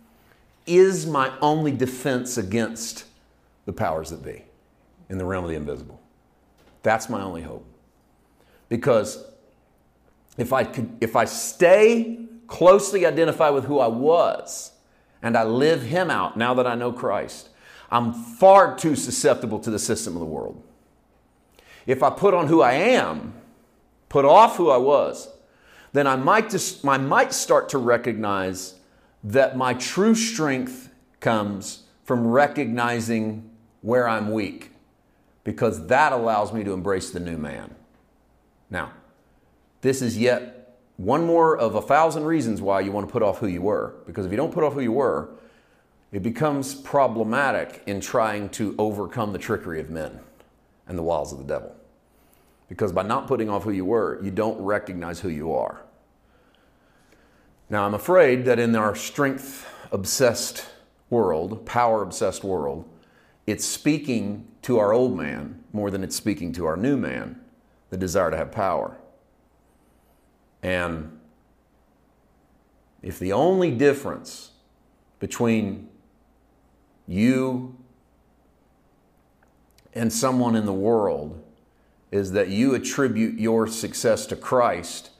is 0.66 1.04
my 1.04 1.30
only 1.42 1.70
defense 1.70 2.38
against 2.38 3.04
the 3.66 3.74
powers 3.74 4.08
that 4.08 4.24
be 4.24 4.42
in 5.10 5.18
the 5.18 5.26
realm 5.26 5.44
of 5.44 5.50
the 5.50 5.56
invisible. 5.56 6.00
That's 6.82 7.10
my 7.10 7.20
only 7.20 7.42
hope. 7.42 7.66
Because 8.70 9.22
if 10.38 10.50
I 10.50 10.64
could 10.64 10.96
if 11.02 11.14
I 11.14 11.26
stay 11.26 12.24
closely 12.46 13.04
identified 13.04 13.52
with 13.52 13.66
who 13.66 13.78
I 13.78 13.88
was 13.88 14.72
and 15.22 15.36
I 15.36 15.44
live 15.44 15.82
him 15.82 16.10
out 16.10 16.34
now 16.34 16.54
that 16.54 16.66
I 16.66 16.74
know 16.74 16.90
Christ, 16.90 17.50
I'm 17.90 18.14
far 18.14 18.78
too 18.78 18.96
susceptible 18.96 19.58
to 19.58 19.70
the 19.70 19.78
system 19.78 20.14
of 20.14 20.20
the 20.20 20.26
world. 20.26 20.62
If 21.84 22.02
I 22.02 22.08
put 22.08 22.32
on 22.32 22.46
who 22.46 22.62
I 22.62 22.72
am, 22.72 23.34
put 24.08 24.24
off 24.24 24.56
who 24.56 24.70
I 24.70 24.78
was, 24.78 25.28
then 25.92 26.06
I 26.06 26.16
might, 26.16 26.50
just, 26.50 26.86
I 26.86 26.98
might 26.98 27.32
start 27.32 27.68
to 27.70 27.78
recognize 27.78 28.74
that 29.24 29.56
my 29.56 29.74
true 29.74 30.14
strength 30.14 30.90
comes 31.20 31.84
from 32.04 32.26
recognizing 32.26 33.50
where 33.82 34.08
I'm 34.08 34.32
weak, 34.32 34.70
because 35.44 35.86
that 35.88 36.12
allows 36.12 36.52
me 36.52 36.64
to 36.64 36.72
embrace 36.72 37.10
the 37.10 37.20
new 37.20 37.36
man. 37.36 37.74
Now, 38.70 38.92
this 39.80 40.02
is 40.02 40.16
yet 40.16 40.78
one 40.96 41.26
more 41.26 41.56
of 41.56 41.74
a 41.74 41.82
thousand 41.82 42.24
reasons 42.24 42.62
why 42.62 42.80
you 42.80 42.92
want 42.92 43.08
to 43.08 43.12
put 43.12 43.22
off 43.22 43.38
who 43.38 43.46
you 43.46 43.62
were, 43.62 43.94
because 44.06 44.24
if 44.24 44.30
you 44.30 44.36
don't 44.36 44.52
put 44.52 44.64
off 44.64 44.74
who 44.74 44.80
you 44.80 44.92
were, 44.92 45.30
it 46.12 46.22
becomes 46.22 46.74
problematic 46.74 47.82
in 47.86 48.00
trying 48.00 48.48
to 48.50 48.74
overcome 48.78 49.32
the 49.32 49.38
trickery 49.38 49.80
of 49.80 49.90
men 49.90 50.20
and 50.86 50.98
the 50.98 51.02
wiles 51.02 51.32
of 51.32 51.38
the 51.38 51.44
devil. 51.44 51.74
Because 52.72 52.90
by 52.90 53.02
not 53.02 53.26
putting 53.26 53.50
off 53.50 53.64
who 53.64 53.70
you 53.70 53.84
were, 53.84 54.18
you 54.24 54.30
don't 54.30 54.58
recognize 54.58 55.20
who 55.20 55.28
you 55.28 55.52
are. 55.52 55.82
Now, 57.68 57.84
I'm 57.84 57.92
afraid 57.92 58.46
that 58.46 58.58
in 58.58 58.74
our 58.74 58.94
strength 58.94 59.68
obsessed 59.92 60.70
world, 61.10 61.66
power 61.66 62.02
obsessed 62.02 62.42
world, 62.42 62.88
it's 63.46 63.66
speaking 63.66 64.48
to 64.62 64.78
our 64.78 64.94
old 64.94 65.14
man 65.14 65.62
more 65.74 65.90
than 65.90 66.02
it's 66.02 66.16
speaking 66.16 66.50
to 66.54 66.64
our 66.64 66.78
new 66.78 66.96
man, 66.96 67.38
the 67.90 67.98
desire 67.98 68.30
to 68.30 68.38
have 68.38 68.50
power. 68.50 68.96
And 70.62 71.20
if 73.02 73.18
the 73.18 73.34
only 73.34 73.70
difference 73.70 74.52
between 75.18 75.90
you 77.06 77.76
and 79.92 80.10
someone 80.10 80.56
in 80.56 80.64
the 80.64 80.72
world 80.72 81.41
is 82.12 82.32
that 82.32 82.48
you 82.48 82.74
attribute 82.74 83.40
your 83.40 83.66
success 83.66 84.26
to 84.26 84.36
Christ 84.36 85.10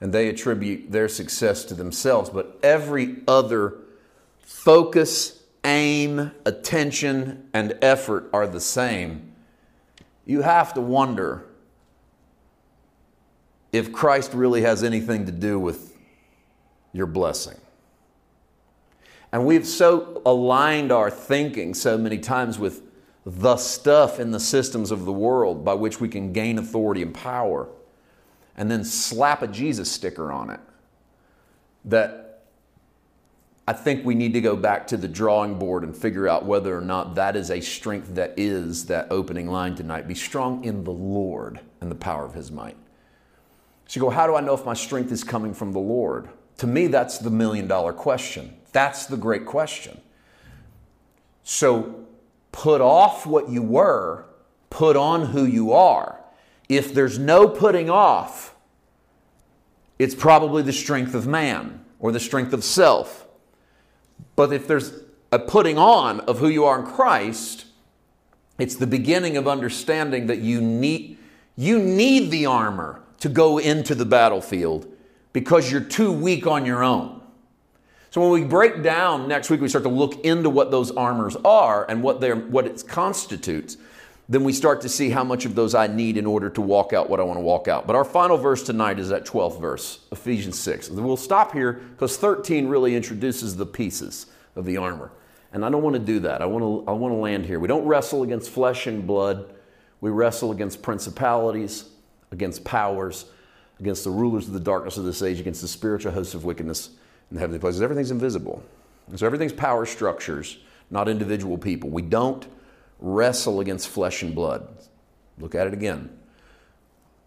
and 0.00 0.12
they 0.12 0.28
attribute 0.28 0.90
their 0.90 1.08
success 1.08 1.64
to 1.66 1.74
themselves. 1.74 2.28
But 2.28 2.58
every 2.62 3.18
other 3.28 3.74
focus, 4.40 5.42
aim, 5.64 6.32
attention, 6.44 7.48
and 7.54 7.78
effort 7.80 8.28
are 8.32 8.46
the 8.46 8.60
same. 8.60 9.32
You 10.26 10.42
have 10.42 10.74
to 10.74 10.80
wonder 10.80 11.46
if 13.72 13.92
Christ 13.92 14.34
really 14.34 14.62
has 14.62 14.82
anything 14.82 15.26
to 15.26 15.32
do 15.32 15.58
with 15.60 15.96
your 16.92 17.06
blessing. 17.06 17.56
And 19.32 19.46
we've 19.46 19.66
so 19.66 20.20
aligned 20.26 20.90
our 20.90 21.10
thinking 21.10 21.74
so 21.74 21.96
many 21.96 22.18
times 22.18 22.58
with 22.58 22.82
the 23.24 23.56
stuff 23.56 24.18
in 24.18 24.30
the 24.30 24.40
systems 24.40 24.90
of 24.90 25.04
the 25.04 25.12
world 25.12 25.64
by 25.64 25.74
which 25.74 26.00
we 26.00 26.08
can 26.08 26.32
gain 26.32 26.58
authority 26.58 27.02
and 27.02 27.14
power 27.14 27.68
and 28.56 28.70
then 28.70 28.84
slap 28.84 29.42
a 29.42 29.46
Jesus 29.46 29.90
sticker 29.90 30.32
on 30.32 30.50
it 30.50 30.60
that 31.84 32.30
I 33.66 33.72
think 33.72 34.04
we 34.04 34.14
need 34.14 34.32
to 34.32 34.40
go 34.40 34.56
back 34.56 34.86
to 34.88 34.96
the 34.96 35.06
drawing 35.06 35.58
board 35.58 35.84
and 35.84 35.96
figure 35.96 36.26
out 36.26 36.44
whether 36.44 36.76
or 36.76 36.80
not 36.80 37.14
that 37.14 37.36
is 37.36 37.50
a 37.50 37.60
strength 37.60 38.14
that 38.16 38.34
is 38.36 38.86
that 38.86 39.06
opening 39.10 39.46
line 39.46 39.76
tonight. 39.76 40.08
Be 40.08 40.14
strong 40.14 40.64
in 40.64 40.82
the 40.82 40.90
Lord 40.90 41.60
and 41.80 41.90
the 41.90 41.94
power 41.94 42.24
of 42.24 42.34
his 42.34 42.50
might. 42.50 42.76
So 43.86 44.00
you 44.00 44.02
go, 44.02 44.10
how 44.10 44.26
do 44.26 44.34
I 44.34 44.40
know 44.40 44.54
if 44.54 44.64
my 44.64 44.74
strength 44.74 45.12
is 45.12 45.22
coming 45.22 45.54
from 45.54 45.72
the 45.72 45.78
Lord? 45.78 46.28
To 46.58 46.66
me, 46.66 46.86
that's 46.88 47.18
the 47.18 47.30
million 47.30 47.68
dollar 47.68 47.92
question. 47.92 48.56
That's 48.72 49.06
the 49.06 49.16
great 49.16 49.46
question. 49.46 50.00
So 51.44 51.99
put 52.52 52.80
off 52.80 53.26
what 53.26 53.48
you 53.48 53.62
were, 53.62 54.24
put 54.70 54.96
on 54.96 55.26
who 55.26 55.44
you 55.44 55.72
are. 55.72 56.20
If 56.68 56.94
there's 56.94 57.18
no 57.18 57.48
putting 57.48 57.90
off, 57.90 58.54
it's 59.98 60.14
probably 60.14 60.62
the 60.62 60.72
strength 60.72 61.14
of 61.14 61.26
man 61.26 61.84
or 61.98 62.12
the 62.12 62.20
strength 62.20 62.52
of 62.52 62.64
self. 62.64 63.26
But 64.36 64.52
if 64.52 64.66
there's 64.66 64.92
a 65.32 65.38
putting 65.38 65.78
on 65.78 66.20
of 66.20 66.38
who 66.38 66.48
you 66.48 66.64
are 66.64 66.80
in 66.80 66.86
Christ, 66.86 67.66
it's 68.58 68.76
the 68.76 68.86
beginning 68.86 69.36
of 69.36 69.48
understanding 69.48 70.26
that 70.26 70.38
you 70.38 70.60
need, 70.60 71.18
you 71.56 71.78
need 71.78 72.30
the 72.30 72.46
armor 72.46 73.02
to 73.20 73.28
go 73.28 73.58
into 73.58 73.94
the 73.94 74.04
battlefield 74.04 74.86
because 75.32 75.70
you're 75.70 75.80
too 75.80 76.12
weak 76.12 76.46
on 76.46 76.66
your 76.66 76.82
own. 76.82 77.19
So 78.10 78.20
when 78.20 78.30
we 78.42 78.46
break 78.46 78.82
down 78.82 79.28
next 79.28 79.50
week, 79.50 79.60
we 79.60 79.68
start 79.68 79.84
to 79.84 79.90
look 79.90 80.24
into 80.24 80.50
what 80.50 80.72
those 80.72 80.90
armors 80.90 81.36
are 81.44 81.88
and 81.88 82.02
what 82.02 82.20
they're 82.20 82.36
what 82.36 82.66
it 82.66 82.84
constitutes. 82.86 83.76
Then 84.28 84.42
we 84.44 84.52
start 84.52 84.80
to 84.82 84.88
see 84.88 85.10
how 85.10 85.24
much 85.24 85.44
of 85.44 85.54
those 85.54 85.74
I 85.74 85.86
need 85.86 86.16
in 86.16 86.26
order 86.26 86.50
to 86.50 86.60
walk 86.60 86.92
out 86.92 87.08
what 87.08 87.20
I 87.20 87.24
want 87.24 87.38
to 87.38 87.42
walk 87.42 87.66
out. 87.68 87.86
But 87.86 87.96
our 87.96 88.04
final 88.04 88.36
verse 88.36 88.62
tonight 88.62 88.98
is 89.00 89.08
that 89.08 89.24
12th 89.24 89.60
verse, 89.60 90.00
Ephesians 90.12 90.58
6. 90.58 90.90
We'll 90.90 91.16
stop 91.16 91.52
here 91.52 91.72
because 91.72 92.16
13 92.16 92.68
really 92.68 92.94
introduces 92.94 93.56
the 93.56 93.66
pieces 93.66 94.26
of 94.54 94.64
the 94.64 94.76
armor. 94.76 95.10
And 95.52 95.64
I 95.64 95.70
don't 95.70 95.82
want 95.82 95.94
to 95.94 96.00
do 96.00 96.20
that. 96.20 96.42
I 96.42 96.46
want 96.46 96.62
to, 96.62 96.90
I 96.90 96.94
want 96.94 97.12
to 97.12 97.16
land 97.16 97.44
here. 97.44 97.58
We 97.58 97.66
don't 97.66 97.84
wrestle 97.86 98.22
against 98.22 98.50
flesh 98.50 98.86
and 98.86 99.04
blood. 99.04 99.52
We 100.00 100.10
wrestle 100.10 100.52
against 100.52 100.80
principalities, 100.80 101.86
against 102.30 102.62
powers, 102.64 103.26
against 103.80 104.04
the 104.04 104.10
rulers 104.10 104.46
of 104.46 104.54
the 104.54 104.60
darkness 104.60 104.96
of 104.96 105.04
this 105.04 105.22
age, 105.22 105.40
against 105.40 105.60
the 105.60 105.68
spiritual 105.68 106.12
hosts 106.12 106.34
of 106.34 106.44
wickedness 106.44 106.90
in 107.30 107.36
the 107.36 107.40
heavenly 107.40 107.58
places. 107.58 107.82
Everything's 107.82 108.10
invisible. 108.10 108.62
And 109.08 109.18
so 109.18 109.26
everything's 109.26 109.52
power 109.52 109.86
structures, 109.86 110.58
not 110.90 111.08
individual 111.08 111.58
people. 111.58 111.90
We 111.90 112.02
don't 112.02 112.46
wrestle 112.98 113.60
against 113.60 113.88
flesh 113.88 114.22
and 114.22 114.34
blood. 114.34 114.68
Look 115.38 115.54
at 115.54 115.66
it 115.66 115.72
again. 115.72 116.16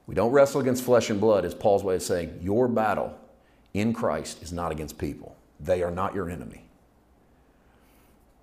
We 0.06 0.16
don't 0.16 0.32
wrestle 0.32 0.62
against 0.62 0.84
flesh 0.84 1.10
and 1.10 1.20
blood, 1.20 1.46
is 1.46 1.54
Paul's 1.54 1.84
way 1.84 1.96
of 1.96 2.02
saying 2.02 2.40
your 2.42 2.68
battle 2.68 3.18
in 3.74 3.94
Christ 3.94 4.44
is 4.44 4.52
not 4.52 4.72
against 4.72 4.98
people. 4.98 5.36
They 5.60 5.82
are 5.82 5.92
not 5.92 6.14
your 6.14 6.30
enemy. 6.30 6.66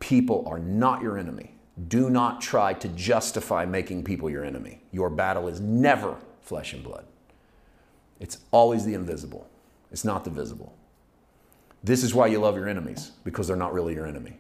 People 0.01 0.45
are 0.49 0.59
not 0.59 1.03
your 1.03 1.19
enemy. 1.19 1.53
Do 1.89 2.11
not 2.11 2.41
try 2.41 2.73
to 2.75 2.89
justify 2.89 3.65
making 3.65 4.05
people 4.05 4.31
your 4.31 4.45
enemy. 4.45 4.81
Your 4.91 5.11
battle 5.11 5.49
is 5.49 5.61
never 5.61 6.17
flesh 6.41 6.73
and 6.73 6.83
blood. 6.83 7.05
It's 8.19 8.39
always 8.51 8.85
the 8.85 8.95
invisible, 8.95 9.49
it's 9.93 10.05
not 10.05 10.25
the 10.25 10.31
visible. 10.31 10.75
This 11.83 12.05
is 12.05 12.15
why 12.15 12.27
you 12.27 12.39
love 12.39 12.57
your 12.57 12.69
enemies, 12.69 13.13
because 13.25 13.47
they're 13.49 13.57
not 13.57 13.73
really 13.73 13.95
your 13.95 14.07
enemy. 14.07 14.37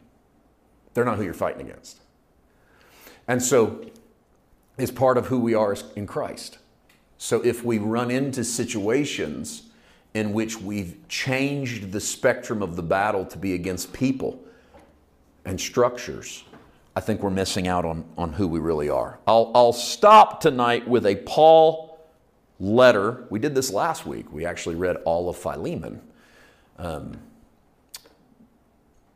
They're 0.94 1.04
not 1.04 1.16
who 1.16 1.24
you're 1.24 1.32
fighting 1.34 1.66
against. 1.66 2.00
And 3.28 3.42
so 3.42 3.84
it's 4.76 4.90
part 4.90 5.16
of 5.16 5.26
who 5.26 5.38
we 5.38 5.54
are 5.54 5.76
in 5.96 6.06
Christ. 6.06 6.58
So 7.18 7.40
if 7.42 7.64
we 7.64 7.78
run 7.78 8.10
into 8.10 8.44
situations 8.44 9.70
in 10.14 10.32
which 10.32 10.60
we've 10.60 10.96
changed 11.08 11.92
the 11.92 12.00
spectrum 12.00 12.62
of 12.62 12.76
the 12.76 12.82
battle 12.82 13.24
to 13.26 13.38
be 13.38 13.54
against 13.54 13.92
people 13.92 14.42
and 15.44 15.60
structures, 15.60 16.44
I 16.96 17.00
think 17.00 17.22
we're 17.22 17.30
missing 17.30 17.68
out 17.68 17.84
on, 17.84 18.04
on 18.18 18.32
who 18.32 18.48
we 18.48 18.58
really 18.58 18.90
are. 18.90 19.20
I'll, 19.26 19.52
I'll 19.54 19.72
stop 19.72 20.40
tonight 20.40 20.88
with 20.88 21.06
a 21.06 21.16
Paul 21.16 21.98
letter. 22.58 23.26
We 23.30 23.38
did 23.38 23.54
this 23.54 23.70
last 23.72 24.04
week. 24.04 24.32
We 24.32 24.44
actually 24.44 24.74
read 24.74 24.96
all 25.04 25.28
of 25.28 25.36
Philemon. 25.36 26.02
Um, 26.78 27.16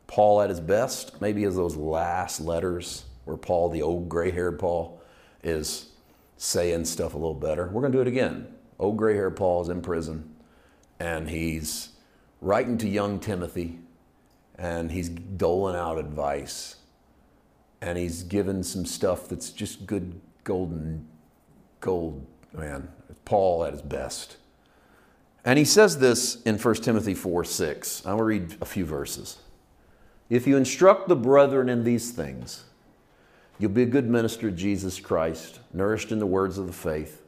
Paul 0.07 0.41
at 0.41 0.49
his 0.49 0.59
best, 0.59 1.21
maybe 1.21 1.43
as 1.45 1.55
those 1.55 1.75
last 1.75 2.39
letters 2.41 3.05
where 3.25 3.37
Paul, 3.37 3.69
the 3.69 3.81
old 3.81 4.07
gray 4.07 4.31
haired 4.31 4.59
Paul, 4.59 5.01
is 5.43 5.91
saying 6.37 6.85
stuff 6.85 7.13
a 7.13 7.17
little 7.17 7.33
better. 7.33 7.67
We're 7.67 7.81
going 7.81 7.91
to 7.91 7.97
do 7.97 8.01
it 8.01 8.07
again. 8.07 8.47
Old 8.77 8.97
gray 8.97 9.15
haired 9.15 9.35
Paul 9.35 9.61
is 9.61 9.69
in 9.69 9.81
prison 9.81 10.35
and 10.99 11.29
he's 11.29 11.89
writing 12.41 12.77
to 12.79 12.87
young 12.87 13.19
Timothy 13.19 13.79
and 14.57 14.91
he's 14.91 15.09
doling 15.09 15.75
out 15.75 15.97
advice 15.97 16.77
and 17.81 17.97
he's 17.97 18.23
given 18.23 18.63
some 18.63 18.85
stuff 18.85 19.27
that's 19.27 19.49
just 19.49 19.85
good 19.85 20.19
golden 20.43 21.07
gold, 21.79 22.25
man. 22.53 22.89
Paul 23.25 23.65
at 23.65 23.73
his 23.73 23.81
best. 23.81 24.37
And 25.43 25.59
he 25.59 25.65
says 25.65 25.99
this 25.99 26.41
in 26.43 26.57
1 26.57 26.75
Timothy 26.75 27.13
4 27.13 27.43
6. 27.43 28.05
I 28.05 28.13
will 28.13 28.23
read 28.23 28.55
a 28.61 28.65
few 28.65 28.85
verses. 28.85 29.37
If 30.29 30.47
you 30.47 30.57
instruct 30.57 31.07
the 31.07 31.15
brethren 31.15 31.69
in 31.69 31.83
these 31.83 32.11
things, 32.11 32.63
you'll 33.59 33.71
be 33.71 33.83
a 33.83 33.87
good 33.87 34.09
minister 34.09 34.47
of 34.47 34.55
Jesus 34.55 34.99
Christ, 34.99 35.59
nourished 35.73 36.11
in 36.11 36.19
the 36.19 36.25
words 36.25 36.57
of 36.57 36.67
the 36.67 36.73
faith 36.73 37.21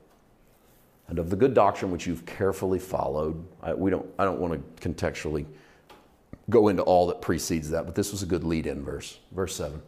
and 1.08 1.20
of 1.20 1.30
the 1.30 1.36
good 1.36 1.54
doctrine 1.54 1.91
which 1.91 2.08
you've 2.08 2.26
carefully 2.26 2.80
followed. 2.80 3.45
I, 3.62 3.74
we 3.74 3.91
don't, 3.91 4.06
I 4.18 4.26
don't 4.26 4.39
want 4.39 4.54
to 4.54 4.89
contextually 4.89 5.45
go 6.50 6.68
into 6.70 6.82
all 6.84 7.08
that 7.08 7.22
precedes 7.22 7.70
that, 7.70 7.86
but 7.86 7.95
this 7.95 8.12
was 8.12 8.24
a 8.24 8.26
good 8.26 8.43
lead 8.43 8.68
in 8.68 8.84
verse. 8.84 9.20
Verse 9.32 9.56
7. 9.56 9.82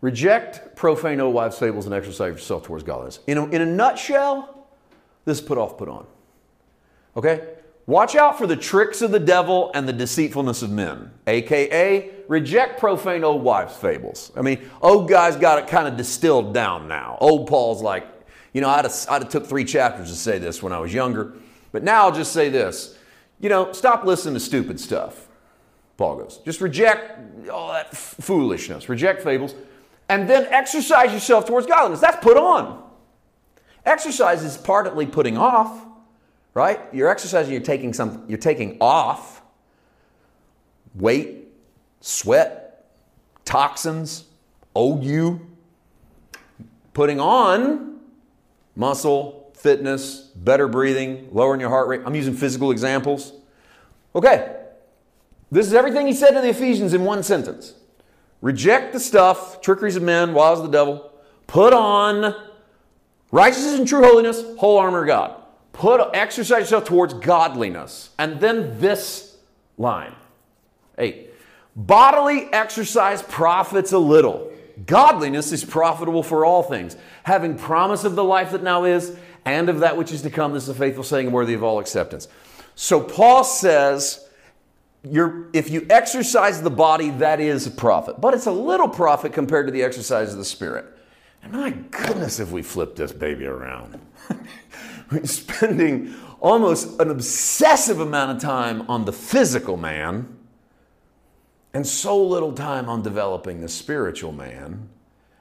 Reject 0.00 0.76
profane 0.76 1.20
old 1.20 1.34
wives' 1.34 1.58
fables 1.58 1.86
and 1.86 1.94
exercise 1.94 2.34
yourself 2.34 2.64
towards 2.64 2.84
godliness. 2.84 3.18
In 3.26 3.38
a, 3.38 3.46
in 3.46 3.62
a 3.62 3.66
nutshell, 3.66 4.68
this 5.24 5.38
is 5.38 5.44
put 5.44 5.58
off, 5.58 5.76
put 5.76 5.88
on. 5.88 6.06
Okay? 7.16 7.48
Watch 7.88 8.16
out 8.16 8.36
for 8.36 8.46
the 8.46 8.54
tricks 8.54 9.00
of 9.00 9.12
the 9.12 9.18
devil 9.18 9.70
and 9.72 9.88
the 9.88 9.94
deceitfulness 9.94 10.60
of 10.60 10.70
men, 10.70 11.10
aka 11.26 12.10
reject 12.28 12.78
profane 12.78 13.24
old 13.24 13.42
wives' 13.42 13.74
fables. 13.74 14.30
I 14.36 14.42
mean, 14.42 14.60
old 14.82 15.08
guys 15.08 15.36
got 15.36 15.58
it 15.58 15.68
kind 15.68 15.88
of 15.88 15.96
distilled 15.96 16.52
down 16.52 16.86
now. 16.86 17.16
Old 17.18 17.48
Paul's 17.48 17.80
like, 17.80 18.06
you 18.52 18.60
know, 18.60 18.68
I'd 18.68 18.84
have, 18.84 18.94
I'd 19.08 19.22
have 19.22 19.30
took 19.30 19.46
three 19.46 19.64
chapters 19.64 20.10
to 20.10 20.16
say 20.16 20.36
this 20.36 20.62
when 20.62 20.70
I 20.70 20.78
was 20.80 20.92
younger, 20.92 21.32
but 21.72 21.82
now 21.82 22.02
I'll 22.02 22.12
just 22.12 22.32
say 22.32 22.50
this. 22.50 22.98
You 23.40 23.48
know, 23.48 23.72
stop 23.72 24.04
listening 24.04 24.34
to 24.34 24.40
stupid 24.40 24.78
stuff. 24.78 25.26
Paul 25.96 26.16
goes, 26.16 26.42
just 26.44 26.60
reject 26.60 27.48
all 27.48 27.72
that 27.72 27.86
f- 27.92 28.16
foolishness, 28.20 28.90
reject 28.90 29.22
fables, 29.22 29.54
and 30.10 30.28
then 30.28 30.46
exercise 30.50 31.10
yourself 31.10 31.46
towards 31.46 31.66
godliness. 31.66 32.00
That's 32.00 32.22
put 32.22 32.36
on. 32.36 32.84
Exercise 33.86 34.44
is 34.44 34.58
partly 34.58 35.06
putting 35.06 35.38
off 35.38 35.87
right? 36.58 36.80
You're 36.92 37.08
exercising, 37.08 37.52
you're 37.52 37.62
taking 37.62 37.92
some, 37.92 38.24
you're 38.26 38.36
taking 38.36 38.78
off 38.80 39.42
weight, 40.96 41.46
sweat, 42.00 42.84
toxins, 43.44 44.24
old 44.74 45.04
you, 45.04 45.46
putting 46.94 47.20
on 47.20 48.00
muscle, 48.74 49.52
fitness, 49.54 50.32
better 50.34 50.66
breathing, 50.66 51.28
lowering 51.30 51.60
your 51.60 51.70
heart 51.70 51.86
rate. 51.86 52.00
I'm 52.04 52.16
using 52.16 52.34
physical 52.34 52.72
examples. 52.72 53.34
Okay, 54.16 54.56
this 55.52 55.64
is 55.64 55.74
everything 55.74 56.08
he 56.08 56.12
said 56.12 56.32
to 56.32 56.40
the 56.40 56.48
Ephesians 56.48 56.92
in 56.92 57.04
one 57.04 57.22
sentence. 57.22 57.74
Reject 58.40 58.92
the 58.92 59.00
stuff, 59.00 59.60
trickeries 59.60 59.94
of 59.94 60.02
men, 60.02 60.34
wiles 60.34 60.58
of 60.58 60.66
the 60.66 60.72
devil. 60.72 61.12
Put 61.46 61.72
on 61.72 62.34
righteousness 63.30 63.78
and 63.78 63.86
true 63.86 64.02
holiness, 64.02 64.42
whole 64.58 64.78
armor 64.78 65.02
of 65.02 65.06
God. 65.06 65.37
Put 65.78 66.00
exercise 66.12 66.62
yourself 66.62 66.86
towards 66.86 67.14
godliness. 67.14 68.10
And 68.18 68.40
then 68.40 68.80
this 68.80 69.36
line. 69.76 70.12
Eight. 70.98 71.32
Bodily 71.76 72.52
exercise 72.52 73.22
profits 73.22 73.92
a 73.92 73.98
little. 73.98 74.50
Godliness 74.86 75.52
is 75.52 75.64
profitable 75.64 76.24
for 76.24 76.44
all 76.44 76.64
things, 76.64 76.96
having 77.22 77.56
promise 77.56 78.02
of 78.02 78.16
the 78.16 78.24
life 78.24 78.50
that 78.50 78.64
now 78.64 78.82
is 78.82 79.16
and 79.44 79.68
of 79.68 79.78
that 79.78 79.96
which 79.96 80.10
is 80.10 80.22
to 80.22 80.30
come. 80.30 80.52
This 80.52 80.64
is 80.64 80.70
a 80.70 80.74
faithful 80.74 81.04
saying 81.04 81.30
worthy 81.30 81.54
of 81.54 81.62
all 81.62 81.78
acceptance. 81.78 82.26
So 82.74 83.00
Paul 83.00 83.44
says, 83.44 84.26
if 85.04 85.70
you 85.70 85.86
exercise 85.90 86.60
the 86.60 86.70
body, 86.70 87.10
that 87.10 87.38
is 87.38 87.68
a 87.68 87.70
profit. 87.70 88.20
But 88.20 88.34
it's 88.34 88.46
a 88.46 88.52
little 88.52 88.88
profit 88.88 89.32
compared 89.32 89.68
to 89.68 89.72
the 89.72 89.84
exercise 89.84 90.32
of 90.32 90.38
the 90.38 90.44
spirit. 90.44 90.86
And 91.40 91.52
my 91.52 91.70
goodness, 91.70 92.40
if 92.40 92.50
we 92.50 92.62
flip 92.62 92.96
this 92.96 93.12
baby 93.12 93.46
around. 93.46 94.00
spending 95.24 96.14
almost 96.40 97.00
an 97.00 97.10
obsessive 97.10 98.00
amount 98.00 98.36
of 98.36 98.42
time 98.42 98.88
on 98.88 99.04
the 99.04 99.12
physical 99.12 99.76
man 99.76 100.38
and 101.74 101.86
so 101.86 102.20
little 102.22 102.52
time 102.52 102.88
on 102.88 103.02
developing 103.02 103.60
the 103.60 103.68
spiritual 103.68 104.32
man. 104.32 104.88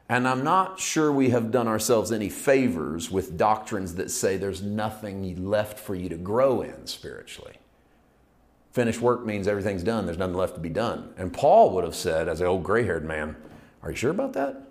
And 0.09 0.27
I'm 0.27 0.43
not 0.43 0.79
sure 0.79 1.11
we 1.11 1.31
have 1.31 1.51
done 1.51 1.67
ourselves 1.67 2.11
any 2.11 2.29
favors 2.29 3.11
with 3.11 3.37
doctrines 3.37 3.95
that 3.95 4.09
say 4.09 4.37
there's 4.37 4.61
nothing 4.61 5.45
left 5.45 5.79
for 5.79 5.95
you 5.95 6.09
to 6.09 6.15
grow 6.15 6.61
in 6.61 6.87
spiritually. 6.87 7.55
Finished 8.71 9.01
work 9.01 9.25
means 9.25 9.47
everything's 9.47 9.83
done, 9.83 10.05
there's 10.05 10.17
nothing 10.17 10.35
left 10.35 10.53
to 10.55 10.59
be 10.59 10.69
done. 10.69 11.13
And 11.17 11.33
Paul 11.33 11.71
would 11.71 11.83
have 11.83 11.95
said, 11.95 12.29
as 12.29 12.39
an 12.41 12.47
old 12.47 12.63
gray 12.63 12.83
haired 12.83 13.05
man, 13.05 13.35
Are 13.81 13.89
you 13.89 13.97
sure 13.97 14.11
about 14.11 14.33
that? 14.33 14.61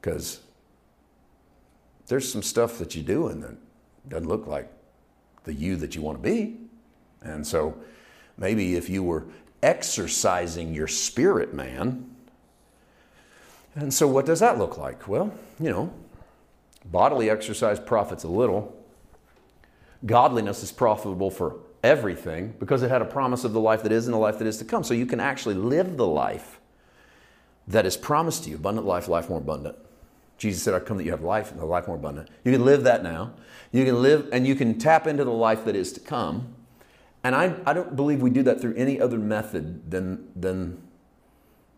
Because 0.00 0.40
there's 2.06 2.30
some 2.30 2.42
stuff 2.42 2.78
that 2.78 2.94
you 2.94 3.02
do 3.02 3.28
and 3.28 3.42
that 3.42 3.56
doesn't 4.08 4.28
look 4.28 4.46
like 4.46 4.70
the 5.44 5.52
you 5.52 5.76
that 5.76 5.94
you 5.94 6.02
want 6.02 6.22
to 6.22 6.22
be. 6.22 6.56
And 7.22 7.46
so 7.46 7.78
maybe 8.36 8.76
if 8.76 8.88
you 8.88 9.02
were 9.02 9.24
exercising 9.62 10.74
your 10.74 10.88
spirit 10.88 11.54
man, 11.54 12.14
and 13.74 13.92
so 13.92 14.08
what 14.08 14.26
does 14.26 14.40
that 14.40 14.58
look 14.58 14.76
like? 14.76 15.06
Well, 15.06 15.32
you 15.60 15.70
know, 15.70 15.92
bodily 16.84 17.30
exercise 17.30 17.78
profits 17.78 18.24
a 18.24 18.28
little. 18.28 18.74
Godliness 20.04 20.62
is 20.62 20.72
profitable 20.72 21.30
for 21.30 21.56
everything 21.82 22.54
because 22.58 22.82
it 22.82 22.90
had 22.90 23.02
a 23.02 23.06
promise 23.06 23.44
of 23.44 23.52
the 23.52 23.60
life 23.60 23.82
that 23.82 23.92
is 23.92 24.06
and 24.06 24.14
the 24.14 24.18
life 24.18 24.38
that 24.38 24.46
is 24.46 24.58
to 24.58 24.64
come. 24.64 24.82
So 24.84 24.94
you 24.94 25.06
can 25.06 25.20
actually 25.20 25.54
live 25.54 25.96
the 25.96 26.06
life 26.06 26.58
that 27.68 27.86
is 27.86 27.96
promised 27.96 28.44
to 28.44 28.50
you 28.50 28.56
abundant 28.56 28.86
life, 28.86 29.08
life 29.08 29.28
more 29.28 29.38
abundant. 29.38 29.76
Jesus 30.38 30.62
said, 30.62 30.74
I 30.74 30.80
come 30.80 30.96
that 30.96 31.04
you 31.04 31.10
have 31.10 31.22
life 31.22 31.50
and 31.50 31.60
the 31.60 31.66
life 31.66 31.86
more 31.86 31.96
abundant. 31.96 32.28
You 32.44 32.52
can 32.52 32.64
live 32.64 32.84
that 32.84 33.02
now. 33.02 33.32
You 33.72 33.84
can 33.84 34.02
live 34.02 34.28
and 34.32 34.46
you 34.46 34.54
can 34.54 34.78
tap 34.78 35.06
into 35.06 35.24
the 35.24 35.32
life 35.32 35.64
that 35.64 35.76
is 35.76 35.92
to 35.92 36.00
come. 36.00 36.54
And 37.24 37.34
I, 37.34 37.54
I 37.66 37.72
don't 37.72 37.96
believe 37.96 38.22
we 38.22 38.30
do 38.30 38.42
that 38.44 38.60
through 38.60 38.74
any 38.74 39.00
other 39.00 39.18
method 39.18 39.90
than, 39.90 40.28
than 40.34 40.80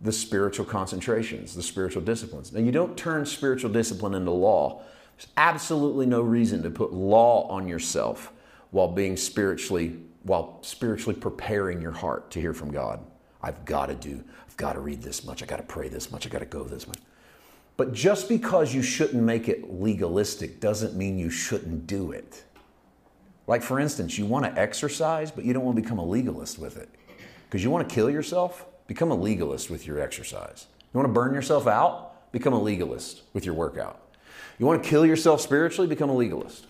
the 0.01 0.13
spiritual 0.13 0.65
concentrations, 0.65 1.55
the 1.55 1.63
spiritual 1.63 2.03
disciplines. 2.03 2.53
Now, 2.53 2.61
you 2.61 2.73
don't 2.73 2.97
turn 2.97 3.27
spiritual 3.27 3.71
discipline 3.71 4.15
into 4.15 4.31
law. 4.31 4.83
There's 5.17 5.29
absolutely 5.37 6.07
no 6.07 6.21
reason 6.21 6.63
to 6.63 6.71
put 6.71 6.93
law 6.93 7.49
on 7.49 7.69
yourself 7.69 8.33
while 8.71 8.89
being 8.89 9.17
spiritually, 9.17 9.99
while 10.23 10.59
spiritually 10.63 11.19
preparing 11.19 11.83
your 11.83 11.93
heart 11.93 12.31
to 12.33 12.41
hear 12.41 12.55
from 12.55 12.71
God. 12.71 13.01
I've 13.43 13.65
got 13.65 13.87
to 13.87 13.95
do, 13.95 14.23
I've 14.47 14.57
got 14.57 14.75
to 14.75 14.81
read 14.81 15.03
this 15.03 15.25
much, 15.25 15.43
I've 15.43 15.49
got 15.49 15.57
to 15.57 15.63
pray 15.63 15.89
this 15.89 16.11
much, 16.11 16.27
I've 16.27 16.33
got 16.33 16.41
to 16.41 16.47
go 16.47 16.65
this 16.65 16.87
much. 16.87 16.99
But 17.77 17.93
just 17.93 18.29
because 18.29 18.75
you 18.75 18.83
shouldn't 18.83 19.23
make 19.23 19.49
it 19.49 19.73
legalistic 19.73 20.61
doesn't 20.61 20.97
mean 20.97 21.19
you 21.19 21.31
shouldn't 21.31 21.87
do 21.87 22.13
it. 22.13 22.45
Like, 23.47 23.63
for 23.63 23.81
instance, 23.81 24.19
you 24.19 24.27
want 24.27 24.45
to 24.45 24.61
exercise, 24.61 25.31
but 25.31 25.45
you 25.45 25.53
don't 25.53 25.65
want 25.65 25.77
to 25.77 25.83
become 25.83 25.99
a 25.99 26.05
legalist 26.05 26.59
with 26.59 26.77
it. 26.77 26.89
Because 27.49 27.65
you 27.65 27.71
want 27.71 27.89
to 27.89 27.95
kill 27.95 28.11
yourself, 28.11 28.67
become 28.87 29.11
a 29.11 29.15
legalist 29.15 29.71
with 29.71 29.87
your 29.87 29.99
exercise. 29.99 30.67
You 30.93 30.99
want 30.99 31.09
to 31.09 31.13
burn 31.13 31.35
yourself 31.35 31.67
out, 31.67 32.31
become 32.33 32.53
a 32.53 32.61
legalist 32.61 33.23
with 33.33 33.45
your 33.45 33.55
workout. 33.55 34.01
You 34.59 34.67
want 34.67 34.83
to 34.83 34.89
kill 34.89 35.07
yourself 35.07 35.41
spiritually, 35.41 35.89
become 35.89 36.11
a 36.11 36.15
legalist 36.15 36.67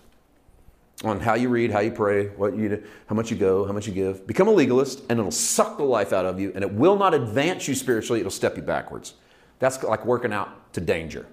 on 1.03 1.19
how 1.19 1.33
you 1.33 1.49
read, 1.49 1.71
how 1.71 1.79
you 1.79 1.91
pray, 1.91 2.27
what 2.29 2.55
you 2.55 2.69
do, 2.69 2.83
how 3.07 3.15
much 3.15 3.31
you 3.31 3.37
go, 3.37 3.65
how 3.65 3.73
much 3.73 3.87
you 3.87 3.93
give. 3.93 4.25
Become 4.27 4.47
a 4.47 4.51
legalist, 4.51 5.01
and 5.09 5.19
it'll 5.19 5.31
suck 5.31 5.77
the 5.77 5.83
life 5.83 6.13
out 6.13 6.25
of 6.25 6.39
you, 6.39 6.51
and 6.53 6.63
it 6.63 6.71
will 6.71 6.97
not 6.97 7.13
advance 7.13 7.67
you 7.67 7.75
spiritually. 7.75 8.19
It'll 8.19 8.31
step 8.31 8.55
you 8.55 8.61
backwards. 8.61 9.15
That's 9.61 9.81
like 9.83 10.05
working 10.05 10.33
out 10.33 10.73
to 10.73 10.81
danger. 10.81 11.25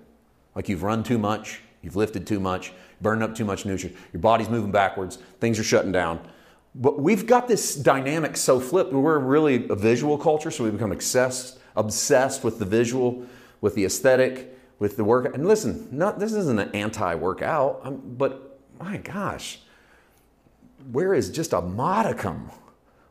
Like 0.54 0.68
you've 0.68 0.82
run 0.82 1.02
too 1.02 1.18
much, 1.18 1.60
you've 1.82 1.96
lifted 1.96 2.26
too 2.26 2.38
much, 2.38 2.72
burned 3.00 3.22
up 3.22 3.34
too 3.34 3.44
much 3.44 3.64
nutrients, 3.64 3.98
your 4.12 4.20
body's 4.20 4.50
moving 4.50 4.70
backwards, 4.70 5.16
things 5.40 5.58
are 5.58 5.64
shutting 5.64 5.92
down. 5.92 6.20
But 6.74 7.00
we've 7.00 7.26
got 7.26 7.48
this 7.48 7.74
dynamic 7.74 8.36
so 8.36 8.60
flipped. 8.60 8.92
We're 8.92 9.18
really 9.18 9.66
a 9.68 9.74
visual 9.74 10.18
culture, 10.18 10.50
so 10.50 10.62
we 10.62 10.70
become 10.70 10.92
obsessed, 10.92 11.58
obsessed 11.74 12.44
with 12.44 12.58
the 12.58 12.66
visual, 12.66 13.26
with 13.62 13.74
the 13.74 13.86
aesthetic, 13.86 14.56
with 14.78 14.96
the 14.96 15.04
work. 15.04 15.34
And 15.34 15.46
listen, 15.46 15.88
not, 15.90 16.18
this 16.18 16.34
isn't 16.34 16.58
an 16.58 16.70
anti-workout, 16.72 17.80
um, 17.82 18.02
but 18.18 18.60
my 18.78 18.98
gosh, 18.98 19.60
where 20.92 21.14
is 21.14 21.30
just 21.30 21.54
a 21.54 21.62
modicum, 21.62 22.50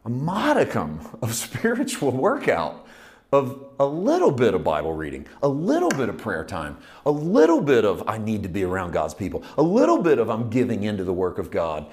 a 0.06 0.10
modicum 0.10 1.00
of 1.24 1.34
spiritual 1.36 2.12
workout? 2.12 2.87
Of 3.32 3.66
a 3.80 3.86
little 3.86 4.32
bit 4.32 4.54
of 4.54 4.64
Bible 4.64 4.94
reading, 4.94 5.26
a 5.44 5.48
little 5.48 5.90
bit 5.90 6.08
of 6.08 6.18
prayer 6.18 6.46
time, 6.46 6.78
a 7.06 7.12
little 7.12 7.62
bit 7.62 7.84
of 7.84 8.08
I 8.08 8.18
need 8.18 8.44
to 8.44 8.50
be 8.50 8.64
around 8.64 8.92
God's 8.92 9.14
people, 9.14 9.44
a 9.58 9.62
little 9.62 10.02
bit 10.02 10.18
of 10.18 10.30
I'm 10.30 10.50
giving 10.50 10.84
into 10.84 11.04
the 11.04 11.14
work 11.14 11.38
of 11.38 11.52
God. 11.52 11.86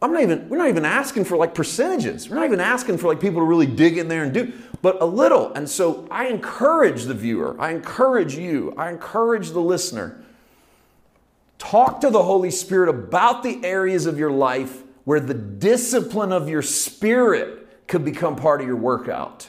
I'm 0.00 0.12
not 0.12 0.22
even, 0.22 0.48
we're 0.48 0.58
not 0.58 0.68
even 0.68 0.84
asking 0.84 1.24
for 1.24 1.36
like 1.36 1.54
percentages. 1.54 2.28
We're 2.28 2.36
not 2.36 2.46
even 2.46 2.60
asking 2.60 2.98
for 2.98 3.08
like 3.08 3.20
people 3.20 3.40
to 3.40 3.46
really 3.46 3.66
dig 3.66 3.98
in 3.98 4.08
there 4.08 4.24
and 4.24 4.32
do, 4.32 4.52
but 4.82 5.00
a 5.00 5.06
little. 5.06 5.52
And 5.54 5.68
so 5.68 6.06
I 6.10 6.26
encourage 6.28 7.04
the 7.04 7.14
viewer, 7.14 7.56
I 7.58 7.70
encourage 7.70 8.34
you, 8.34 8.74
I 8.76 8.90
encourage 8.90 9.50
the 9.50 9.60
listener. 9.60 10.22
Talk 11.58 12.00
to 12.02 12.10
the 12.10 12.22
Holy 12.22 12.50
Spirit 12.50 12.88
about 12.90 13.42
the 13.42 13.64
areas 13.64 14.04
of 14.06 14.18
your 14.18 14.30
life 14.30 14.82
where 15.04 15.20
the 15.20 15.34
discipline 15.34 16.32
of 16.32 16.48
your 16.48 16.62
spirit 16.62 17.86
could 17.86 18.04
become 18.04 18.36
part 18.36 18.60
of 18.60 18.66
your 18.66 18.76
workout. 18.76 19.48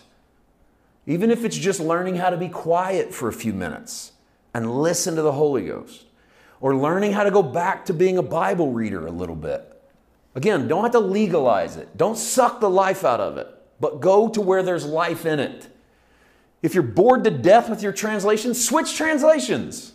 Even 1.08 1.30
if 1.32 1.46
it's 1.46 1.58
just 1.58 1.80
learning 1.80 2.16
how 2.16 2.30
to 2.30 2.38
be 2.38 2.50
quiet 2.50 3.14
for 3.14 3.28
a 3.28 3.34
few 3.34 3.54
minutes 3.54 4.14
and 4.54 4.82
listen 4.82 5.16
to 5.16 5.22
the 5.22 5.34
Holy 5.34 5.68
Ghost, 5.68 6.06
or 6.62 6.76
learning 6.76 7.12
how 7.12 7.24
to 7.24 7.32
go 7.32 7.44
back 7.44 7.86
to 7.86 7.94
being 7.94 8.18
a 8.18 8.24
Bible 8.24 8.72
reader 8.72 9.06
a 9.06 9.12
little 9.12 9.36
bit. 9.36 9.72
Again, 10.34 10.68
don't 10.68 10.84
have 10.84 10.94
to 10.94 11.00
legalize 11.00 11.78
it, 11.78 11.96
don't 11.96 12.18
suck 12.18 12.60
the 12.60 12.70
life 12.70 13.04
out 13.04 13.20
of 13.20 13.38
it, 13.38 13.48
but 13.80 14.00
go 14.02 14.30
to 14.30 14.42
where 14.42 14.64
there's 14.64 14.86
life 14.86 15.26
in 15.26 15.40
it. 15.40 15.68
If 16.62 16.74
you're 16.74 16.84
bored 16.84 17.24
to 17.26 17.32
death 17.32 17.70
with 17.70 17.84
your 17.84 17.92
translations, 17.92 18.66
switch 18.66 18.96
translations. 18.96 19.94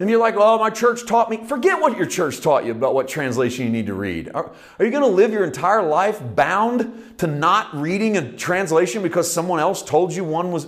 And 0.00 0.10
you're 0.10 0.18
like, 0.18 0.34
oh, 0.36 0.58
my 0.58 0.70
church 0.70 1.06
taught 1.06 1.30
me. 1.30 1.44
Forget 1.46 1.80
what 1.80 1.96
your 1.96 2.06
church 2.06 2.40
taught 2.40 2.64
you 2.64 2.72
about 2.72 2.94
what 2.94 3.06
translation 3.06 3.64
you 3.64 3.70
need 3.70 3.86
to 3.86 3.94
read. 3.94 4.28
Are, 4.34 4.50
are 4.78 4.84
you 4.84 4.90
going 4.90 5.04
to 5.04 5.08
live 5.08 5.32
your 5.32 5.44
entire 5.44 5.82
life 5.82 6.20
bound 6.34 7.18
to 7.18 7.28
not 7.28 7.74
reading 7.76 8.16
a 8.16 8.32
translation 8.32 9.02
because 9.02 9.32
someone 9.32 9.60
else 9.60 9.82
told 9.82 10.12
you 10.12 10.24
one 10.24 10.50
was. 10.50 10.66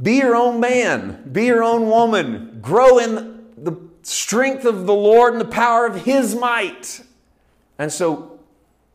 Be 0.00 0.16
your 0.16 0.34
own 0.34 0.60
man, 0.60 1.28
be 1.30 1.46
your 1.46 1.62
own 1.62 1.86
woman, 1.86 2.60
grow 2.62 2.98
in 2.98 3.52
the 3.58 3.76
strength 4.02 4.64
of 4.64 4.86
the 4.86 4.94
Lord 4.94 5.34
and 5.34 5.40
the 5.40 5.46
power 5.46 5.86
of 5.86 6.04
His 6.04 6.34
might. 6.34 7.02
And 7.78 7.92
so 7.92 8.40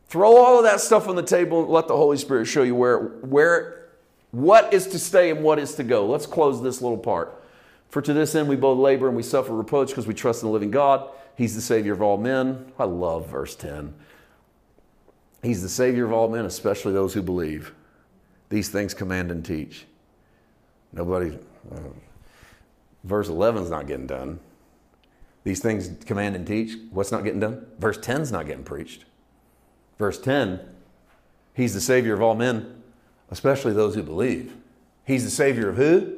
throw 0.08 0.36
all 0.36 0.58
of 0.58 0.64
that 0.64 0.80
stuff 0.80 1.08
on 1.08 1.14
the 1.14 1.22
table 1.22 1.66
let 1.66 1.88
the 1.88 1.96
Holy 1.96 2.16
Spirit 2.16 2.46
show 2.46 2.62
you 2.62 2.74
where, 2.74 2.98
where 2.98 3.85
what 4.30 4.72
is 4.74 4.86
to 4.88 4.98
stay 4.98 5.30
and 5.30 5.42
what 5.42 5.58
is 5.58 5.74
to 5.76 5.84
go? 5.84 6.06
Let's 6.06 6.26
close 6.26 6.62
this 6.62 6.82
little 6.82 6.98
part. 6.98 7.42
For 7.88 8.02
to 8.02 8.12
this 8.12 8.34
end 8.34 8.48
we 8.48 8.56
both 8.56 8.78
labor 8.78 9.06
and 9.08 9.16
we 9.16 9.22
suffer 9.22 9.54
reproach 9.54 9.88
because 9.88 10.06
we 10.06 10.14
trust 10.14 10.42
in 10.42 10.48
the 10.48 10.52
living 10.52 10.70
God. 10.70 11.08
He's 11.36 11.54
the 11.54 11.60
Savior 11.60 11.92
of 11.92 12.02
all 12.02 12.16
men. 12.16 12.72
I 12.78 12.84
love 12.84 13.28
verse 13.28 13.54
10. 13.54 13.94
He's 15.42 15.62
the 15.62 15.68
Savior 15.68 16.04
of 16.04 16.12
all 16.12 16.28
men, 16.28 16.44
especially 16.44 16.92
those 16.92 17.14
who 17.14 17.22
believe. 17.22 17.72
These 18.48 18.68
things 18.68 18.94
command 18.94 19.30
and 19.30 19.44
teach. 19.44 19.86
Nobody, 20.92 21.38
uh, 21.72 21.78
verse 23.04 23.28
11 23.28 23.64
is 23.64 23.70
not 23.70 23.86
getting 23.86 24.06
done. 24.06 24.40
These 25.44 25.60
things 25.60 25.90
command 26.04 26.34
and 26.34 26.46
teach. 26.46 26.76
What's 26.90 27.12
not 27.12 27.22
getting 27.22 27.40
done? 27.40 27.66
Verse 27.78 27.98
10 27.98 28.22
is 28.22 28.32
not 28.32 28.46
getting 28.46 28.64
preached. 28.64 29.04
Verse 29.98 30.18
10, 30.18 30.60
He's 31.54 31.72
the 31.72 31.80
Savior 31.80 32.14
of 32.14 32.22
all 32.22 32.34
men 32.34 32.82
especially 33.30 33.72
those 33.72 33.94
who 33.94 34.02
believe. 34.02 34.54
He's 35.04 35.24
the 35.24 35.30
Savior 35.30 35.68
of 35.68 35.76
who? 35.76 36.16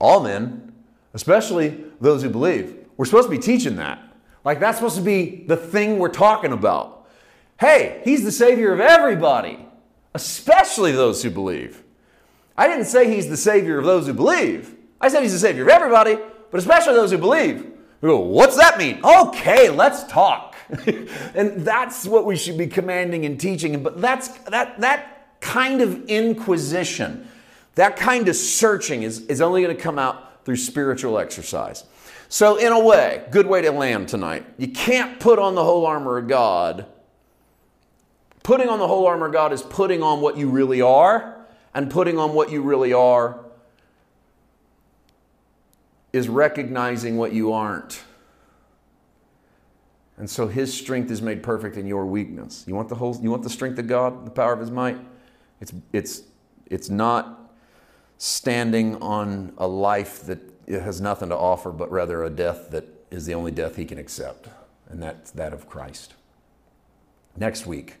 All 0.00 0.22
men, 0.22 0.72
especially 1.14 1.84
those 2.00 2.22
who 2.22 2.30
believe. 2.30 2.74
We're 2.96 3.04
supposed 3.04 3.28
to 3.28 3.30
be 3.30 3.38
teaching 3.38 3.76
that. 3.76 4.02
Like 4.44 4.60
that's 4.60 4.78
supposed 4.78 4.96
to 4.96 5.02
be 5.02 5.44
the 5.46 5.56
thing 5.56 5.98
we're 5.98 6.08
talking 6.08 6.52
about. 6.52 7.08
Hey, 7.58 8.00
He's 8.04 8.24
the 8.24 8.32
Savior 8.32 8.72
of 8.72 8.80
everybody, 8.80 9.58
especially 10.14 10.92
those 10.92 11.22
who 11.22 11.30
believe. 11.30 11.82
I 12.56 12.66
didn't 12.66 12.86
say 12.86 13.14
He's 13.14 13.28
the 13.28 13.36
Savior 13.36 13.78
of 13.78 13.84
those 13.84 14.06
who 14.06 14.14
believe. 14.14 14.74
I 15.00 15.08
said 15.08 15.22
He's 15.22 15.32
the 15.32 15.38
Savior 15.38 15.64
of 15.64 15.68
everybody, 15.68 16.18
but 16.50 16.58
especially 16.58 16.94
those 16.94 17.10
who 17.10 17.18
believe. 17.18 17.70
We 18.00 18.08
go, 18.08 18.18
what's 18.18 18.56
that 18.56 18.78
mean? 18.78 19.00
Okay, 19.04 19.68
let's 19.68 20.04
talk. 20.04 20.56
and 21.34 21.64
that's 21.64 22.06
what 22.06 22.24
we 22.24 22.36
should 22.36 22.56
be 22.56 22.66
commanding 22.66 23.26
and 23.26 23.38
teaching. 23.38 23.82
But 23.82 24.00
that's 24.00 24.28
that 24.44 24.80
that 24.80 25.19
kind 25.40 25.80
of 25.80 26.04
inquisition, 26.08 27.28
that 27.74 27.96
kind 27.96 28.28
of 28.28 28.36
searching 28.36 29.02
is, 29.02 29.20
is 29.26 29.40
only 29.40 29.62
going 29.62 29.74
to 29.74 29.82
come 29.82 29.98
out 29.98 30.44
through 30.44 30.56
spiritual 30.56 31.18
exercise. 31.18 31.84
So, 32.28 32.56
in 32.56 32.72
a 32.72 32.78
way, 32.78 33.24
good 33.30 33.46
way 33.46 33.62
to 33.62 33.72
land 33.72 34.08
tonight. 34.08 34.46
You 34.56 34.68
can't 34.68 35.18
put 35.18 35.38
on 35.38 35.54
the 35.54 35.64
whole 35.64 35.84
armor 35.84 36.16
of 36.16 36.28
God. 36.28 36.86
Putting 38.42 38.68
on 38.68 38.78
the 38.78 38.86
whole 38.86 39.06
armor 39.06 39.26
of 39.26 39.32
God 39.32 39.52
is 39.52 39.62
putting 39.62 40.02
on 40.02 40.20
what 40.20 40.36
you 40.36 40.48
really 40.48 40.80
are, 40.80 41.44
and 41.74 41.90
putting 41.90 42.18
on 42.18 42.32
what 42.34 42.50
you 42.50 42.62
really 42.62 42.92
are 42.92 43.44
is 46.12 46.28
recognizing 46.28 47.16
what 47.16 47.32
you 47.32 47.52
aren't. 47.52 48.02
And 50.16 50.28
so 50.28 50.48
his 50.48 50.72
strength 50.72 51.10
is 51.10 51.22
made 51.22 51.42
perfect 51.42 51.76
in 51.76 51.86
your 51.86 52.04
weakness. 52.04 52.64
You 52.66 52.74
want 52.74 52.88
the 52.88 52.94
whole 52.94 53.18
you 53.22 53.30
want 53.30 53.42
the 53.42 53.50
strength 53.50 53.78
of 53.78 53.86
God, 53.86 54.26
the 54.26 54.30
power 54.30 54.52
of 54.52 54.60
his 54.60 54.70
might? 54.70 54.98
It's 55.60 55.72
it's 55.92 56.22
it's 56.66 56.88
not 56.88 57.52
standing 58.18 58.96
on 58.96 59.52
a 59.58 59.66
life 59.66 60.22
that 60.26 60.38
has 60.68 61.00
nothing 61.00 61.30
to 61.30 61.36
offer, 61.36 61.70
but 61.72 61.90
rather 61.90 62.22
a 62.22 62.30
death 62.30 62.70
that 62.70 62.84
is 63.10 63.26
the 63.26 63.34
only 63.34 63.50
death 63.50 63.76
he 63.76 63.84
can 63.84 63.98
accept, 63.98 64.48
and 64.88 65.02
that's 65.02 65.30
that 65.32 65.52
of 65.52 65.68
Christ. 65.68 66.14
Next 67.36 67.66
week, 67.66 67.96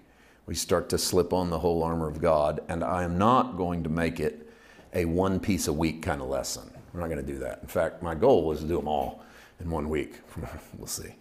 we 0.46 0.54
start 0.54 0.88
to 0.90 0.98
slip 0.98 1.32
on 1.32 1.50
the 1.50 1.58
whole 1.58 1.82
armor 1.82 2.08
of 2.08 2.20
God, 2.20 2.60
and 2.68 2.84
I 2.84 3.02
am 3.02 3.18
not 3.18 3.56
going 3.56 3.82
to 3.84 3.88
make 3.88 4.20
it 4.20 4.50
a 4.92 5.04
one 5.04 5.40
piece 5.40 5.68
a 5.68 5.72
week 5.72 6.02
kind 6.02 6.20
of 6.20 6.28
lesson. 6.28 6.70
We're 6.92 7.00
not 7.00 7.08
going 7.08 7.24
to 7.24 7.32
do 7.32 7.38
that. 7.40 7.60
In 7.62 7.68
fact, 7.68 8.02
my 8.02 8.14
goal 8.14 8.44
was 8.44 8.60
to 8.60 8.66
do 8.66 8.76
them 8.76 8.88
all 8.88 9.22
in 9.60 9.70
one 9.70 9.88
week. 9.88 10.14
we'll 10.78 10.86
see. 10.86 11.14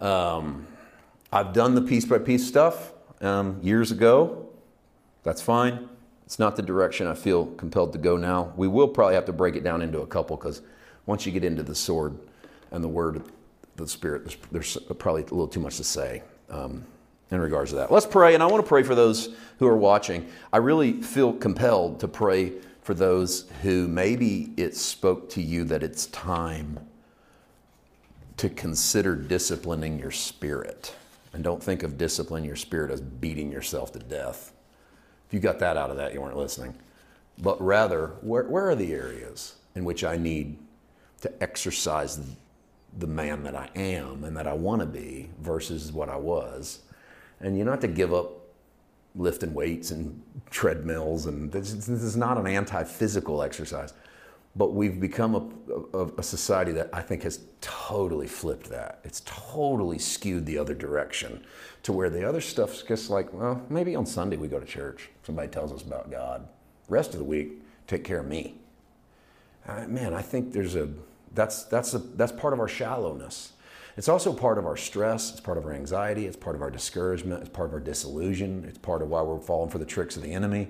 Um, 0.00 0.66
I've 1.32 1.52
done 1.52 1.74
the 1.74 1.82
piece 1.82 2.04
by 2.04 2.18
piece 2.18 2.46
stuff 2.46 2.92
um, 3.20 3.58
years 3.62 3.92
ago. 3.92 4.48
That's 5.22 5.42
fine. 5.42 5.88
It's 6.24 6.38
not 6.38 6.56
the 6.56 6.62
direction 6.62 7.06
I 7.06 7.14
feel 7.14 7.46
compelled 7.46 7.92
to 7.92 7.98
go 7.98 8.16
now. 8.16 8.52
We 8.56 8.68
will 8.68 8.88
probably 8.88 9.14
have 9.14 9.26
to 9.26 9.32
break 9.32 9.56
it 9.56 9.62
down 9.62 9.82
into 9.82 10.00
a 10.00 10.06
couple 10.06 10.36
because 10.36 10.62
once 11.06 11.26
you 11.26 11.32
get 11.32 11.44
into 11.44 11.62
the 11.62 11.74
sword 11.74 12.18
and 12.70 12.82
the 12.82 12.88
word, 12.88 13.22
the 13.76 13.86
spirit, 13.86 14.36
there's, 14.50 14.76
probably 14.98 15.22
a 15.22 15.26
little 15.26 15.48
too 15.48 15.60
much 15.60 15.76
to 15.76 15.84
say. 15.84 16.22
Um, 16.48 16.84
in 17.32 17.40
regards 17.40 17.70
to 17.70 17.76
that. 17.76 17.90
Let's 17.90 18.06
pray, 18.06 18.34
and 18.34 18.42
I 18.42 18.46
want 18.46 18.62
to 18.62 18.68
pray 18.68 18.82
for 18.82 18.94
those 18.94 19.30
who 19.58 19.66
are 19.66 19.76
watching. 19.76 20.28
I 20.52 20.58
really 20.58 21.00
feel 21.00 21.32
compelled 21.32 22.00
to 22.00 22.08
pray 22.08 22.52
for 22.82 22.94
those 22.94 23.48
who 23.62 23.88
maybe 23.88 24.52
it 24.56 24.76
spoke 24.76 25.30
to 25.30 25.42
you 25.42 25.64
that 25.64 25.82
it's 25.82 26.06
time 26.06 26.78
to 28.36 28.50
consider 28.50 29.16
disciplining 29.16 29.98
your 29.98 30.10
spirit. 30.10 30.94
And 31.32 31.42
don't 31.42 31.62
think 31.62 31.82
of 31.82 31.96
disciplining 31.96 32.46
your 32.46 32.56
spirit 32.56 32.90
as 32.90 33.00
beating 33.00 33.50
yourself 33.50 33.92
to 33.92 33.98
death. 33.98 34.51
If 35.32 35.36
you 35.36 35.40
got 35.40 35.60
that 35.60 35.78
out 35.78 35.88
of 35.88 35.96
that, 35.96 36.12
you 36.12 36.20
weren't 36.20 36.36
listening. 36.36 36.74
But 37.38 37.58
rather, 37.58 38.08
where, 38.20 38.42
where 38.44 38.68
are 38.68 38.74
the 38.74 38.92
areas 38.92 39.54
in 39.74 39.82
which 39.82 40.04
I 40.04 40.18
need 40.18 40.58
to 41.22 41.42
exercise 41.42 42.20
the 42.98 43.06
man 43.06 43.42
that 43.44 43.56
I 43.56 43.70
am 43.74 44.24
and 44.24 44.36
that 44.36 44.46
I 44.46 44.52
want 44.52 44.80
to 44.80 44.86
be 44.86 45.30
versus 45.40 45.90
what 45.90 46.10
I 46.10 46.16
was? 46.16 46.80
And 47.40 47.56
you 47.56 47.64
don't 47.64 47.72
have 47.72 47.80
to 47.80 47.88
give 47.88 48.12
up 48.12 48.42
lifting 49.14 49.54
weights 49.54 49.90
and 49.90 50.22
treadmills, 50.50 51.24
and 51.24 51.50
this, 51.50 51.72
this 51.72 51.88
is 51.88 52.14
not 52.14 52.36
an 52.36 52.46
anti 52.46 52.84
physical 52.84 53.42
exercise. 53.42 53.94
But 54.54 54.74
we've 54.74 55.00
become 55.00 55.34
a, 55.34 55.98
a, 55.98 56.06
a, 56.18 56.22
society 56.22 56.72
that 56.72 56.90
I 56.92 57.00
think 57.00 57.22
has 57.22 57.40
totally 57.62 58.26
flipped 58.26 58.68
that. 58.68 59.00
It's 59.02 59.22
totally 59.24 59.98
skewed 59.98 60.44
the 60.44 60.58
other 60.58 60.74
direction 60.74 61.42
to 61.84 61.92
where 61.92 62.10
the 62.10 62.28
other 62.28 62.42
stuff's 62.42 62.82
just 62.82 63.08
like, 63.08 63.32
well, 63.32 63.64
maybe 63.70 63.96
on 63.96 64.04
Sunday 64.04 64.36
we 64.36 64.48
go 64.48 64.60
to 64.60 64.66
church. 64.66 65.08
Somebody 65.24 65.48
tells 65.48 65.72
us 65.72 65.82
about 65.82 66.10
God. 66.10 66.46
Rest 66.90 67.14
of 67.14 67.18
the 67.18 67.24
week, 67.24 67.62
take 67.86 68.04
care 68.04 68.20
of 68.20 68.26
me. 68.26 68.56
Uh, 69.66 69.86
man, 69.86 70.12
I 70.12 70.20
think 70.20 70.52
there's 70.52 70.76
a 70.76 70.88
that's 71.34 71.64
that's 71.64 71.94
a, 71.94 71.98
that's 71.98 72.32
part 72.32 72.52
of 72.52 72.60
our 72.60 72.68
shallowness. 72.68 73.52
It's 73.96 74.08
also 74.08 74.32
part 74.32 74.58
of 74.58 74.66
our 74.66 74.76
stress, 74.76 75.30
it's 75.30 75.40
part 75.40 75.58
of 75.58 75.64
our 75.64 75.72
anxiety, 75.72 76.26
it's 76.26 76.36
part 76.36 76.56
of 76.56 76.62
our 76.62 76.70
discouragement, 76.70 77.40
it's 77.40 77.50
part 77.50 77.68
of 77.68 77.74
our 77.74 77.80
disillusion, 77.80 78.64
it's 78.66 78.78
part 78.78 79.02
of 79.02 79.08
why 79.08 79.22
we're 79.22 79.38
falling 79.38 79.70
for 79.70 79.78
the 79.78 79.84
tricks 79.84 80.16
of 80.16 80.22
the 80.22 80.32
enemy 80.32 80.68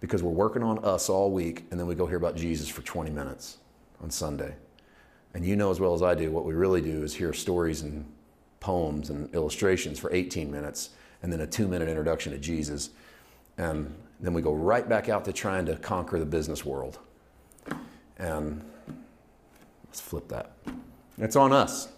because 0.00 0.22
we're 0.22 0.30
working 0.30 0.62
on 0.62 0.84
us 0.84 1.08
all 1.08 1.30
week 1.30 1.64
and 1.70 1.78
then 1.78 1.86
we 1.86 1.94
go 1.94 2.06
hear 2.06 2.16
about 2.16 2.36
Jesus 2.36 2.68
for 2.68 2.82
20 2.82 3.10
minutes 3.10 3.58
on 4.00 4.10
Sunday. 4.10 4.54
And 5.34 5.44
you 5.44 5.56
know 5.56 5.70
as 5.70 5.80
well 5.80 5.94
as 5.94 6.02
I 6.02 6.14
do, 6.14 6.30
what 6.30 6.44
we 6.44 6.54
really 6.54 6.80
do 6.80 7.02
is 7.02 7.14
hear 7.14 7.32
stories 7.32 7.82
and 7.82 8.10
poems 8.60 9.10
and 9.10 9.32
illustrations 9.34 9.98
for 9.98 10.12
18 10.12 10.50
minutes 10.50 10.90
and 11.22 11.32
then 11.32 11.40
a 11.40 11.46
two 11.46 11.68
minute 11.68 11.88
introduction 11.88 12.32
to 12.32 12.38
Jesus. 12.38 12.90
And 13.56 13.94
then 14.20 14.32
we 14.32 14.42
go 14.42 14.52
right 14.52 14.88
back 14.88 15.08
out 15.08 15.24
to 15.26 15.32
trying 15.32 15.66
to 15.66 15.76
conquer 15.76 16.18
the 16.18 16.26
business 16.26 16.64
world. 16.64 16.98
And 18.18 18.62
let's 19.86 20.00
flip 20.00 20.28
that. 20.28 20.52
It's 21.18 21.36
on 21.36 21.52
us. 21.52 21.88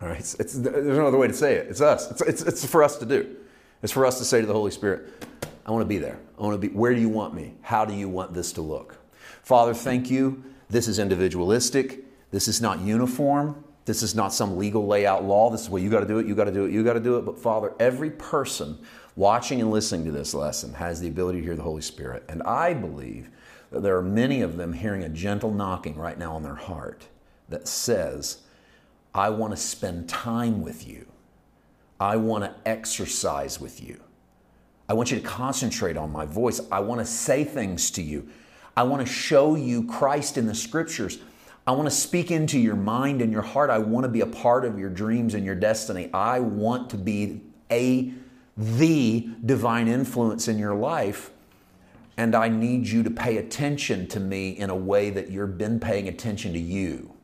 All 0.00 0.08
right, 0.08 0.18
it's, 0.18 0.34
it's, 0.34 0.54
there's 0.54 0.98
no 0.98 1.06
other 1.06 1.18
way 1.18 1.28
to 1.28 1.32
say 1.32 1.54
it. 1.54 1.68
It's 1.68 1.80
us. 1.80 2.10
It's, 2.10 2.22
it's, 2.22 2.42
it's 2.42 2.66
for 2.66 2.82
us 2.82 2.96
to 2.98 3.06
do. 3.06 3.36
It's 3.82 3.92
for 3.92 4.06
us 4.06 4.18
to 4.18 4.24
say 4.24 4.40
to 4.40 4.46
the 4.46 4.52
Holy 4.52 4.70
Spirit, 4.70 5.24
I 5.66 5.70
want 5.70 5.82
to 5.82 5.88
be 5.88 5.98
there. 5.98 6.18
I 6.38 6.42
want 6.42 6.60
to 6.60 6.68
be, 6.68 6.74
where 6.74 6.94
do 6.94 7.00
you 7.00 7.08
want 7.08 7.34
me? 7.34 7.54
How 7.62 7.84
do 7.84 7.94
you 7.94 8.08
want 8.08 8.34
this 8.34 8.52
to 8.52 8.62
look? 8.62 8.96
Father, 9.42 9.74
thank 9.74 10.10
you. 10.10 10.42
This 10.70 10.88
is 10.88 10.98
individualistic. 10.98 12.04
This 12.30 12.48
is 12.48 12.60
not 12.60 12.80
uniform. 12.80 13.62
This 13.84 14.02
is 14.02 14.14
not 14.14 14.32
some 14.32 14.56
legal 14.56 14.86
layout 14.86 15.24
law. 15.24 15.50
This 15.50 15.62
is 15.62 15.70
what 15.70 15.82
you 15.82 15.90
got 15.90 16.00
to 16.00 16.06
do 16.06 16.18
it, 16.18 16.26
you 16.26 16.34
got 16.34 16.44
to 16.44 16.52
do 16.52 16.64
it, 16.64 16.72
you 16.72 16.84
got 16.84 16.92
to 16.92 17.00
do 17.00 17.16
it. 17.16 17.24
But 17.24 17.38
Father, 17.38 17.74
every 17.80 18.10
person 18.10 18.78
watching 19.16 19.60
and 19.60 19.70
listening 19.70 20.06
to 20.06 20.12
this 20.12 20.34
lesson 20.34 20.74
has 20.74 21.00
the 21.00 21.08
ability 21.08 21.40
to 21.40 21.44
hear 21.44 21.56
the 21.56 21.62
Holy 21.62 21.82
Spirit. 21.82 22.24
And 22.28 22.42
I 22.44 22.74
believe 22.74 23.28
that 23.70 23.82
there 23.82 23.96
are 23.96 24.02
many 24.02 24.42
of 24.42 24.56
them 24.56 24.72
hearing 24.72 25.02
a 25.02 25.08
gentle 25.08 25.52
knocking 25.52 25.96
right 25.96 26.18
now 26.18 26.36
on 26.36 26.42
their 26.42 26.54
heart 26.54 27.08
that 27.48 27.66
says, 27.66 28.38
I 29.14 29.30
want 29.30 29.52
to 29.52 29.56
spend 29.56 30.08
time 30.08 30.62
with 30.62 30.86
you. 30.86 31.06
I 32.02 32.16
want 32.16 32.42
to 32.42 32.52
exercise 32.68 33.60
with 33.60 33.80
you. 33.80 34.00
I 34.88 34.94
want 34.94 35.12
you 35.12 35.20
to 35.20 35.24
concentrate 35.24 35.96
on 35.96 36.10
my 36.10 36.26
voice. 36.26 36.60
I 36.72 36.80
want 36.80 37.00
to 37.00 37.04
say 37.04 37.44
things 37.44 37.92
to 37.92 38.02
you. 38.02 38.28
I 38.76 38.82
want 38.82 39.06
to 39.06 39.12
show 39.12 39.54
you 39.54 39.86
Christ 39.86 40.36
in 40.36 40.46
the 40.46 40.54
scriptures. 40.54 41.18
I 41.64 41.70
want 41.70 41.86
to 41.86 41.94
speak 41.94 42.32
into 42.32 42.58
your 42.58 42.74
mind 42.74 43.22
and 43.22 43.30
your 43.30 43.42
heart. 43.42 43.70
I 43.70 43.78
want 43.78 44.02
to 44.02 44.08
be 44.08 44.20
a 44.20 44.26
part 44.26 44.64
of 44.64 44.80
your 44.80 44.90
dreams 44.90 45.34
and 45.34 45.46
your 45.46 45.54
destiny. 45.54 46.10
I 46.12 46.40
want 46.40 46.90
to 46.90 46.96
be 46.96 47.40
a 47.70 48.12
the 48.56 49.28
divine 49.46 49.86
influence 49.86 50.48
in 50.48 50.58
your 50.58 50.74
life. 50.74 51.30
And 52.16 52.34
I 52.34 52.48
need 52.48 52.88
you 52.88 53.04
to 53.04 53.10
pay 53.10 53.36
attention 53.36 54.08
to 54.08 54.18
me 54.18 54.50
in 54.50 54.70
a 54.70 54.76
way 54.76 55.10
that 55.10 55.30
you've 55.30 55.56
been 55.56 55.78
paying 55.78 56.08
attention 56.08 56.52
to 56.54 56.58
you. 56.58 57.14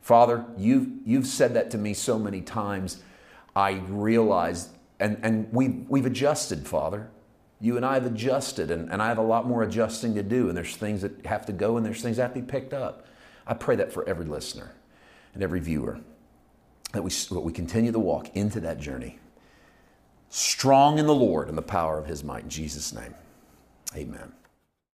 Father, 0.00 0.46
you've, 0.56 0.88
you've 1.04 1.26
said 1.26 1.52
that 1.54 1.70
to 1.72 1.78
me 1.78 1.92
so 1.92 2.18
many 2.18 2.40
times. 2.40 3.02
I 3.54 3.72
realize, 3.88 4.70
and, 4.98 5.18
and 5.22 5.52
we've, 5.52 5.84
we've 5.88 6.06
adjusted, 6.06 6.66
Father. 6.66 7.10
You 7.60 7.76
and 7.76 7.86
I 7.86 7.94
have 7.94 8.06
adjusted, 8.06 8.70
and, 8.70 8.90
and 8.90 9.00
I 9.00 9.08
have 9.08 9.18
a 9.18 9.22
lot 9.22 9.46
more 9.46 9.62
adjusting 9.62 10.14
to 10.16 10.22
do, 10.22 10.48
and 10.48 10.56
there's 10.56 10.76
things 10.76 11.02
that 11.02 11.26
have 11.26 11.46
to 11.46 11.52
go, 11.52 11.76
and 11.76 11.86
there's 11.86 12.02
things 12.02 12.16
that 12.16 12.22
have 12.22 12.34
to 12.34 12.40
be 12.40 12.46
picked 12.46 12.72
up. 12.72 13.06
I 13.46 13.54
pray 13.54 13.76
that 13.76 13.92
for 13.92 14.08
every 14.08 14.24
listener 14.24 14.72
and 15.34 15.42
every 15.42 15.60
viewer, 15.60 16.00
that 16.92 17.02
we, 17.02 17.10
that 17.10 17.40
we 17.40 17.52
continue 17.52 17.92
to 17.92 17.98
walk 17.98 18.34
into 18.36 18.60
that 18.60 18.80
journey, 18.80 19.18
strong 20.28 20.98
in 20.98 21.06
the 21.06 21.14
Lord 21.14 21.48
and 21.48 21.56
the 21.56 21.62
power 21.62 21.98
of 21.98 22.06
His 22.06 22.24
might. 22.24 22.44
In 22.44 22.48
Jesus' 22.48 22.92
name, 22.92 23.14
amen. 23.94 24.32